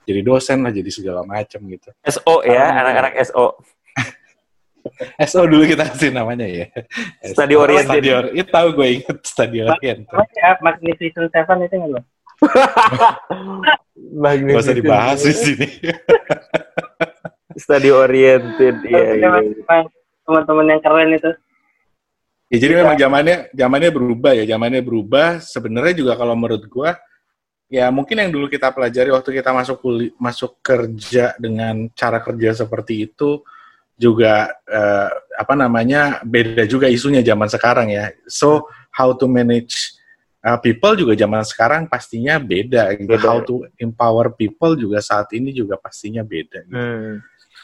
jadi 0.06 0.20
dosen 0.22 0.62
lah 0.62 0.70
jadi 0.70 0.86
segala 0.86 1.26
macam 1.26 1.58
gitu 1.66 1.90
SO 2.06 2.46
ya, 2.46 2.62
Ah. 2.62 2.86
anak-anak 2.86 3.26
SO. 3.26 3.58
SO 5.18 5.40
dulu 5.50 5.66
kita 5.66 5.90
kasih 5.90 6.14
namanya 6.14 6.46
ya 6.46 6.70
Study 7.26 7.54
oriented. 7.54 7.90
Study 7.90 8.08
or- 8.12 8.30
itu 8.30 8.46
tahu 8.46 8.68
gue 8.74 8.86
inget 8.98 9.18
study 9.22 9.58
oriented 9.62 10.14
Apa 10.14 10.30
ya 10.30 10.50
Magnificent 10.58 11.26
Seven 11.26 11.58
itu 11.58 11.74
nggak 11.74 11.90
lo 11.98 12.00
Gak 14.22 14.58
usah 14.58 14.74
dibahas 14.74 15.22
di 15.22 15.34
sini. 15.34 15.66
Study 17.56 17.90
oriented, 17.90 18.76
iya. 18.86 19.16
iya. 19.16 19.28
Memang 19.28 19.84
teman-teman 20.22 20.66
yang 20.72 20.80
keren 20.82 21.10
itu. 21.12 21.32
Ya, 22.52 22.56
jadi 22.60 22.84
memang 22.84 22.96
zamannya 23.00 23.36
zamannya 23.56 23.90
berubah 23.90 24.32
ya, 24.36 24.44
zamannya 24.44 24.82
berubah. 24.84 25.40
Sebenarnya 25.40 25.94
juga 25.96 26.12
kalau 26.20 26.36
menurut 26.36 26.64
gua 26.68 27.00
ya 27.72 27.88
mungkin 27.88 28.20
yang 28.20 28.28
dulu 28.28 28.52
kita 28.52 28.68
pelajari 28.68 29.08
waktu 29.08 29.40
kita 29.40 29.50
masuk 29.56 29.76
kuli, 29.80 30.12
masuk 30.20 30.60
kerja 30.60 31.32
dengan 31.40 31.88
cara 31.96 32.20
kerja 32.20 32.52
seperti 32.52 33.08
itu 33.08 33.40
juga 33.96 34.52
eh, 34.68 35.10
apa 35.40 35.54
namanya 35.56 36.20
beda 36.20 36.68
juga 36.68 36.92
isunya 36.92 37.24
zaman 37.24 37.48
sekarang 37.48 37.88
ya. 37.88 38.12
So 38.28 38.68
how 38.92 39.16
to 39.16 39.24
manage 39.24 39.96
uh, 40.42 40.58
people 40.58 40.92
juga 40.98 41.14
zaman 41.14 41.42
sekarang 41.46 41.82
pastinya 41.86 42.36
beda. 42.36 42.92
Gitu. 42.98 43.08
Beda. 43.08 43.26
How 43.26 43.38
to 43.46 43.64
empower 43.78 44.34
people 44.34 44.74
juga 44.74 44.98
saat 45.00 45.30
ini 45.32 45.54
juga 45.54 45.78
pastinya 45.78 46.20
beda. 46.26 46.66
Gitu. 46.66 46.76
Hmm. 46.76 47.22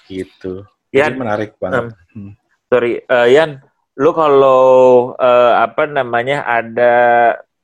Gitu. 0.09 0.65
Yan, 0.91 1.15
Jadi 1.15 1.21
menarik 1.21 1.51
banget. 1.61 1.93
Hmm. 2.17 2.33
sorry, 2.73 3.05
eh, 3.05 3.29
Yan, 3.37 3.61
lu 3.95 4.11
kalau 4.11 4.63
eh, 5.15 5.53
apa 5.61 5.85
namanya 5.85 6.49
ada 6.49 6.95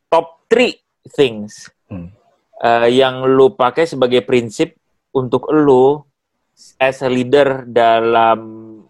top 0.06 0.44
three 0.46 0.76
things 1.12 1.72
Hmm. 1.84 2.08
eh, 2.64 2.88
yang 2.96 3.28
lu 3.28 3.52
pakai 3.52 3.84
sebagai 3.84 4.24
prinsip 4.24 4.72
untuk 5.12 5.52
lu 5.52 6.00
as 6.80 7.04
a 7.04 7.10
leader 7.12 7.68
dalam 7.68 8.40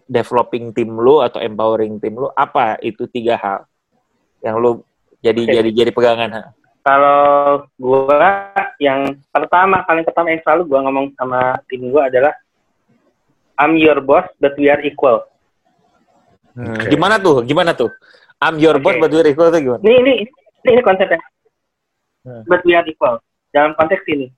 developing 0.07 0.71
tim 0.71 0.95
lu 0.95 1.19
atau 1.19 1.43
empowering 1.43 1.99
tim 1.99 2.15
lu 2.15 2.31
apa 2.31 2.77
itu 2.79 3.03
tiga 3.11 3.35
hal 3.35 3.59
yang 4.39 4.61
lu 4.61 4.79
jadi 5.19 5.41
Oke. 5.43 5.51
jadi 5.51 5.69
jadi 5.73 5.91
pegangan 5.91 6.29
ha? 6.31 6.43
Kalau 6.85 7.65
gua 7.81 8.53
yang 8.77 9.17
pertama 9.33 9.81
paling 9.83 10.05
pertama 10.05 10.29
yang 10.29 10.41
selalu 10.45 10.61
gua 10.69 10.79
ngomong 10.85 11.09
sama 11.17 11.57
tim 11.65 11.89
gua 11.89 12.05
adalah 12.07 12.37
I'm 13.55 13.79
your 13.79 13.99
boss 14.03 14.27
but 14.39 14.55
we 14.59 14.67
are 14.67 14.81
equal. 14.83 15.23
Oke. 16.55 16.87
Gimana 16.87 17.19
tuh? 17.19 17.43
Gimana 17.43 17.75
tuh? 17.75 17.91
I'm 18.39 18.59
your 18.59 18.79
boss 18.79 18.95
Oke. 18.95 19.01
but 19.07 19.11
you're 19.11 19.27
equal 19.27 19.51
tuh 19.51 19.59
gimana? 19.59 19.81
Ini 19.83 19.95
ini 19.99 20.13
ini, 20.23 20.69
ini 20.71 20.81
konsepnya. 20.83 21.19
Hmm. 22.25 22.43
But 22.47 22.63
we 22.63 22.75
are 22.75 22.85
equal. 22.87 23.19
Dalam 23.51 23.75
konteks 23.75 24.03
ini. 24.11 24.31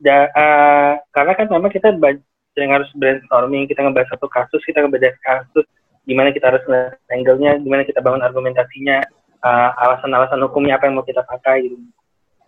Da, 0.00 0.32
eh, 0.32 0.92
karena 1.12 1.32
kan 1.36 1.46
memang 1.52 1.68
kita 1.68 1.92
sering 2.56 2.72
harus 2.72 2.88
brainstorming, 2.96 3.68
kita 3.68 3.84
ngebahas 3.84 4.08
satu 4.16 4.32
kasus, 4.32 4.64
kita 4.64 4.80
ngebahas 4.80 5.12
kasus, 5.20 5.68
gimana 6.08 6.32
kita 6.32 6.48
harus 6.48 6.64
angle-nya, 7.12 7.60
gimana 7.60 7.84
kita 7.84 8.00
bangun 8.00 8.24
argumentasinya, 8.24 9.04
eh, 9.44 9.70
alasan-alasan 9.76 10.40
hukumnya 10.40 10.80
apa 10.80 10.88
yang 10.88 10.96
mau 10.96 11.04
kita 11.04 11.20
pakai 11.28 11.68
gitu. 11.68 11.76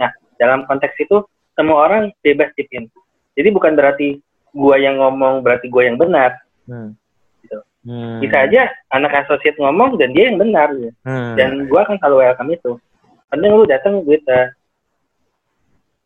Nah, 0.01 0.11
dalam 0.41 0.65
konteks 0.65 0.97
itu 0.97 1.21
semua 1.53 1.89
orang 1.89 2.09
bebas 2.25 2.49
chip 2.57 2.69
in. 2.73 2.89
Jadi 3.37 3.49
bukan 3.53 3.77
berarti 3.77 4.17
gua 4.53 4.77
yang 4.79 5.01
ngomong 5.01 5.41
berarti 5.41 5.67
gua 5.73 5.89
yang 5.89 5.97
benar. 5.97 6.37
Hmm. 6.69 6.95
Gitu. 7.43 7.59
Hmm. 7.89 8.21
Bisa 8.23 8.47
aja 8.47 8.71
anak 8.95 9.27
associate 9.27 9.59
ngomong 9.59 9.99
dan 9.99 10.13
dia 10.15 10.31
yang 10.31 10.39
benar 10.39 10.71
gitu. 10.77 10.95
Hmm. 11.03 11.35
dan 11.35 11.67
gua 11.67 11.83
akan 11.89 11.97
selalu 11.99 12.17
welcome 12.23 12.53
itu 12.55 12.73
penting 13.33 13.51
lu 13.57 13.65
datang 13.65 14.05
with 14.05 14.21
uh, 14.29 14.53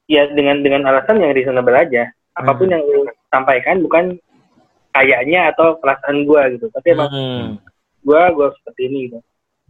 ya 0.07 0.31
dengan 0.31 0.63
dengan 0.63 0.87
alasan 0.87 1.19
yang 1.19 1.35
reasonable 1.35 1.75
aja 1.75 2.07
apa 2.39 2.55
pun 2.55 2.71
Hmm. 2.71 2.79
yang 2.79 2.83
lu 2.87 3.03
sampaikan 3.35 3.83
bukan 3.83 4.05
kayaknya 4.95 5.51
atau 5.51 5.75
perasaan 5.83 6.23
gua 6.23 6.47
gitu 6.55 6.71
tapi 6.71 6.95
emang 6.95 7.11
Hmm. 7.11 7.47
gua 8.07 8.31
gua 8.31 8.55
seperti 8.63 8.87
ini 8.87 8.99
gitu 9.11 9.19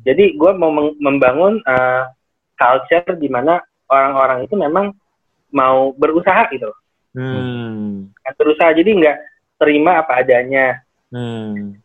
jadi 0.05 0.37
gua 0.37 0.53
mau 0.53 0.68
membangun 1.01 1.64
uh, 1.64 2.05
culture 2.61 3.16
di 3.16 3.33
mana 3.33 3.64
orang-orang 3.89 4.45
itu 4.45 4.55
memang 4.55 4.93
mau 5.49 5.97
berusaha 5.97 6.53
gitu 6.53 6.68
Hmm. 7.16 8.12
berusaha 8.36 8.76
jadi 8.76 8.90
nggak 8.92 9.16
terima 9.56 10.04
apa 10.04 10.20
adanya 10.20 10.84
Hmm. 11.08 11.78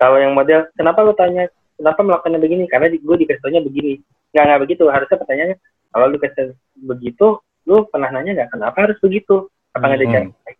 kalau 0.00 0.16
yang 0.16 0.32
model 0.32 0.64
kenapa 0.72 1.04
lu 1.04 1.12
tanya 1.12 1.50
kenapa 1.76 2.00
melakukannya 2.00 2.40
begini 2.40 2.64
karena 2.70 2.88
di, 2.88 2.96
gue 3.02 3.16
dikasih 3.20 3.60
begini 3.60 4.00
nggak 4.32 4.44
nggak 4.48 4.60
begitu 4.64 4.82
harusnya 4.88 5.18
pertanyaannya 5.20 5.56
kalau 5.92 6.06
lu 6.08 6.16
kasih 6.16 6.56
begitu 6.88 7.26
lu 7.68 7.84
pernah 7.92 8.08
nanya 8.08 8.32
nggak 8.32 8.50
kenapa 8.56 8.78
harus 8.88 8.96
begitu 9.04 9.50
apa 9.76 9.84
nggak 9.84 9.98
ada 9.98 10.06
Hmm. 10.06 10.14
cara 10.14 10.24
lain? 10.24 10.56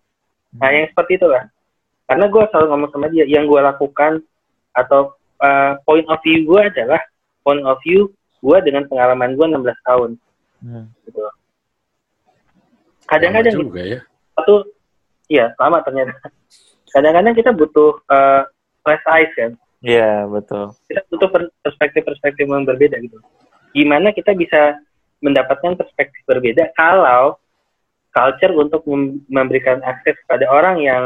nah 0.58 0.68
yang 0.72 0.86
seperti 0.92 1.12
itulah 1.16 1.44
karena 2.08 2.24
gue 2.28 2.42
selalu 2.52 2.66
ngomong 2.68 2.90
sama 2.92 3.06
dia 3.08 3.24
yang 3.28 3.44
gue 3.48 3.60
lakukan 3.60 4.12
atau 4.76 5.00
uh, 5.40 5.72
point 5.88 6.04
of 6.08 6.20
view 6.24 6.44
gue 6.44 6.60
adalah 6.68 7.00
point 7.44 7.64
of 7.64 7.78
view 7.84 8.12
gue 8.44 8.58
dengan 8.60 8.84
pengalaman 8.90 9.32
gue 9.38 9.46
16 9.46 9.88
tahun 9.88 10.10
Hmm. 10.58 10.90
gitu 11.06 11.22
kadang-kadang 13.08 13.54
juga 13.56 13.82
ya. 13.86 14.00
Satu 14.38 14.54
iya 15.26 15.52
lama 15.58 15.82
ternyata 15.82 16.14
kadang-kadang 16.94 17.34
kita 17.36 17.50
butuh 17.52 17.98
uh, 18.08 18.46
fresh 18.86 19.04
eyes 19.10 19.32
kan 19.34 19.52
Iya, 19.78 20.26
betul. 20.26 20.74
kita 20.90 21.06
butuh 21.06 21.28
per- 21.30 21.54
perspektif-perspektif 21.62 22.50
yang 22.50 22.66
berbeda 22.66 22.98
gitu. 22.98 23.22
Gimana 23.70 24.10
kita 24.10 24.34
bisa 24.34 24.74
mendapatkan 25.22 25.78
perspektif 25.78 26.18
berbeda 26.26 26.74
kalau 26.74 27.38
culture 28.10 28.54
untuk 28.58 28.82
mem- 28.90 29.22
memberikan 29.30 29.78
akses 29.86 30.18
kepada 30.26 30.50
orang 30.50 30.82
yang 30.82 31.02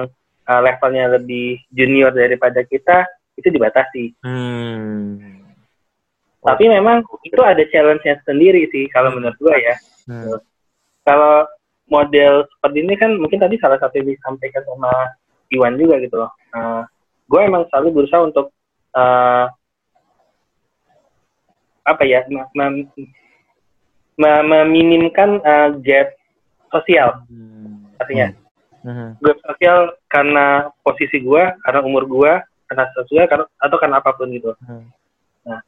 uh, 0.48 0.60
levelnya 0.64 1.20
lebih 1.20 1.60
junior 1.68 2.16
daripada 2.16 2.64
kita 2.64 3.04
itu 3.36 3.52
dibatasi. 3.52 4.16
Hmm. 4.24 5.44
Tapi 6.42 6.64
memang 6.66 7.04
itu 7.22 7.38
ada 7.44 7.62
challenge-nya 7.68 8.24
sendiri 8.24 8.72
sih 8.72 8.88
kalau 8.88 9.12
menurut 9.12 9.36
gua 9.36 9.54
ya. 9.60 9.76
Hmm. 10.08 10.40
Kalau 11.04 11.44
model 11.90 12.46
seperti 12.58 12.78
ini 12.84 12.94
kan 12.94 13.10
mungkin 13.18 13.42
tadi 13.42 13.58
salah 13.58 13.78
satu 13.80 13.98
yang 14.00 14.14
disampaikan 14.14 14.62
sama 14.66 14.92
Iwan 15.52 15.76
juga 15.76 16.00
gitu 16.00 16.16
loh. 16.16 16.30
Uh, 16.56 16.82
gue 17.28 17.40
emang 17.40 17.64
selalu 17.72 18.02
berusaha 18.02 18.22
untuk 18.24 18.52
uh, 18.96 19.46
apa 21.82 22.02
ya 22.06 22.22
mem- 22.30 22.50
mem- 22.54 22.88
mem- 24.20 24.46
meminimkan 24.46 25.42
uh, 25.42 25.74
gap 25.82 26.14
sosial 26.70 27.24
Hmm. 27.26 27.88
artinya 27.98 28.32
Hmm. 28.82 29.14
gap 29.22 29.38
sosial 29.46 29.94
karena 30.10 30.70
posisi 30.82 31.22
gue 31.22 31.42
karena 31.62 31.80
umur 31.86 32.06
gue 32.06 32.32
karena 32.70 32.84
sosial 32.96 33.26
karena, 33.30 33.46
atau 33.58 33.76
karena 33.78 33.98
apa 33.98 34.10
pun 34.14 34.30
gitu 34.30 34.54
Hmm. 34.62 34.86
nah 35.42 35.60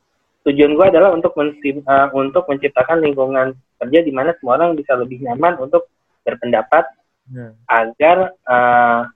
tujuan 0.46 0.76
gue 0.76 0.86
adalah 0.86 1.10
untuk 1.16 1.34
uh, 1.34 2.08
untuk 2.14 2.44
menciptakan 2.46 3.02
lingkungan 3.02 3.56
kerja 3.82 3.98
di 4.04 4.12
mana 4.14 4.36
semua 4.38 4.60
orang 4.60 4.78
bisa 4.78 4.94
lebih 4.94 5.18
nyaman 5.24 5.58
untuk 5.58 5.90
berpendapat 6.24 6.84
Hmm. 7.24 7.56
agar 7.72 8.36
uh, 8.44 9.08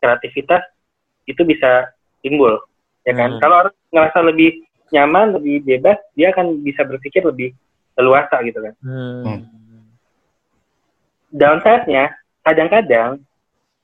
kreativitas 0.00 0.64
itu 1.28 1.44
bisa 1.44 1.92
timbul 2.24 2.56
ya 3.04 3.12
kan 3.12 3.36
Hmm. 3.36 3.40
kalau 3.44 3.68
orang 3.68 3.76
ngerasa 3.92 4.18
lebih 4.24 4.64
nyaman 4.88 5.36
lebih 5.36 5.60
bebas 5.60 6.00
dia 6.16 6.32
akan 6.32 6.64
bisa 6.64 6.88
berpikir 6.88 7.20
lebih 7.20 7.52
leluasa 8.00 8.40
gitu 8.48 8.64
kan 8.64 8.72
Hmm. 8.80 9.44
downside-nya 11.28 12.16
kadang-kadang 12.40 13.20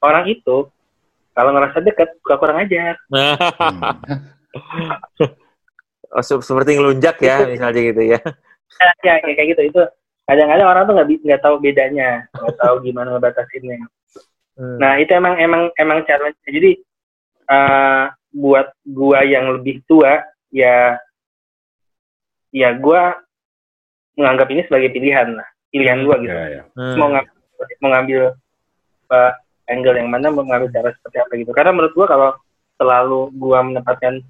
orang 0.01 0.25
itu 0.33 0.65
kalau 1.37 1.53
ngerasa 1.53 1.85
deket 1.85 2.17
suka 2.25 2.41
kurang 2.41 2.65
ajar 2.65 2.97
Hmm. 3.13 3.37
oh, 6.17 6.25
se- 6.25 6.49
seperti 6.49 6.81
ngelunjak 6.81 7.21
ya, 7.21 7.45
misalnya 7.45 7.81
gitu 7.93 8.03
ya. 8.09 8.21
ya 9.05 9.21
kayak 9.21 9.53
gitu 9.53 9.69
itu 9.69 9.83
kadang-kadang 10.31 10.69
orang 10.71 10.83
tuh 10.87 10.95
nggak 10.95 11.09
nggak 11.27 11.43
tahu 11.43 11.57
bedanya 11.59 12.31
nggak 12.31 12.57
tahu 12.63 12.75
gimana 12.87 13.19
ngebatasinnya 13.19 13.91
Hmm. 14.61 14.77
Nah 14.77 15.01
itu 15.01 15.09
emang 15.17 15.41
emang 15.41 15.63
emang 15.81 16.05
challenge. 16.05 16.37
Jadi 16.45 16.77
eh, 17.49 18.05
buat 18.37 18.69
gua 18.85 19.25
yang 19.25 19.57
lebih 19.57 19.81
tua 19.89 20.21
ya 20.53 21.01
ya 22.53 22.69
gua 22.77 23.17
menganggap 24.21 24.53
ini 24.53 24.63
sebagai 24.69 24.93
pilihan 24.93 25.33
lah, 25.33 25.49
pilihan 25.73 26.05
gua 26.05 26.17
gitu. 26.21 26.37
Ya, 26.37 26.61
ya. 26.61 26.63
Hmm. 26.77 26.97
Mau 27.01 27.09
ngambil 27.09 27.33
mau 27.81 27.89
ngambil 27.97 28.23
eh, 29.17 29.33
angle 29.73 29.97
yang 29.97 30.11
mana, 30.13 30.27
mau 30.29 30.45
ngambil 30.45 30.69
cara 30.77 30.93
seperti 30.93 31.17
apa 31.25 31.33
gitu. 31.41 31.53
Karena 31.57 31.73
menurut 31.73 31.97
gua 31.97 32.07
kalau 32.11 32.31
selalu 32.77 33.21
gua 33.41 33.65
menempatkan 33.65 34.21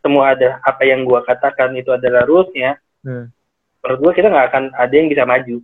semua 0.00 0.32
ada 0.32 0.56
apa 0.64 0.88
yang 0.88 1.04
gua 1.04 1.20
katakan 1.20 1.76
itu 1.76 1.92
adalah 1.92 2.24
rulesnya, 2.24 2.80
Hmm. 3.00 3.32
Menurut 3.80 3.98
gua 4.00 4.12
kita 4.12 4.28
nggak 4.28 4.46
akan 4.52 4.64
ada 4.74 4.94
yang 4.94 5.08
bisa 5.08 5.24
maju. 5.24 5.56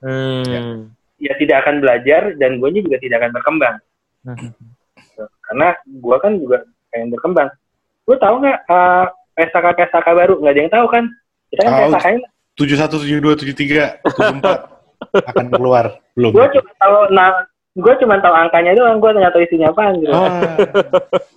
Hmm. 0.00 0.92
Ya 1.16 1.32
tidak 1.38 1.64
akan 1.64 1.80
belajar 1.80 2.36
dan 2.36 2.58
guanya 2.58 2.80
juga 2.80 2.98
tidak 2.98 3.16
akan 3.22 3.32
berkembang. 3.32 3.76
Hmm. 4.24 4.50
Karena 5.44 5.68
gua 6.00 6.16
kan 6.18 6.36
juga 6.36 6.64
pengen 6.88 7.10
berkembang 7.10 7.50
lu 8.04 8.14
tahu 8.20 8.34
nggak 8.38 8.58
uh, 8.68 9.04
PSK 9.34 9.66
PSK 9.74 10.06
baru 10.06 10.34
nggak 10.38 10.52
ada 10.52 10.60
yang 10.60 10.72
tahu 10.72 10.86
kan 10.86 11.04
kita 11.50 11.60
kan 11.64 11.72
Tahu. 11.72 11.90
PSK 11.90 12.06
tujuh 12.54 12.76
satu 12.78 12.94
tujuh 13.02 13.18
dua 13.18 13.34
tujuh 13.34 13.56
tiga 13.56 13.98
tujuh 14.06 14.38
empat 14.38 14.58
akan 15.34 15.46
keluar 15.50 15.98
belum? 16.14 16.30
gua 16.30 16.46
cuma 16.52 16.70
tahu 16.78 16.96
nah 17.10 17.28
gua 17.74 17.94
cuma 17.98 18.14
tahu 18.20 18.34
angkanya 18.36 18.72
doang 18.78 19.00
gua 19.02 19.10
nggak 19.10 19.32
tahu 19.34 19.42
isinya 19.42 19.72
apa 19.72 19.82
gitu 19.98 20.12
Ah, 20.12 20.54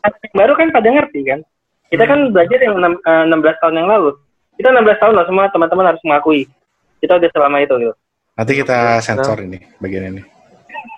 yang 0.03 0.35
baru 0.35 0.53
kan 0.53 0.67
pada 0.69 0.87
ngerti 0.93 1.19
kan 1.25 1.39
kita 1.87 2.03
kan 2.03 2.19
belajar 2.35 2.59
yang 2.59 2.75
enam- 2.77 3.01
eh, 3.01 3.23
16 3.25 3.61
tahun 3.63 3.75
yang 3.79 3.89
lalu 3.89 4.09
kita 4.57 4.73
16 4.73 5.01
tahun 5.01 5.13
loh 5.13 5.25
semua 5.29 5.45
teman-teman 5.53 5.85
harus 5.93 6.01
mengakui 6.03 6.49
kita 6.97 7.13
udah 7.21 7.29
selama 7.29 7.61
itu 7.61 7.73
gitu 7.77 7.93
Nanti 8.37 8.53
kita 8.53 9.01
sensor 9.01 9.41
ini 9.41 9.57
bagian 9.81 10.13
ini. 10.13 10.21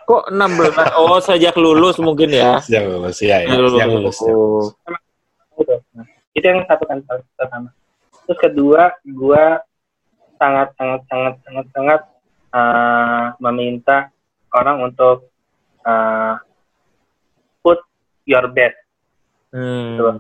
Kok 0.04 0.28
16? 0.28 1.00
Oh, 1.00 1.24
sejak 1.24 1.56
lulus 1.56 1.96
mungkin 2.04 2.36
ya. 2.36 2.60
Sejak 2.60 2.84
lulus 2.84 3.24
ya, 3.24 3.48
ya. 3.48 3.56
Sejak 3.56 3.60
lulus. 3.64 3.72
Sejak 3.72 3.88
lulus. 3.88 4.16
sejak 4.20 4.36
lulus. 4.36 4.68
gitu. 5.56 5.76
Nah, 5.96 6.06
itu 6.36 6.46
yang 6.46 6.60
satu 6.68 6.84
kan 6.84 7.00
pertama. 7.40 7.70
Terus 8.28 8.40
kedua, 8.44 8.84
gua 9.16 9.64
sangat 10.36 10.76
sangat 10.76 11.02
sangat 11.08 11.34
sangat 11.48 11.66
sangat 11.72 12.02
eh, 12.52 13.26
meminta 13.40 13.98
orang 14.52 14.92
untuk 14.92 15.32
eh, 15.88 16.36
put 17.64 17.80
your 18.28 18.52
best. 18.52 18.76
Hmm. 19.56 20.20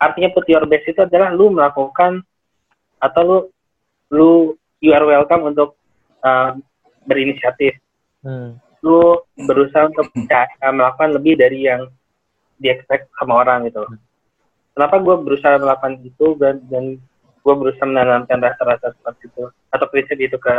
Artinya 0.00 0.30
put 0.34 0.44
your 0.50 0.64
best 0.66 0.90
itu 0.90 1.00
adalah 1.00 1.32
lu 1.32 1.52
melakukan 1.54 2.20
atau 2.98 3.22
lu 3.22 3.38
lu 4.12 4.30
you 4.84 4.92
are 4.92 5.04
welcome 5.04 5.48
untuk 5.48 5.76
eh, 6.24 6.50
berinisiatif. 7.04 7.78
Hmm. 8.24 8.56
Lu 8.84 9.20
berusaha 9.36 9.88
untuk 9.88 10.12
ca- 10.28 10.72
melakukan 10.72 11.16
lebih 11.16 11.40
dari 11.40 11.68
yang 11.68 11.88
di 12.60 12.68
expect 12.72 13.08
sama 13.16 13.44
orang 13.44 13.68
gitu. 13.68 13.84
Kenapa 14.74 14.98
gue 14.98 15.16
berusaha 15.22 15.54
melakukan 15.60 16.02
itu 16.02 16.26
dan, 16.36 16.60
dan 16.66 16.98
gue 17.44 17.54
berusaha 17.54 17.86
menanamkan 17.86 18.40
rasa-rasa 18.40 18.96
seperti 18.96 19.30
itu 19.30 19.44
atau 19.70 19.86
prinsip 19.92 20.16
itu 20.18 20.36
ke 20.40 20.54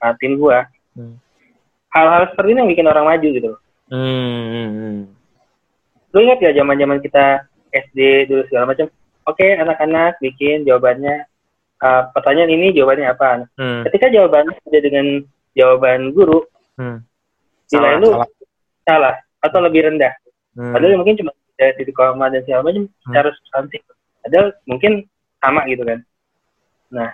uh, 0.00 0.14
tim 0.22 0.38
gue. 0.38 0.58
Hmm. 0.96 1.16
Hal-hal 1.92 2.30
seperti 2.32 2.48
ini 2.54 2.58
yang 2.64 2.70
bikin 2.70 2.88
orang 2.88 3.06
maju 3.08 3.28
gitu. 3.28 3.52
Hmm. 3.88 5.08
Lu 6.12 6.18
ingat 6.20 6.38
ya 6.40 6.50
zaman-zaman 6.56 7.00
kita 7.00 7.47
SD 7.70 8.28
dulu 8.28 8.42
segala 8.48 8.72
macam. 8.72 8.86
Oke 9.24 9.44
anak-anak 9.44 10.16
bikin 10.18 10.64
jawabannya 10.64 11.28
uh, 11.80 12.02
pertanyaan 12.12 12.48
ini 12.50 12.72
jawabannya 12.72 13.08
apa? 13.12 13.44
Hmm. 13.56 13.84
Ketika 13.84 14.08
jawabannya 14.08 14.56
ada 14.56 14.80
dengan 14.80 15.06
jawaban 15.52 16.12
guru, 16.12 16.44
Hmm. 16.78 17.02
nilai 17.74 17.98
Salah, 17.98 18.00
lu 18.00 18.08
salah. 18.14 18.28
salah 18.86 19.14
atau 19.42 19.58
lebih 19.60 19.82
rendah. 19.84 20.14
Hmm. 20.54 20.72
Padahal 20.72 20.96
mungkin 20.96 21.18
cuma 21.18 21.30
dari 21.58 21.74
titik 21.74 21.98
koma 21.98 22.30
dan 22.30 22.46
segala 22.46 22.70
macam 22.70 22.86
secara 23.02 23.28
substantif. 23.34 23.82
Padahal 24.22 24.46
mungkin 24.64 24.92
sama 25.42 25.66
gitu 25.66 25.82
kan. 25.82 25.98
Nah, 26.94 27.10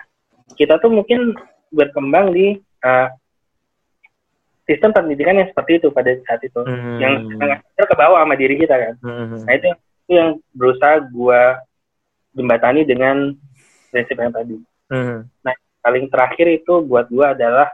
kita 0.53 0.77
tuh 0.77 0.93
mungkin 0.93 1.33
berkembang 1.73 2.29
di 2.29 2.61
uh, 2.85 3.09
sistem 4.65 4.93
pendidikan 4.93 5.37
yang 5.37 5.49
seperti 5.49 5.77
itu 5.77 5.89
pada 5.89 6.13
saat 6.25 6.41
itu, 6.41 6.57
Hmm. 6.61 6.97
yang 6.97 7.13
sangat 7.37 7.61
ke 7.85 7.95
bawah 7.97 8.21
sama 8.21 8.33
diri 8.33 8.57
kita 8.57 8.73
kan. 8.73 8.93
Hmm. 9.01 9.41
Nah 9.45 9.53
itu, 9.53 9.69
itu 10.05 10.11
yang 10.13 10.29
berusaha 10.53 11.01
gua 11.09 11.57
jembatani 12.37 12.85
dengan 12.85 13.33
prinsip 13.89 14.15
yang 14.15 14.31
tadi. 14.31 14.55
Hmm. 14.93 15.25
Paling 15.81 16.05
terakhir 16.13 16.47
itu 16.61 16.85
buat 16.85 17.09
gua 17.09 17.33
adalah 17.33 17.73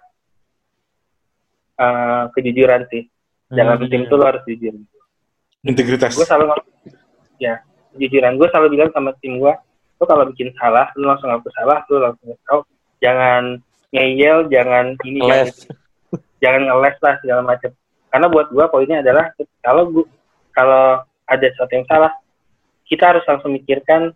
uh, 1.75 2.31
kejujuran 2.31 2.87
sih. 2.87 3.07
Dalam 3.51 3.83
Hmm. 3.83 3.91
tim 3.91 4.07
tuh 4.07 4.15
lo 4.15 4.31
harus 4.31 4.43
jujur. 4.47 4.79
Integritas. 5.61 6.17
gue 6.17 6.25
selalu 6.25 6.57
ya 7.37 7.61
kejujuran 7.93 8.37
gue 8.41 8.47
selalu 8.49 8.67
bilang 8.77 8.89
sama 8.97 9.13
tim 9.21 9.37
gue 9.37 9.53
lo 10.01 10.03
kalau 10.09 10.25
bikin 10.33 10.49
salah 10.57 10.89
lo 10.97 11.13
langsung 11.13 11.29
ngaku 11.29 11.53
salah 11.53 11.85
lo 11.85 11.97
langsung 12.01 12.33
tahu 12.49 12.65
jangan 12.97 13.61
ngeyel 13.93 14.49
jangan 14.49 14.97
ini 15.05 15.21
jangan, 15.21 15.47
jangan 16.41 16.61
ngeles 16.65 16.97
lah 17.05 17.13
segala 17.21 17.41
macam 17.45 17.69
karena 18.09 18.27
buat 18.33 18.47
gue 18.49 18.65
poinnya 18.73 18.97
adalah 19.05 19.29
kalau 19.61 19.83
gua, 19.93 20.05
kalau 20.57 20.85
ada 21.29 21.45
sesuatu 21.53 21.73
yang 21.77 21.85
salah 21.85 22.11
kita 22.91 23.15
harus 23.15 23.23
langsung 23.23 23.55
mikirkan 23.55 24.11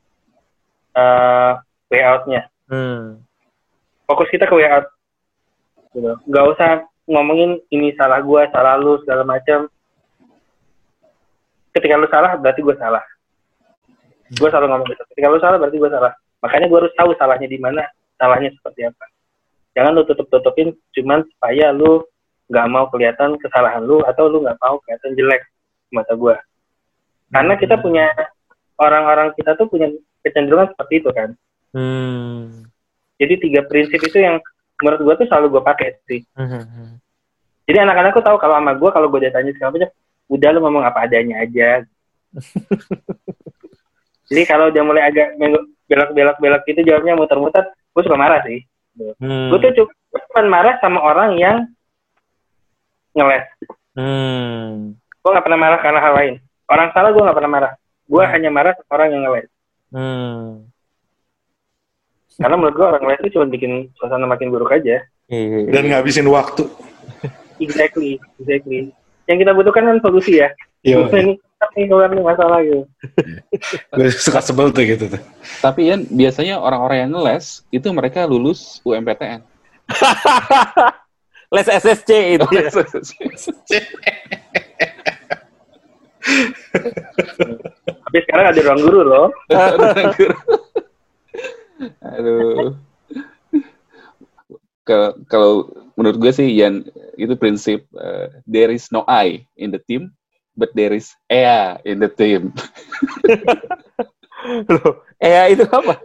uh, 0.92 1.56
way 1.88 2.04
out-nya 2.04 2.52
Hmm. 2.66 3.22
fokus 4.10 4.26
kita 4.34 4.50
ke 4.50 4.58
way 4.58 4.66
out 4.66 4.90
gitu. 5.94 6.18
Nggak 6.26 6.46
usah 6.58 6.70
ngomongin 7.06 7.62
ini 7.70 7.94
salah 7.94 8.18
gue 8.20 8.42
salah 8.50 8.74
lu 8.82 8.98
segala 9.06 9.22
macam 9.22 9.70
ketika 11.78 11.94
lu 11.94 12.10
salah 12.10 12.34
berarti 12.42 12.66
gue 12.66 12.76
salah. 12.82 13.06
Gue 14.34 14.50
selalu 14.50 14.68
ngomong 14.74 14.88
gitu. 14.90 15.04
Ketika 15.14 15.30
lu 15.30 15.38
salah 15.38 15.58
berarti 15.62 15.78
gue 15.78 15.92
salah. 15.94 16.14
Makanya 16.42 16.66
gue 16.66 16.80
harus 16.82 16.94
tahu 16.98 17.14
salahnya 17.22 17.46
di 17.46 17.62
mana 17.62 17.86
salahnya 18.18 18.50
seperti 18.58 18.90
apa. 18.90 19.06
Jangan 19.78 19.92
lu 19.94 20.04
tutup 20.10 20.28
tutupin 20.34 20.74
cuman 20.98 21.22
supaya 21.38 21.70
lu 21.70 22.02
nggak 22.50 22.68
mau 22.70 22.90
kelihatan 22.90 23.38
kesalahan 23.42 23.86
lu 23.86 24.02
atau 24.06 24.30
lu 24.30 24.42
nggak 24.42 24.58
mau 24.58 24.78
kelihatan 24.86 25.18
jelek 25.18 25.42
di 25.90 25.94
mata 25.98 26.14
gue 26.14 26.36
karena 27.34 27.54
kita 27.58 27.76
punya 27.82 28.06
orang-orang 28.76 29.32
kita 29.34 29.54
tuh 29.54 29.66
punya 29.66 29.88
kecenderungan 30.22 30.72
seperti 30.72 30.94
itu 31.00 31.10
kan 31.12 31.30
Hmm. 31.72 32.64
jadi 33.16 33.36
tiga 33.36 33.62
prinsip 33.66 34.00
itu 34.00 34.18
yang 34.18 34.40
menurut 34.80 35.02
gue 35.02 35.14
tuh 35.20 35.28
selalu 35.28 35.60
gue 35.60 35.64
pakai 35.64 35.88
sih 36.06 36.24
Hmm. 36.34 36.96
jadi 37.66 37.84
anak-anakku 37.84 38.20
tahu 38.20 38.38
kalau 38.38 38.56
sama 38.56 38.74
gue 38.74 38.90
kalau 38.90 39.08
gue 39.08 39.20
ditanya 39.24 39.52
segala 39.52 39.76
macam 39.76 39.92
udah 40.26 40.50
lu 40.52 40.60
ngomong 40.62 40.84
apa 40.84 41.00
adanya 41.04 41.36
aja 41.40 41.84
jadi 44.26 44.42
kalau 44.46 44.72
udah 44.72 44.84
mulai 44.84 45.04
agak 45.06 45.38
meng- 45.38 45.70
belok-belok 45.86 46.38
belok 46.40 46.62
gitu 46.66 46.82
jawabnya 46.84 47.14
muter-muter 47.14 47.62
gue 47.66 48.02
suka 48.04 48.18
marah 48.18 48.42
sih 48.44 48.64
Hmm. 49.20 49.52
gue 49.52 49.60
tuh 49.60 49.72
cuma 49.76 50.48
marah 50.48 50.80
sama 50.80 51.04
orang 51.04 51.36
yang 51.36 51.68
ngeles 53.12 53.44
Hmm. 53.92 54.96
gue 54.96 55.30
nggak 55.30 55.44
pernah 55.44 55.60
marah 55.60 55.80
karena 55.80 56.00
hal 56.00 56.14
lain 56.16 56.34
orang 56.66 56.88
salah 56.92 57.12
gue 57.12 57.20
nggak 57.20 57.36
pernah 57.36 57.52
marah 57.52 57.74
gue 58.06 58.24
Hmm. 58.24 58.32
hanya 58.32 58.50
marah 58.50 58.74
sama 58.74 58.92
orang 58.94 59.10
yang 59.12 59.22
ngeles 59.24 59.48
Hmm. 59.90 60.46
karena 62.36 62.56
menurut 62.56 62.76
gue 62.76 62.86
orang 62.86 63.02
ngeles 63.02 63.20
itu 63.22 63.32
cuma 63.34 63.46
bikin 63.48 63.72
suasana 63.96 64.26
makin 64.26 64.50
buruk 64.50 64.70
aja 64.70 65.02
Iya. 65.26 65.74
Dan 65.74 65.90
ngabisin 65.90 66.30
waktu. 66.30 66.70
exactly 67.64 68.22
exactly 68.38 68.94
yang 69.26 69.38
kita 69.40 69.52
butuhkan 69.52 69.82
kan 69.84 69.98
solusi 69.98 70.38
ya 70.38 70.54
ini 70.86 71.34
ini 71.74 71.86
keluar 71.90 72.14
nih 72.14 72.22
masalah 72.22 72.62
gitu 72.62 72.86
gue 73.98 74.08
suka 74.14 74.38
sebel 74.38 74.70
tuh 74.70 74.86
gitu 74.86 75.10
tuh. 75.10 75.22
Tapi 75.60 75.90
kan 75.90 76.06
biasanya 76.06 76.62
orang-orang 76.62 77.08
yang 77.08 77.12
ngeles 77.12 77.66
itu 77.72 77.90
mereka 77.90 78.30
lulus 78.30 78.78
UMPTN. 78.86 79.42
Les 81.56 81.66
SSC 81.66 82.10
itu. 82.38 82.46
ya. 82.54 82.70
Tapi 88.16 88.32
sekarang 88.32 88.46
ada 88.48 88.60
ruang 88.64 88.80
guru 88.80 89.00
loh 89.04 89.28
Aduh. 92.16 92.80
Kalau 94.88 95.10
kalau 95.28 95.52
menurut 96.00 96.24
gue 96.24 96.32
sih 96.32 96.48
Yan 96.56 96.88
itu 97.20 97.36
prinsip 97.36 97.84
uh, 98.00 98.32
there 98.48 98.72
is 98.72 98.88
no 98.96 99.04
I 99.04 99.44
in 99.60 99.76
the 99.76 99.84
team, 99.84 100.16
but 100.56 100.72
there 100.72 100.96
is 100.96 101.12
Ea 101.28 101.76
in 101.84 102.00
the 102.00 102.08
team. 102.08 102.56
Loh, 104.72 105.04
eh 105.20 105.52
itu 105.52 105.68
apa? 105.68 106.00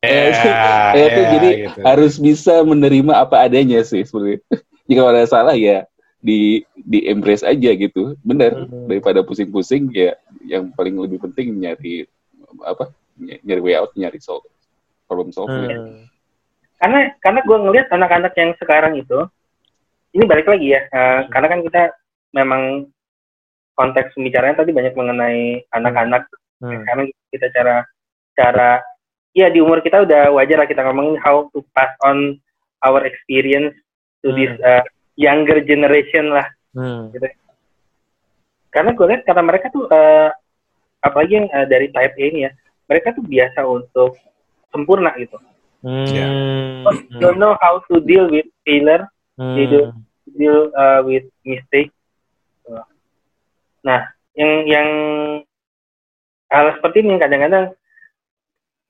Eh, 0.00 0.32
Ya, 0.32 0.96
Ea 0.96 1.04
itu 1.04 1.20
ya, 1.20 1.28
jadi 1.36 1.50
gitu. 1.68 1.80
harus 1.84 2.16
bisa 2.16 2.64
menerima 2.64 3.12
apa 3.12 3.44
adanya 3.44 3.84
sih 3.84 4.08
sebenarnya. 4.08 4.40
Jika 4.88 5.04
ada 5.04 5.28
salah 5.28 5.52
ya 5.52 5.84
di 6.18 6.60
di 6.74 7.06
embrace 7.06 7.42
aja 7.42 7.70
gitu. 7.72 8.18
Bener 8.20 8.66
Hmm. 8.66 8.86
daripada 8.90 9.22
pusing-pusing 9.22 9.90
ya 9.94 10.18
yang 10.44 10.70
paling 10.74 10.98
lebih 10.98 11.22
penting 11.22 11.54
nyari 11.56 12.06
apa? 12.62 12.90
ny- 13.18 13.42
nyari 13.42 13.60
way 13.60 13.74
out, 13.74 13.90
nyari 13.98 14.22
solve 14.22 14.46
problem 15.10 15.34
solving. 15.34 15.66
Hmm. 15.74 16.06
karena 16.78 17.10
karena 17.18 17.40
gue 17.42 17.58
ngelihat 17.58 17.88
anak-anak 17.90 18.30
yang 18.38 18.54
sekarang 18.54 18.94
itu 18.94 19.26
ini 20.14 20.22
balik 20.22 20.46
lagi 20.46 20.70
ya 20.70 20.86
eh, 20.86 21.20
karena 21.26 21.50
kan 21.50 21.60
kita 21.66 21.82
memang 22.30 22.86
konteks 23.74 24.14
pembicaranya 24.14 24.62
tadi 24.62 24.70
banyak 24.70 24.94
mengenai 24.94 25.66
anak-anak 25.74 26.30
Hmm. 26.58 26.82
karena 26.86 27.02
kita 27.30 27.46
cara 27.50 27.76
cara 28.34 28.82
ya 29.30 29.46
di 29.46 29.58
umur 29.58 29.78
kita 29.78 30.02
udah 30.02 30.30
wajar 30.34 30.58
lah 30.58 30.66
kita 30.66 30.82
ngomongin 30.82 31.18
how 31.18 31.46
to 31.50 31.62
pass 31.70 31.90
on 32.02 32.34
our 32.82 33.02
experience 33.02 33.74
to 34.22 34.30
this 34.34 34.50
uh, 34.62 34.82
younger 35.18 35.58
generation 35.66 36.30
lah 36.30 36.46
Hmm. 36.76 37.10
karena 38.70 38.92
gue 38.92 39.06
lihat 39.08 39.22
kata 39.24 39.40
mereka 39.42 39.66
tuh 39.72 39.88
eh, 39.88 40.30
apalagi 41.00 41.42
yang 41.42 41.48
eh, 41.50 41.66
dari 41.66 41.88
type 41.90 42.14
A 42.14 42.24
ini 42.28 42.46
ya 42.46 42.52
mereka 42.86 43.16
tuh 43.16 43.24
biasa 43.24 43.66
untuk 43.66 44.14
sempurna 44.70 45.10
gitu 45.18 45.36
Hmm. 45.78 46.10
Ya. 46.10 46.26
don't 47.22 47.38
know 47.38 47.54
how 47.62 47.78
to 47.86 48.02
deal 48.02 48.26
with 48.26 48.46
failure 48.62 49.06
Hmm. 49.38 49.54
Gitu. 49.54 49.78
deal 50.34 50.68
uh, 50.74 51.00
with 51.02 51.24
mistake. 51.40 51.88
Nah, 53.80 54.00
yang 54.34 54.66
yang 54.66 54.88
hal 56.50 56.74
seperti 56.76 57.00
ini 57.00 57.16
kadang-kadang 57.16 57.72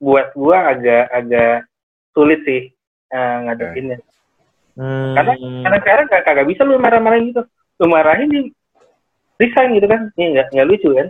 buat 0.00 0.32
gua 0.34 0.72
agak 0.72 1.04
agak 1.12 1.68
sulit 2.10 2.40
sih 2.42 2.72
uh, 3.12 3.46
ngadepinnya. 3.46 4.02
Hmm. 4.78 5.18
Karena 5.18 5.34
karena 5.66 5.78
sekarang 5.82 6.04
gak, 6.06 6.22
kagak 6.22 6.46
bisa 6.46 6.62
lu 6.62 6.78
marah-marahin 6.78 7.34
gitu. 7.34 7.42
Lu 7.82 7.86
marahin 7.90 8.28
dia 8.30 8.42
resign 9.42 9.74
gitu 9.74 9.86
kan. 9.90 10.00
Ini 10.14 10.24
nggak 10.38 10.46
nggak 10.54 10.68
lucu 10.70 10.88
kan. 10.94 11.08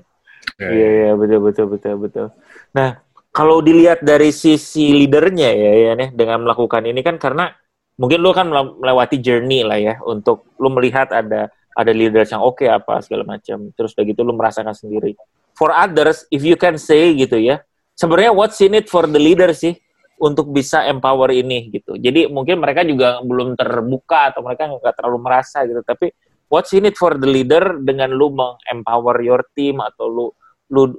Ya, 0.59 0.69
Iya, 0.73 0.89
iya, 0.89 1.11
betul, 1.13 1.41
betul, 1.45 1.67
betul, 1.69 1.95
betul. 2.01 2.27
Nah, 2.73 3.05
kalau 3.31 3.61
dilihat 3.61 4.01
dari 4.01 4.33
sisi 4.33 4.91
leadernya 4.97 5.53
ya, 5.53 5.73
ya 5.77 5.93
nih, 5.95 6.11
dengan 6.17 6.49
melakukan 6.49 6.89
ini 6.89 7.05
kan 7.05 7.21
karena 7.21 7.53
mungkin 7.99 8.19
lu 8.23 8.31
kan 8.31 8.47
melewati 8.49 9.19
journey 9.19 9.67
lah 9.67 9.77
ya 9.77 9.99
untuk 10.07 10.55
lu 10.57 10.71
melihat 10.71 11.11
ada 11.11 11.51
ada 11.75 11.93
leaders 11.95 12.31
yang 12.31 12.43
oke 12.43 12.63
okay 12.63 12.71
apa 12.71 13.03
segala 13.03 13.27
macam 13.27 13.75
terus 13.75 13.91
udah 13.99 14.07
gitu 14.07 14.23
lu 14.23 14.39
merasakan 14.39 14.71
sendiri 14.71 15.19
for 15.59 15.75
others 15.75 16.23
if 16.31 16.47
you 16.47 16.55
can 16.55 16.79
say 16.79 17.11
gitu 17.19 17.35
ya 17.35 17.59
sebenarnya 17.99 18.31
what's 18.31 18.63
in 18.63 18.79
it 18.79 18.87
for 18.87 19.11
the 19.11 19.19
leader 19.19 19.51
sih 19.51 19.75
untuk 20.19 20.51
bisa 20.51 20.85
empower 20.87 21.31
ini 21.31 21.71
gitu 21.71 21.95
jadi 21.95 22.27
mungkin 22.29 22.59
mereka 22.59 22.83
juga 22.83 23.23
belum 23.23 23.55
terbuka 23.55 24.35
atau 24.35 24.43
mereka 24.43 24.67
nggak 24.69 24.95
terlalu 24.99 25.19
merasa 25.23 25.63
gitu 25.65 25.81
tapi 25.87 26.11
what's 26.51 26.75
in 26.75 26.87
it 26.87 26.99
for 26.99 27.15
the 27.15 27.29
leader 27.29 27.79
dengan 27.81 28.11
lu 28.13 28.35
mengempower 28.35 29.23
your 29.23 29.43
team 29.55 29.79
atau 29.81 30.07
lu 30.11 30.27
lu 30.69 30.95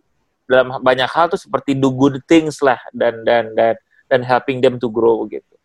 dalam 0.50 0.82
banyak 0.82 1.10
hal 1.12 1.30
tuh 1.30 1.38
seperti 1.38 1.78
do 1.78 1.94
good 1.94 2.24
things 2.26 2.58
lah 2.64 2.80
dan 2.96 3.22
dan 3.22 3.54
dan 3.54 3.76
dan 4.10 4.22
helping 4.26 4.64
them 4.64 4.82
to 4.82 4.90
grow 4.90 5.28
gitu 5.30 5.56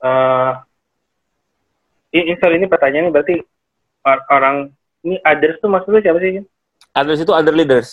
uh, 0.00 0.56
ini, 2.16 2.32
sorry 2.40 2.56
ini 2.56 2.66
pertanyaannya 2.70 3.12
berarti 3.12 3.36
or, 4.06 4.18
orang 4.32 4.56
ini 5.04 5.16
others 5.22 5.58
tuh 5.62 5.70
maksudnya 5.70 6.00
siapa 6.02 6.18
sih? 6.18 6.42
Others 6.96 7.20
itu 7.22 7.32
other 7.34 7.54
leaders. 7.54 7.92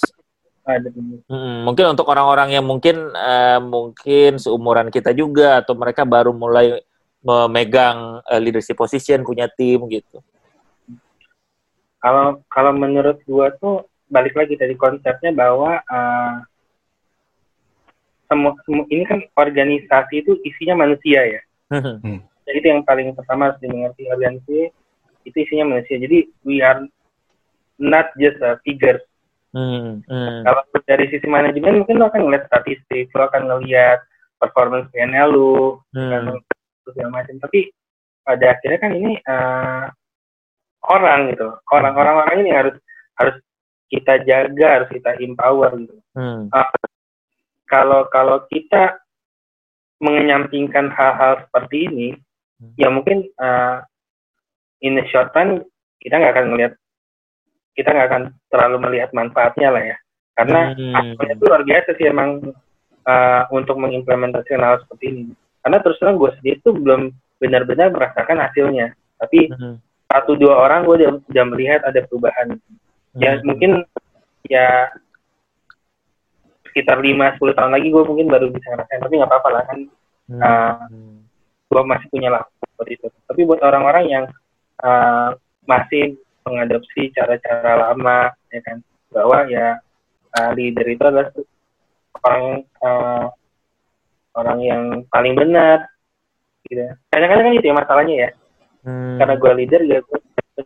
Hmm, 0.63 1.67
mungkin 1.67 1.91
untuk 1.91 2.07
orang-orang 2.07 2.55
yang 2.55 2.63
mungkin 2.63 3.11
uh, 3.11 3.59
mungkin 3.59 4.39
seumuran 4.39 4.87
kita 4.87 5.11
juga 5.11 5.59
atau 5.59 5.75
mereka 5.75 6.07
baru 6.07 6.31
mulai 6.31 6.79
memegang 7.19 8.23
uh, 8.23 8.39
leadership 8.39 8.79
position 8.79 9.27
punya 9.27 9.51
tim 9.51 9.83
gitu. 9.91 10.23
Kalau 11.99 12.39
kalau 12.47 12.71
menurut 12.71 13.19
gua 13.27 13.51
tuh 13.59 13.87
balik 14.07 14.35
lagi 14.35 14.55
dari 14.55 14.75
konsepnya 14.79 15.35
bahwa 15.35 15.83
uh, 15.83 16.35
semua, 18.27 18.55
semua 18.63 18.85
ini 18.87 19.03
kan 19.03 19.19
organisasi 19.35 20.23
itu 20.23 20.39
isinya 20.47 20.87
manusia 20.87 21.21
ya. 21.27 21.41
Hmm. 21.71 22.23
Jadi 22.43 22.57
itu 22.59 22.67
yang 22.71 22.83
paling 22.83 23.15
pertama 23.15 23.51
harus 23.51 23.59
dimengerti 23.63 24.07
aliansi 24.11 24.59
itu 25.23 25.37
isinya 25.39 25.75
manusia. 25.75 25.95
Jadi 25.99 26.27
we 26.43 26.59
are 26.59 26.83
not 27.79 28.11
just 28.19 28.39
a 28.43 28.59
figure. 28.67 28.99
Hmm. 29.53 30.01
Hmm. 30.09 30.41
Kalau 30.41 30.61
dari 30.89 31.05
sisi 31.13 31.29
manajemen 31.29 31.85
mungkin 31.85 32.01
lo 32.01 32.09
akan 32.09 32.25
ngeliat 32.25 32.49
statistik, 32.49 33.13
lo 33.13 33.29
akan 33.29 33.45
ngeliat 33.47 34.01
performance 34.41 34.89
PNL 34.89 35.29
lu, 35.29 35.77
hmm. 35.93 36.41
segala 36.89 37.09
macam. 37.21 37.37
Tapi 37.37 37.69
pada 38.25 38.45
akhirnya 38.57 38.79
kan 38.81 38.91
ini 38.97 39.13
uh, 39.29 39.85
orang 40.89 41.31
gitu, 41.31 41.53
orang-orang 41.69 42.15
orang 42.25 42.37
ini 42.41 42.51
harus 42.51 42.75
harus 43.21 43.37
kita 43.93 44.25
jaga, 44.25 44.81
harus 44.81 44.89
kita 44.89 45.21
empower 45.21 45.71
gitu. 45.77 45.97
Hmm. 46.17 46.49
Uh, 46.49 46.69
kalau 47.69 48.09
kalau 48.09 48.41
kita 48.49 48.97
mengenyampingkan 50.01 50.89
hal-hal 50.91 51.45
seperti 51.47 51.87
ini, 51.87 52.07
hmm. 52.57 52.73
ya 52.75 52.89
mungkin 52.89 53.29
uh, 53.37 53.85
in 54.81 54.97
the 54.97 55.05
short 55.13 55.29
run 55.37 55.61
kita 56.03 56.19
nggak 56.19 56.33
akan 56.35 56.47
melihat 56.51 56.73
kita 57.73 57.89
nggak 57.89 58.07
akan 58.09 58.23
terlalu 58.53 58.77
melihat 58.89 59.09
manfaatnya 59.11 59.69
lah 59.73 59.83
ya, 59.83 59.97
karena 60.37 60.61
hmm. 60.77 61.17
itu 61.19 61.43
luar 61.45 61.63
biasa 61.65 61.89
sih 61.97 62.05
emang 62.09 62.29
uh, 63.05 63.43
untuk 63.49 63.77
mengimplementasikan 63.81 64.61
hal 64.61 64.77
seperti 64.85 65.05
ini. 65.09 65.23
Karena 65.63 65.77
terus 65.79 65.97
terang 65.97 66.19
gue 66.19 66.31
sendiri 66.37 66.57
tuh 66.61 66.75
belum 66.75 67.09
benar-benar 67.39 67.89
merasakan 67.89 68.37
hasilnya, 68.39 68.93
tapi 69.17 69.49
hmm. 69.49 69.81
satu 70.11 70.37
dua 70.37 70.69
orang 70.69 70.85
gue 70.85 70.95
udah, 71.01 71.11
udah 71.23 71.45
melihat 71.49 71.81
ada 71.87 72.03
perubahan. 72.05 72.59
Ya 73.17 73.37
hmm. 73.37 73.41
mungkin 73.45 73.71
ya 74.47 74.91
sekitar 76.73 76.97
lima 77.05 77.37
sepuluh 77.37 77.53
tahun 77.53 77.77
lagi 77.77 77.93
gue 77.93 78.03
mungkin 78.03 78.27
baru 78.33 78.49
bisa 78.49 78.73
ngerasain 78.73 78.97
tapi 79.05 79.13
nggak 79.21 79.29
apa-apa 79.29 79.49
lah 79.53 79.63
kan 79.69 79.79
hmm. 80.33 80.41
uh, 80.41 80.73
eh, 80.89 81.21
gue 81.69 81.81
masih 81.85 82.07
punya 82.09 82.29
lah 82.33 82.43
seperti 82.73 82.97
itu 82.97 83.07
tapi 83.29 83.41
buat 83.45 83.61
orang-orang 83.61 84.05
yang 84.09 84.25
uh, 84.81 85.37
masih 85.69 86.17
mengadopsi 86.45 87.11
cara-cara 87.15 87.89
lama 87.89 88.31
ya 88.51 88.61
kan 88.63 88.77
bahwa 89.13 89.37
ya 89.49 89.79
uh, 90.37 90.51
leader 90.55 90.87
itu 90.87 91.03
adalah 91.03 91.29
orang 92.23 92.45
uh, 92.81 93.25
orang 94.33 94.59
yang 94.63 94.83
paling 95.09 95.33
benar 95.37 95.87
gitu 96.67 96.83
kadang-kadang 97.11 97.45
kan 97.51 97.57
itu 97.59 97.67
ya 97.69 97.75
masalahnya 97.75 98.15
ya 98.15 98.29
hmm. 98.87 99.17
karena 99.19 99.35
gue 99.37 99.51
leader 99.63 99.81
ya 99.85 99.99
gue 100.03 100.19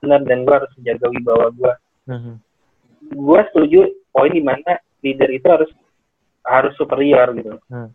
benar 0.04 0.22
dan 0.28 0.44
gue 0.44 0.54
harus 0.54 0.72
menjaga 0.80 1.06
wibawa 1.12 1.48
gue 1.52 1.74
hmm. 2.12 2.36
gue 3.14 3.42
setuju 3.52 3.82
poin 4.12 4.34
di 4.34 4.44
mana 4.44 4.82
leader 5.06 5.30
itu 5.30 5.48
harus 5.48 5.70
harus 6.48 6.74
superior 6.80 7.28
gitu. 7.36 7.60
Hmm. 7.68 7.92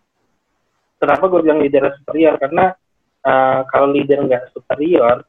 Kenapa 1.01 1.25
gue 1.27 1.41
bilang 1.43 1.59
leader 1.65 1.91
superior? 1.99 2.39
Karena 2.39 2.71
uh, 3.27 3.61
kalau 3.73 3.91
leader 3.91 4.23
nggak 4.23 4.55
superior, 4.55 5.25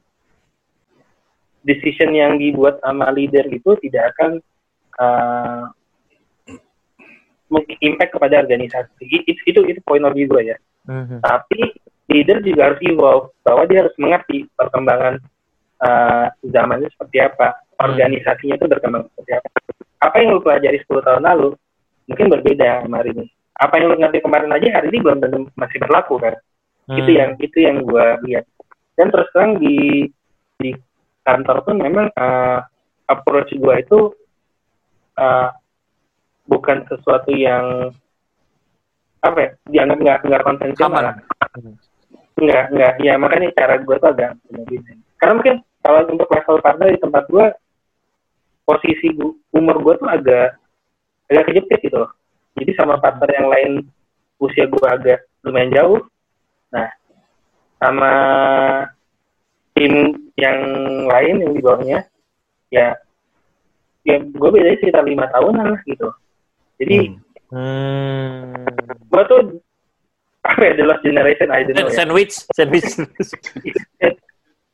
decision 1.63 2.11
yang 2.15 2.35
dibuat 2.37 2.79
sama 2.83 3.11
leader 3.11 3.47
itu 3.49 3.75
tidak 3.83 4.13
akan 4.15 4.31
uh, 4.99 5.65
impact 7.83 8.11
kepada 8.15 8.43
organisasi. 8.43 9.03
Itu 9.03 9.41
itu, 9.47 9.59
itu 9.67 9.79
poin 9.83 10.03
of 10.03 10.15
view 10.15 10.27
gue 10.27 10.53
ya. 10.53 10.57
hmm 10.87 11.23
Tapi 11.23 11.61
leader 12.11 12.43
juga 12.43 12.61
harus 12.71 12.79
evolve 12.83 13.31
bahwa 13.41 13.63
dia 13.67 13.87
harus 13.87 13.95
mengerti 13.95 14.47
perkembangan 14.59 15.23
uh, 15.79 16.27
zamannya 16.43 16.89
seperti 16.91 17.17
apa, 17.23 17.55
hmm. 17.55 17.79
organisasinya 17.79 18.55
itu 18.59 18.67
berkembang 18.67 19.03
seperti 19.13 19.31
apa. 19.39 19.49
Apa 20.03 20.15
yang 20.19 20.35
lu 20.35 20.41
pelajari 20.43 20.83
10 20.83 21.07
tahun 21.07 21.23
lalu, 21.23 21.49
mungkin 22.11 22.27
berbeda 22.27 22.83
sama 22.83 22.99
hari 22.99 23.15
ini. 23.15 23.25
Apa 23.55 23.79
yang 23.79 23.93
lo 23.93 23.95
ngerti 23.95 24.19
kemarin 24.19 24.51
aja 24.51 24.67
hari 24.81 24.87
ini 24.91 24.99
belum 24.99 25.17
tentu 25.23 25.37
masih 25.55 25.77
berlaku 25.79 26.19
kan. 26.19 26.35
Hmm. 26.89 26.99
Itu 26.99 27.11
yang 27.15 27.31
itu 27.39 27.57
yang 27.63 27.77
gue 27.85 28.05
lihat. 28.27 28.45
Dan 28.99 29.07
terus 29.09 29.31
terang 29.31 29.57
di 29.57 30.05
di 30.59 30.75
kantor 31.23 31.57
pun 31.63 31.75
memang 31.79 32.07
uh, 32.15 32.59
approach 33.07 33.51
gue 33.55 33.75
itu 33.79 33.99
uh, 35.19 35.49
bukan 36.47 36.83
sesuatu 36.91 37.31
yang 37.31 37.91
apa 39.23 39.37
ya 39.39 39.49
dianggap 39.71 39.97
nggak 40.03 40.19
nggak 40.27 40.43
konvensional 40.43 41.05
nggak 42.35 42.65
nggak 42.75 42.93
ya 42.99 43.13
makanya 43.15 43.55
cara 43.55 43.79
gue 43.79 43.95
tuh 43.95 44.09
agak 44.11 44.35
karena 45.15 45.33
mungkin 45.39 45.55
kalau 45.79 45.99
untuk 46.11 46.27
level 46.27 46.59
partner 46.59 46.91
di 46.91 46.99
tempat 46.99 47.23
gue 47.31 47.45
posisi 48.63 49.11
gua, 49.15 49.31
umur 49.55 49.75
gue 49.83 49.93
tuh 49.99 50.09
agak 50.09 50.55
agak 51.27 51.43
kejepit 51.51 51.79
gitu 51.83 51.97
loh. 52.03 52.11
Jadi 52.55 52.71
sama 52.75 52.99
partner 52.99 53.29
yang 53.35 53.47
lain 53.51 53.71
usia 54.39 54.67
gue 54.67 54.87
agak 54.87 55.27
lumayan 55.43 55.71
jauh. 55.75 55.99
Nah, 56.71 56.89
sama 57.79 58.13
tim 59.73 59.93
yang 60.37 60.57
lain 61.09 61.35
yang 61.41 61.51
di 61.53 61.61
bawahnya, 61.61 61.99
ya, 62.69 62.97
ya 64.05 64.15
gue 64.21 64.49
beda 64.49 64.77
sekitar 64.79 65.03
lima 65.05 65.29
tahunan 65.29 65.77
lah 65.77 65.81
gitu. 65.85 66.07
Jadi, 66.81 67.17
hmm. 67.53 68.65
gue 69.09 69.23
tuh 69.29 69.41
apa 70.43 70.59
ya 70.59 70.73
the 70.75 70.85
last 70.85 71.03
generation 71.03 71.47
I 71.49 71.63
don't 71.63 71.77
know. 71.79 71.87
Ya. 71.87 71.95
Sandwich, 71.95 72.35
ya. 72.51 72.53
sandwich. 72.57 72.91
ya, 73.99 74.09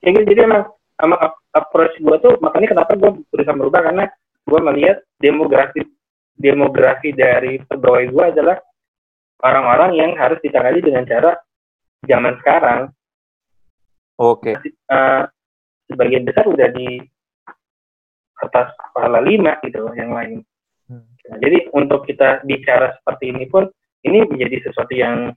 gitu, 0.09 0.25
jadi 0.33 0.49
emang 0.49 0.63
sama 0.99 1.15
approach 1.55 1.95
gue 2.01 2.17
tuh 2.19 2.35
makanya 2.43 2.75
kenapa 2.75 2.91
gue 2.99 3.11
berusaha 3.31 3.55
merubah 3.55 3.81
karena 3.87 4.05
gue 4.43 4.59
melihat 4.65 4.97
demografi 5.21 5.85
demografi 6.35 7.15
dari 7.15 7.59
pegawai 7.63 8.05
gue 8.11 8.25
adalah 8.35 8.57
orang-orang 9.43 9.91
yang 9.95 10.11
harus 10.19 10.39
ditangani 10.43 10.79
dengan 10.83 11.03
cara 11.07 11.35
zaman 12.03 12.35
sekarang. 12.43 12.79
Oke. 14.19 14.53
Okay. 14.59 14.75
Uh, 14.91 15.23
sebagian 15.87 16.27
besar 16.27 16.45
udah 16.45 16.69
di 16.75 16.99
atas 18.39 18.71
kepala 18.75 19.19
lima 19.23 19.55
gitu 19.63 19.87
yang 19.95 20.11
lain. 20.11 20.43
Hmm. 20.87 21.07
Nah, 21.31 21.37
jadi 21.39 21.71
untuk 21.75 22.03
kita 22.07 22.43
bicara 22.43 22.95
seperti 22.99 23.31
ini 23.31 23.47
pun 23.47 23.67
ini 24.03 24.23
menjadi 24.27 24.69
sesuatu 24.69 24.93
yang 24.95 25.31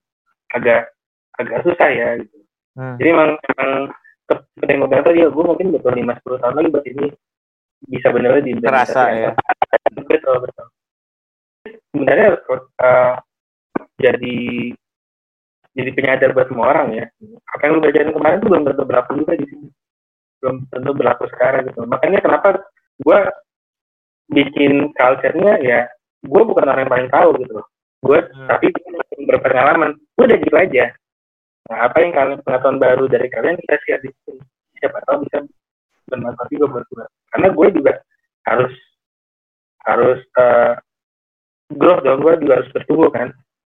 agak 0.55 0.91
agak 1.39 1.63
susah 1.67 1.89
ya 1.91 2.09
gitu. 2.21 2.39
Hmm. 2.79 2.97
Jadi 2.99 3.09
memang, 3.11 3.31
memang 3.39 3.71
seperti 4.27 4.71
yang 4.71 4.81
gue 4.83 4.91
bilang 4.91 5.07
tadi 5.07 5.19
ya 5.23 5.29
gue 5.29 5.45
mungkin 5.45 5.69
betul 5.75 5.93
lima 5.95 6.13
sepuluh 6.19 6.39
tahun 6.41 6.55
lagi 6.59 6.69
buat 6.73 6.87
ini 6.89 7.07
bisa 7.91 8.07
benar-benar 8.15 8.45
di 8.47 8.53
terasa 8.63 9.03
ya. 9.11 9.31
Betul 9.93 10.37
betul 10.47 10.67
sebenarnya 11.93 12.29
uh, 12.83 13.15
jadi 14.01 14.39
jadi 15.73 15.91
penyadar 15.97 16.31
buat 16.37 16.49
semua 16.53 16.69
orang 16.73 16.89
ya. 16.93 17.05
Apa 17.57 17.63
yang 17.65 17.73
lu 17.79 17.81
belajarin 17.85 18.13
kemarin 18.13 18.39
tuh 18.45 18.49
belum 18.53 18.65
tentu 18.69 18.83
berlaku 18.85 19.11
juga 19.25 19.33
di 19.41 19.47
sini. 19.49 19.69
Belum 20.41 20.57
tentu 20.69 20.91
berlaku 20.93 21.25
sekarang 21.33 21.63
gitu. 21.69 21.81
Makanya 21.89 22.19
kenapa 22.21 22.49
gue 23.01 23.21
bikin 24.33 24.73
culture-nya 24.97 25.55
ya 25.61 25.81
gue 26.23 26.43
bukan 26.47 26.65
orang 26.71 26.87
yang 26.87 26.93
paling 26.93 27.11
tahu 27.11 27.29
gitu 27.41 27.53
loh. 27.57 27.67
Gue 28.05 28.19
hmm. 28.21 28.49
tapi 28.53 28.67
berpengalaman. 29.25 29.97
Gue 30.19 30.25
udah 30.29 30.39
gitu 30.45 30.57
aja. 30.57 30.85
Nah, 31.71 31.79
apa 31.89 31.97
yang 32.03 32.13
kalian 32.13 32.39
pengetahuan 32.43 32.79
baru 32.83 33.05
dari 33.09 33.29
kalian 33.33 33.57
kita 33.65 33.75
share 33.87 34.03
di 34.05 34.11
sini. 34.27 34.43
Siapa 34.83 34.99
tahu 35.09 35.25
bisa 35.25 35.47
bermanfaat 36.11 36.49
juga 36.53 36.67
buat 36.69 36.85
gue. 36.91 37.05
Karena 37.33 37.49
gue 37.49 37.69
juga 37.81 37.93
harus 38.45 38.75
harus 39.83 40.21
uh, 40.39 40.75
growth 41.75 42.05
dong 42.05 42.21
gue 42.23 42.35
juga 42.45 42.63
harus 42.63 42.71
bertumbuh 42.71 43.11
kan 43.11 43.29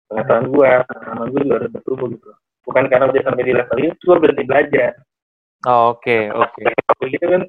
pengetahuan 0.10 0.45
gue 0.51 0.70
pengalaman 0.88 1.28
gue 1.32 1.41
juga 1.47 1.56
harus 1.60 1.70
bertumbuh 1.74 2.08
gitu 2.14 2.30
bukan 2.64 2.84
karena 2.88 3.06
udah 3.12 3.22
sampai 3.28 3.43
di 3.43 3.54
level 3.54 3.78
itu 3.80 4.04
gue 4.04 4.18
berhenti 4.20 4.43
belajar 4.47 4.91
Oh, 5.64 5.95
Oke, 5.95 6.28
oke. 6.28 6.60
Kalau 6.76 7.08
gitu 7.08 7.24
kan 7.24 7.41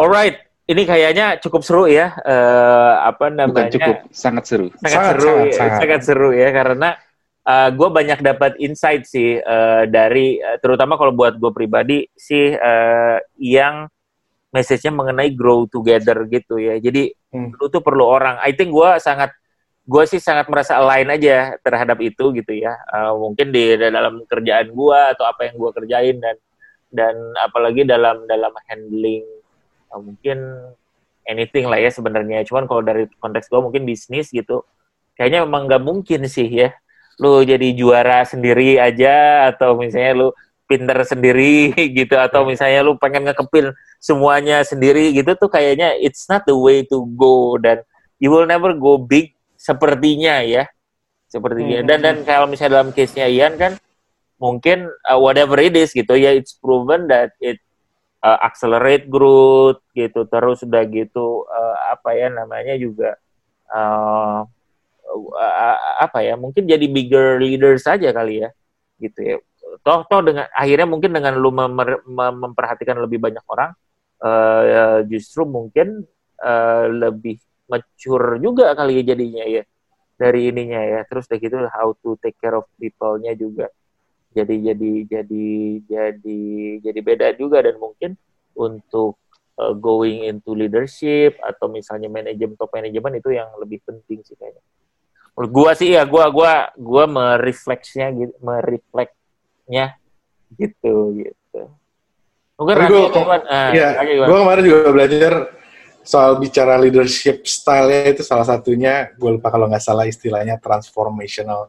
Alright, 0.00 0.36
ini 0.64 0.82
kayaknya 0.88 1.36
cukup 1.36 1.60
seru 1.60 1.84
ya. 1.84 2.16
eh 2.24 2.92
apa 3.04 3.28
Bukan 3.28 3.36
namanya? 3.36 3.68
cukup, 3.68 3.96
sangat 4.16 4.44
seru. 4.48 4.66
sangat, 4.72 4.80
Sangat, 4.80 5.12
seru, 5.12 5.28
sangat, 5.28 5.44
ya, 5.44 5.56
sangat. 5.60 5.76
sangat 5.76 6.00
seru 6.08 6.28
ya 6.32 6.48
karena 6.56 6.88
gue 7.76 7.88
banyak 7.90 8.18
dapat 8.22 8.52
insight 8.62 9.04
sih 9.04 9.36
eh, 9.36 9.82
dari 9.92 10.40
eh, 10.40 10.56
terutama 10.62 10.94
kalau 10.96 11.12
buat 11.12 11.36
gue 11.36 11.52
pribadi 11.52 12.06
sih 12.16 12.54
eh, 12.54 13.18
yang 13.36 13.84
message-nya 14.50 14.90
mengenai 14.90 15.30
grow 15.36 15.68
together 15.68 16.26
gitu 16.26 16.56
ya. 16.58 16.80
Jadi 16.80 17.12
Hmm. 17.30 17.54
lu 17.54 17.70
tuh 17.70 17.78
perlu 17.78 18.02
orang. 18.02 18.42
I 18.42 18.58
think 18.58 18.74
gue 18.74 18.90
sangat 18.98 19.30
gue 19.90 20.04
sih 20.06 20.22
sangat 20.22 20.46
merasa 20.46 20.78
align 20.78 21.10
aja 21.10 21.58
terhadap 21.66 21.98
itu 21.98 22.30
gitu 22.38 22.52
ya. 22.54 22.78
Eh, 22.94 23.12
mungkin 23.18 23.50
di 23.50 23.74
dalam 23.74 24.22
kerjaan 24.30 24.70
gue 24.70 25.00
atau 25.18 25.26
apa 25.26 25.50
yang 25.50 25.58
gue 25.58 25.70
kerjain 25.74 26.16
dan 26.22 26.36
dan 26.90 27.14
apalagi 27.42 27.82
dalam 27.82 28.22
dalam 28.30 28.54
handling 28.70 29.26
eh, 29.90 30.00
mungkin 30.00 30.38
anything 31.26 31.66
lah 31.66 31.82
ya 31.82 31.90
sebenarnya. 31.90 32.46
Cuman 32.46 32.70
kalau 32.70 32.86
dari 32.86 33.10
konteks 33.18 33.50
gue 33.50 33.58
mungkin 33.58 33.82
bisnis 33.82 34.30
gitu, 34.30 34.62
kayaknya 35.18 35.42
memang 35.42 35.66
nggak 35.66 35.82
mungkin 35.82 36.22
sih 36.30 36.46
ya. 36.46 36.70
Lu 37.18 37.42
jadi 37.42 37.74
juara 37.74 38.22
sendiri 38.22 38.78
aja 38.78 39.50
atau 39.50 39.74
misalnya 39.74 40.12
lu 40.14 40.28
pinter 40.70 41.02
sendiri 41.02 41.74
gitu 41.98 42.14
atau 42.14 42.46
misalnya 42.46 42.86
lu 42.86 42.94
pengen 42.94 43.26
ngekepin 43.26 43.74
semuanya 43.98 44.62
sendiri 44.62 45.10
gitu 45.10 45.34
tuh 45.34 45.50
kayaknya 45.50 45.98
it's 45.98 46.30
not 46.30 46.46
the 46.46 46.54
way 46.54 46.86
to 46.86 47.10
go 47.18 47.58
dan 47.58 47.82
you 48.22 48.30
will 48.30 48.46
never 48.46 48.70
go 48.70 48.94
big 48.94 49.34
sepertinya 49.60 50.40
ya. 50.40 50.64
Sepertinya. 51.28 51.84
Dan 51.84 52.00
dan 52.00 52.16
kalau 52.24 52.48
misalnya 52.48 52.80
dalam 52.80 52.96
case 52.96 53.12
nya 53.14 53.28
Ian 53.28 53.60
kan 53.60 53.76
mungkin 54.40 54.88
uh, 55.04 55.20
whatever 55.20 55.60
it 55.60 55.76
is 55.76 55.92
gitu 55.92 56.16
ya 56.16 56.32
it's 56.32 56.56
proven 56.56 57.06
that 57.12 57.36
it 57.44 57.60
uh, 58.24 58.40
accelerate 58.40 59.06
growth 59.12 59.84
gitu. 59.92 60.24
Terus 60.24 60.64
udah 60.64 60.82
gitu 60.88 61.44
uh, 61.44 61.76
apa 61.92 62.16
ya 62.16 62.32
namanya 62.32 62.74
juga 62.80 63.20
uh, 63.68 64.42
uh, 65.12 65.76
apa 66.00 66.24
ya 66.24 66.40
mungkin 66.40 66.64
jadi 66.64 66.82
bigger 66.88 67.36
leader 67.38 67.76
saja 67.76 68.10
kali 68.16 68.42
ya 68.42 68.50
gitu 68.96 69.20
ya. 69.20 69.36
Toh 69.86 70.02
toh 70.10 70.18
dengan 70.24 70.50
akhirnya 70.50 70.88
mungkin 70.88 71.14
dengan 71.14 71.38
lu 71.38 71.54
memer- 71.54 72.02
mem- 72.02 72.40
memperhatikan 72.42 72.98
lebih 72.98 73.22
banyak 73.22 73.44
orang 73.46 73.70
uh, 74.18 74.98
justru 75.06 75.46
mungkin 75.46 76.02
uh, 76.42 76.90
lebih 76.90 77.38
mature 77.70 78.42
juga 78.42 78.74
kali 78.74 78.98
ya 79.00 79.14
jadinya 79.14 79.44
ya 79.46 79.62
dari 80.18 80.50
ininya 80.50 80.82
ya 80.82 81.00
terus 81.06 81.30
udah 81.30 81.38
gitu 81.38 81.56
how 81.70 81.94
to 82.02 82.18
take 82.20 82.36
care 82.42 82.58
of 82.58 82.66
people-nya 82.76 83.32
juga 83.38 83.70
jadi 84.30 84.74
jadi 84.74 84.90
jadi 85.10 85.48
jadi 85.90 86.40
jadi 86.84 87.00
beda 87.02 87.34
juga 87.34 87.62
dan 87.66 87.78
mungkin 87.82 88.14
untuk 88.54 89.18
uh, 89.58 89.74
going 89.74 90.22
into 90.30 90.54
leadership 90.54 91.34
atau 91.42 91.66
misalnya 91.66 92.06
manajemen 92.06 92.54
top 92.54 92.70
manajemen 92.70 93.18
itu 93.18 93.34
yang 93.34 93.50
lebih 93.58 93.82
penting 93.82 94.22
sih 94.22 94.38
kayaknya. 94.38 94.62
Menurut 95.34 95.50
gua 95.50 95.70
sih 95.74 95.94
ya 95.98 96.06
gua 96.06 96.30
gua 96.30 96.70
gua 96.78 97.04
merefleksnya 97.10 98.14
gitu 98.14 98.34
merefleksnya 98.38 99.98
gitu 100.54 100.94
gitu. 101.18 101.62
Mungkin 102.60 102.76
Iya, 103.72 103.88
Rani 103.96 104.10
gimana? 104.14 104.28
gue 104.28 104.38
kemarin 104.44 104.64
juga 104.68 104.88
belajar 104.92 105.32
soal 106.00 106.40
bicara 106.40 106.80
leadership 106.80 107.44
style 107.44 108.10
itu 108.10 108.24
salah 108.24 108.44
satunya 108.48 109.12
gue 109.14 109.30
lupa 109.36 109.52
kalau 109.52 109.68
nggak 109.68 109.84
salah 109.84 110.08
istilahnya 110.08 110.56
transformational 110.58 111.68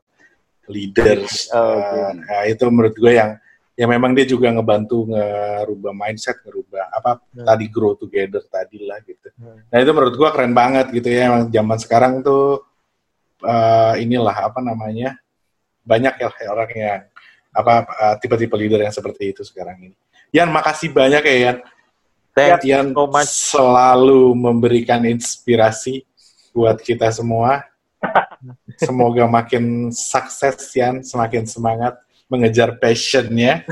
leaders. 0.71 1.51
Oh, 1.51 1.59
oke. 1.59 1.83
Eh, 1.83 2.09
nah, 2.23 2.43
itu 2.47 2.63
menurut 2.71 2.95
gue 2.95 3.13
yang 3.13 3.31
yang 3.79 3.89
memang 3.89 4.13
dia 4.13 4.27
juga 4.27 4.51
ngebantu 4.51 5.09
ngerubah 5.09 5.93
mindset, 5.95 6.37
ngerubah 6.45 6.91
apa 6.91 7.11
Hmm. 7.33 7.47
tadi 7.47 7.65
grow 7.71 7.95
together 7.97 8.43
tadi 8.45 8.83
lah 8.85 8.99
gitu. 9.01 9.31
Hmm. 9.41 9.63
Nah 9.67 9.77
itu 9.81 9.91
menurut 9.95 10.15
gue 10.15 10.29
keren 10.31 10.53
banget 10.53 10.91
gitu 10.93 11.07
ya. 11.09 11.31
Emang 11.31 11.49
zaman 11.49 11.77
sekarang 11.81 12.13
tuh 12.21 12.61
eh, 13.41 13.93
inilah 14.05 14.51
apa 14.53 14.59
namanya 14.61 15.17
banyak 15.81 16.13
ya 16.21 16.29
orang 16.51 16.71
yang 16.77 17.01
apa 17.51 17.73
eh, 17.89 18.15
tipe-tipe 18.21 18.53
leader 18.55 18.79
yang 18.85 18.93
seperti 18.93 19.33
itu 19.33 19.41
sekarang 19.41 19.81
ini. 19.81 19.97
Yan 20.31 20.47
makasih 20.53 20.93
banyak 20.93 21.23
ya 21.25 21.35
Yan. 21.51 21.57
Thanks 22.31 22.63
Yan 22.63 22.95
so 22.95 23.05
much. 23.05 23.27
selalu 23.27 24.31
memberikan 24.33 25.03
inspirasi 25.03 26.07
buat 26.51 26.79
kita 26.79 27.11
semua. 27.11 27.67
Semoga 28.81 29.27
makin 29.27 29.91
sukses 29.91 30.57
Yan, 30.73 31.03
semakin 31.03 31.43
semangat 31.45 31.99
mengejar 32.27 32.79
passionnya. 32.79 33.61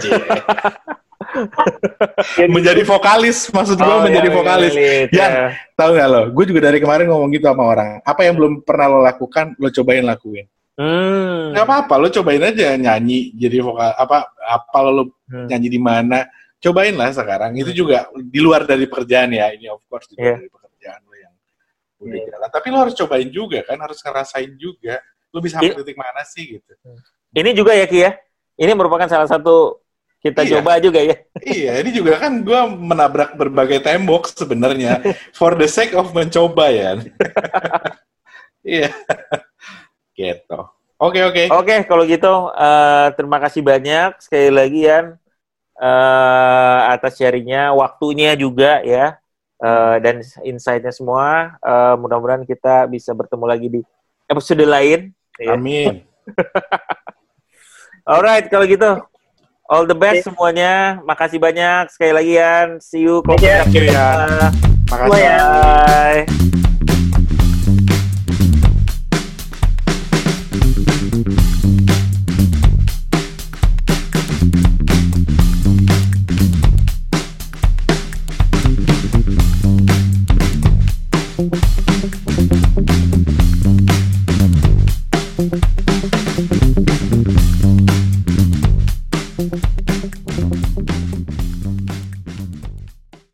menjadi 2.49 2.81
vokalis, 2.83 3.47
maksud 3.49 3.77
gue 3.77 3.87
Oh, 3.87 4.01
menjadi 4.03 4.29
ya, 4.29 4.35
vokalis. 4.35 4.73
Yan, 5.13 5.31
ya. 5.31 5.47
Tahu 5.75 5.89
nggak 5.95 6.09
lo? 6.09 6.21
Gue 6.33 6.43
juga 6.45 6.61
dari 6.69 6.79
kemarin 6.79 7.07
ngomong 7.09 7.29
gitu 7.31 7.45
sama 7.47 7.63
orang. 7.63 7.89
Apa 8.03 8.21
yang 8.27 8.35
belum 8.35 8.53
pernah 8.63 8.87
lo 8.89 8.99
lakukan, 9.03 9.55
lo 9.55 9.69
cobain 9.69 10.03
lakuin. 10.03 10.45
Hmm. 10.79 11.51
Gak 11.51 11.65
apa-apa, 11.67 11.93
lo 11.99 12.07
cobain 12.07 12.39
aja 12.39 12.71
nyanyi 12.75 13.35
jadi 13.35 13.59
vokal. 13.59 13.91
Apa 13.95 14.31
apa 14.31 14.77
lo 14.85 15.03
Hmm. 15.29 15.45
nyanyi 15.45 15.69
di 15.69 15.77
mana? 15.77 16.25
Cobain 16.59 16.91
lah 16.91 17.09
sekarang. 17.09 17.55
Itu 17.55 17.71
juga 17.71 18.07
di 18.19 18.39
luar 18.43 18.67
dari 18.67 18.83
pekerjaan 18.83 19.31
ya. 19.31 19.47
Ini 19.55 19.71
of 19.71 19.79
course 19.87 20.11
di 20.11 20.19
luar 20.19 20.27
Iya. 20.27 20.35
dari 20.43 20.51
pekerjaan 20.51 20.99
lo 21.07 21.15
yang 21.15 21.33
udah 21.99 22.15
Iya. 22.19 22.25
jalan. 22.35 22.49
Tapi 22.51 22.67
lo 22.67 22.77
harus 22.83 22.95
cobain 22.95 23.29
juga 23.31 23.59
kan, 23.63 23.77
harus 23.79 23.99
ngerasain 24.03 24.51
juga. 24.59 24.95
Lo 25.31 25.39
bisa 25.39 25.55
Iya. 25.59 25.71
sampai 25.71 25.79
titik 25.87 25.97
mana 25.97 26.21
sih 26.27 26.45
gitu. 26.59 26.71
Ini 27.31 27.49
juga 27.55 27.71
ya 27.71 27.85
Ki 27.87 27.99
ya. 28.03 28.11
Ini 28.59 28.71
merupakan 28.75 29.07
salah 29.07 29.29
satu 29.29 29.79
kita 30.19 30.43
Iya. 30.43 30.59
coba 30.59 30.83
juga 30.83 30.99
ya. 30.99 31.15
iya, 31.47 31.79
ini 31.79 31.95
juga 31.95 32.19
kan 32.19 32.43
gue 32.43 32.59
menabrak 32.75 33.39
berbagai 33.39 33.79
tembok 33.79 34.27
sebenarnya 34.27 34.99
for 35.31 35.55
the 35.55 35.63
sake 35.63 35.95
of 35.95 36.11
mencoba 36.11 36.67
ya. 36.69 36.99
Iya. 38.59 38.91
gitu. 40.11 40.59
Oke 40.99 41.23
oke. 41.23 41.43
Oke, 41.55 41.75
kalau 41.87 42.03
gitu 42.03 42.51
eh, 42.51 43.07
terima 43.15 43.39
kasih 43.39 43.63
banyak 43.63 44.19
sekali 44.19 44.51
lagi 44.51 44.83
Yan 44.83 45.15
eh, 45.79 46.79
atas 46.91 47.15
sharingnya, 47.15 47.71
waktunya 47.71 48.35
juga 48.35 48.83
ya, 48.83 49.15
eh, 49.63 49.95
dan 50.03 50.19
insight-nya 50.43 50.91
semua. 50.91 51.55
Eh, 51.63 51.95
mudah-mudahan 51.95 52.43
kita 52.43 52.85
bisa 52.91 53.15
bertemu 53.15 53.45
lagi 53.47 53.67
di 53.71 53.81
episode 54.27 54.63
lain. 54.67 55.15
ya. 55.39 55.55
Amin. 55.55 56.03
Alright, 58.09 58.51
kalau 58.51 58.67
gitu 58.67 58.99
all 59.69 59.85
the 59.85 59.95
best 59.95 60.25
semuanya. 60.25 60.99
Makasih 61.05 61.37
banyak 61.37 61.93
sekali 61.93 62.11
lagi 62.11 62.33
Yan. 62.35 62.67
See 62.81 63.05
you. 63.05 63.21
Thank 63.23 63.45
you. 63.45 63.93
Makasih. 64.89 65.21
Ya. 65.21 65.39
Bye. 66.25 66.48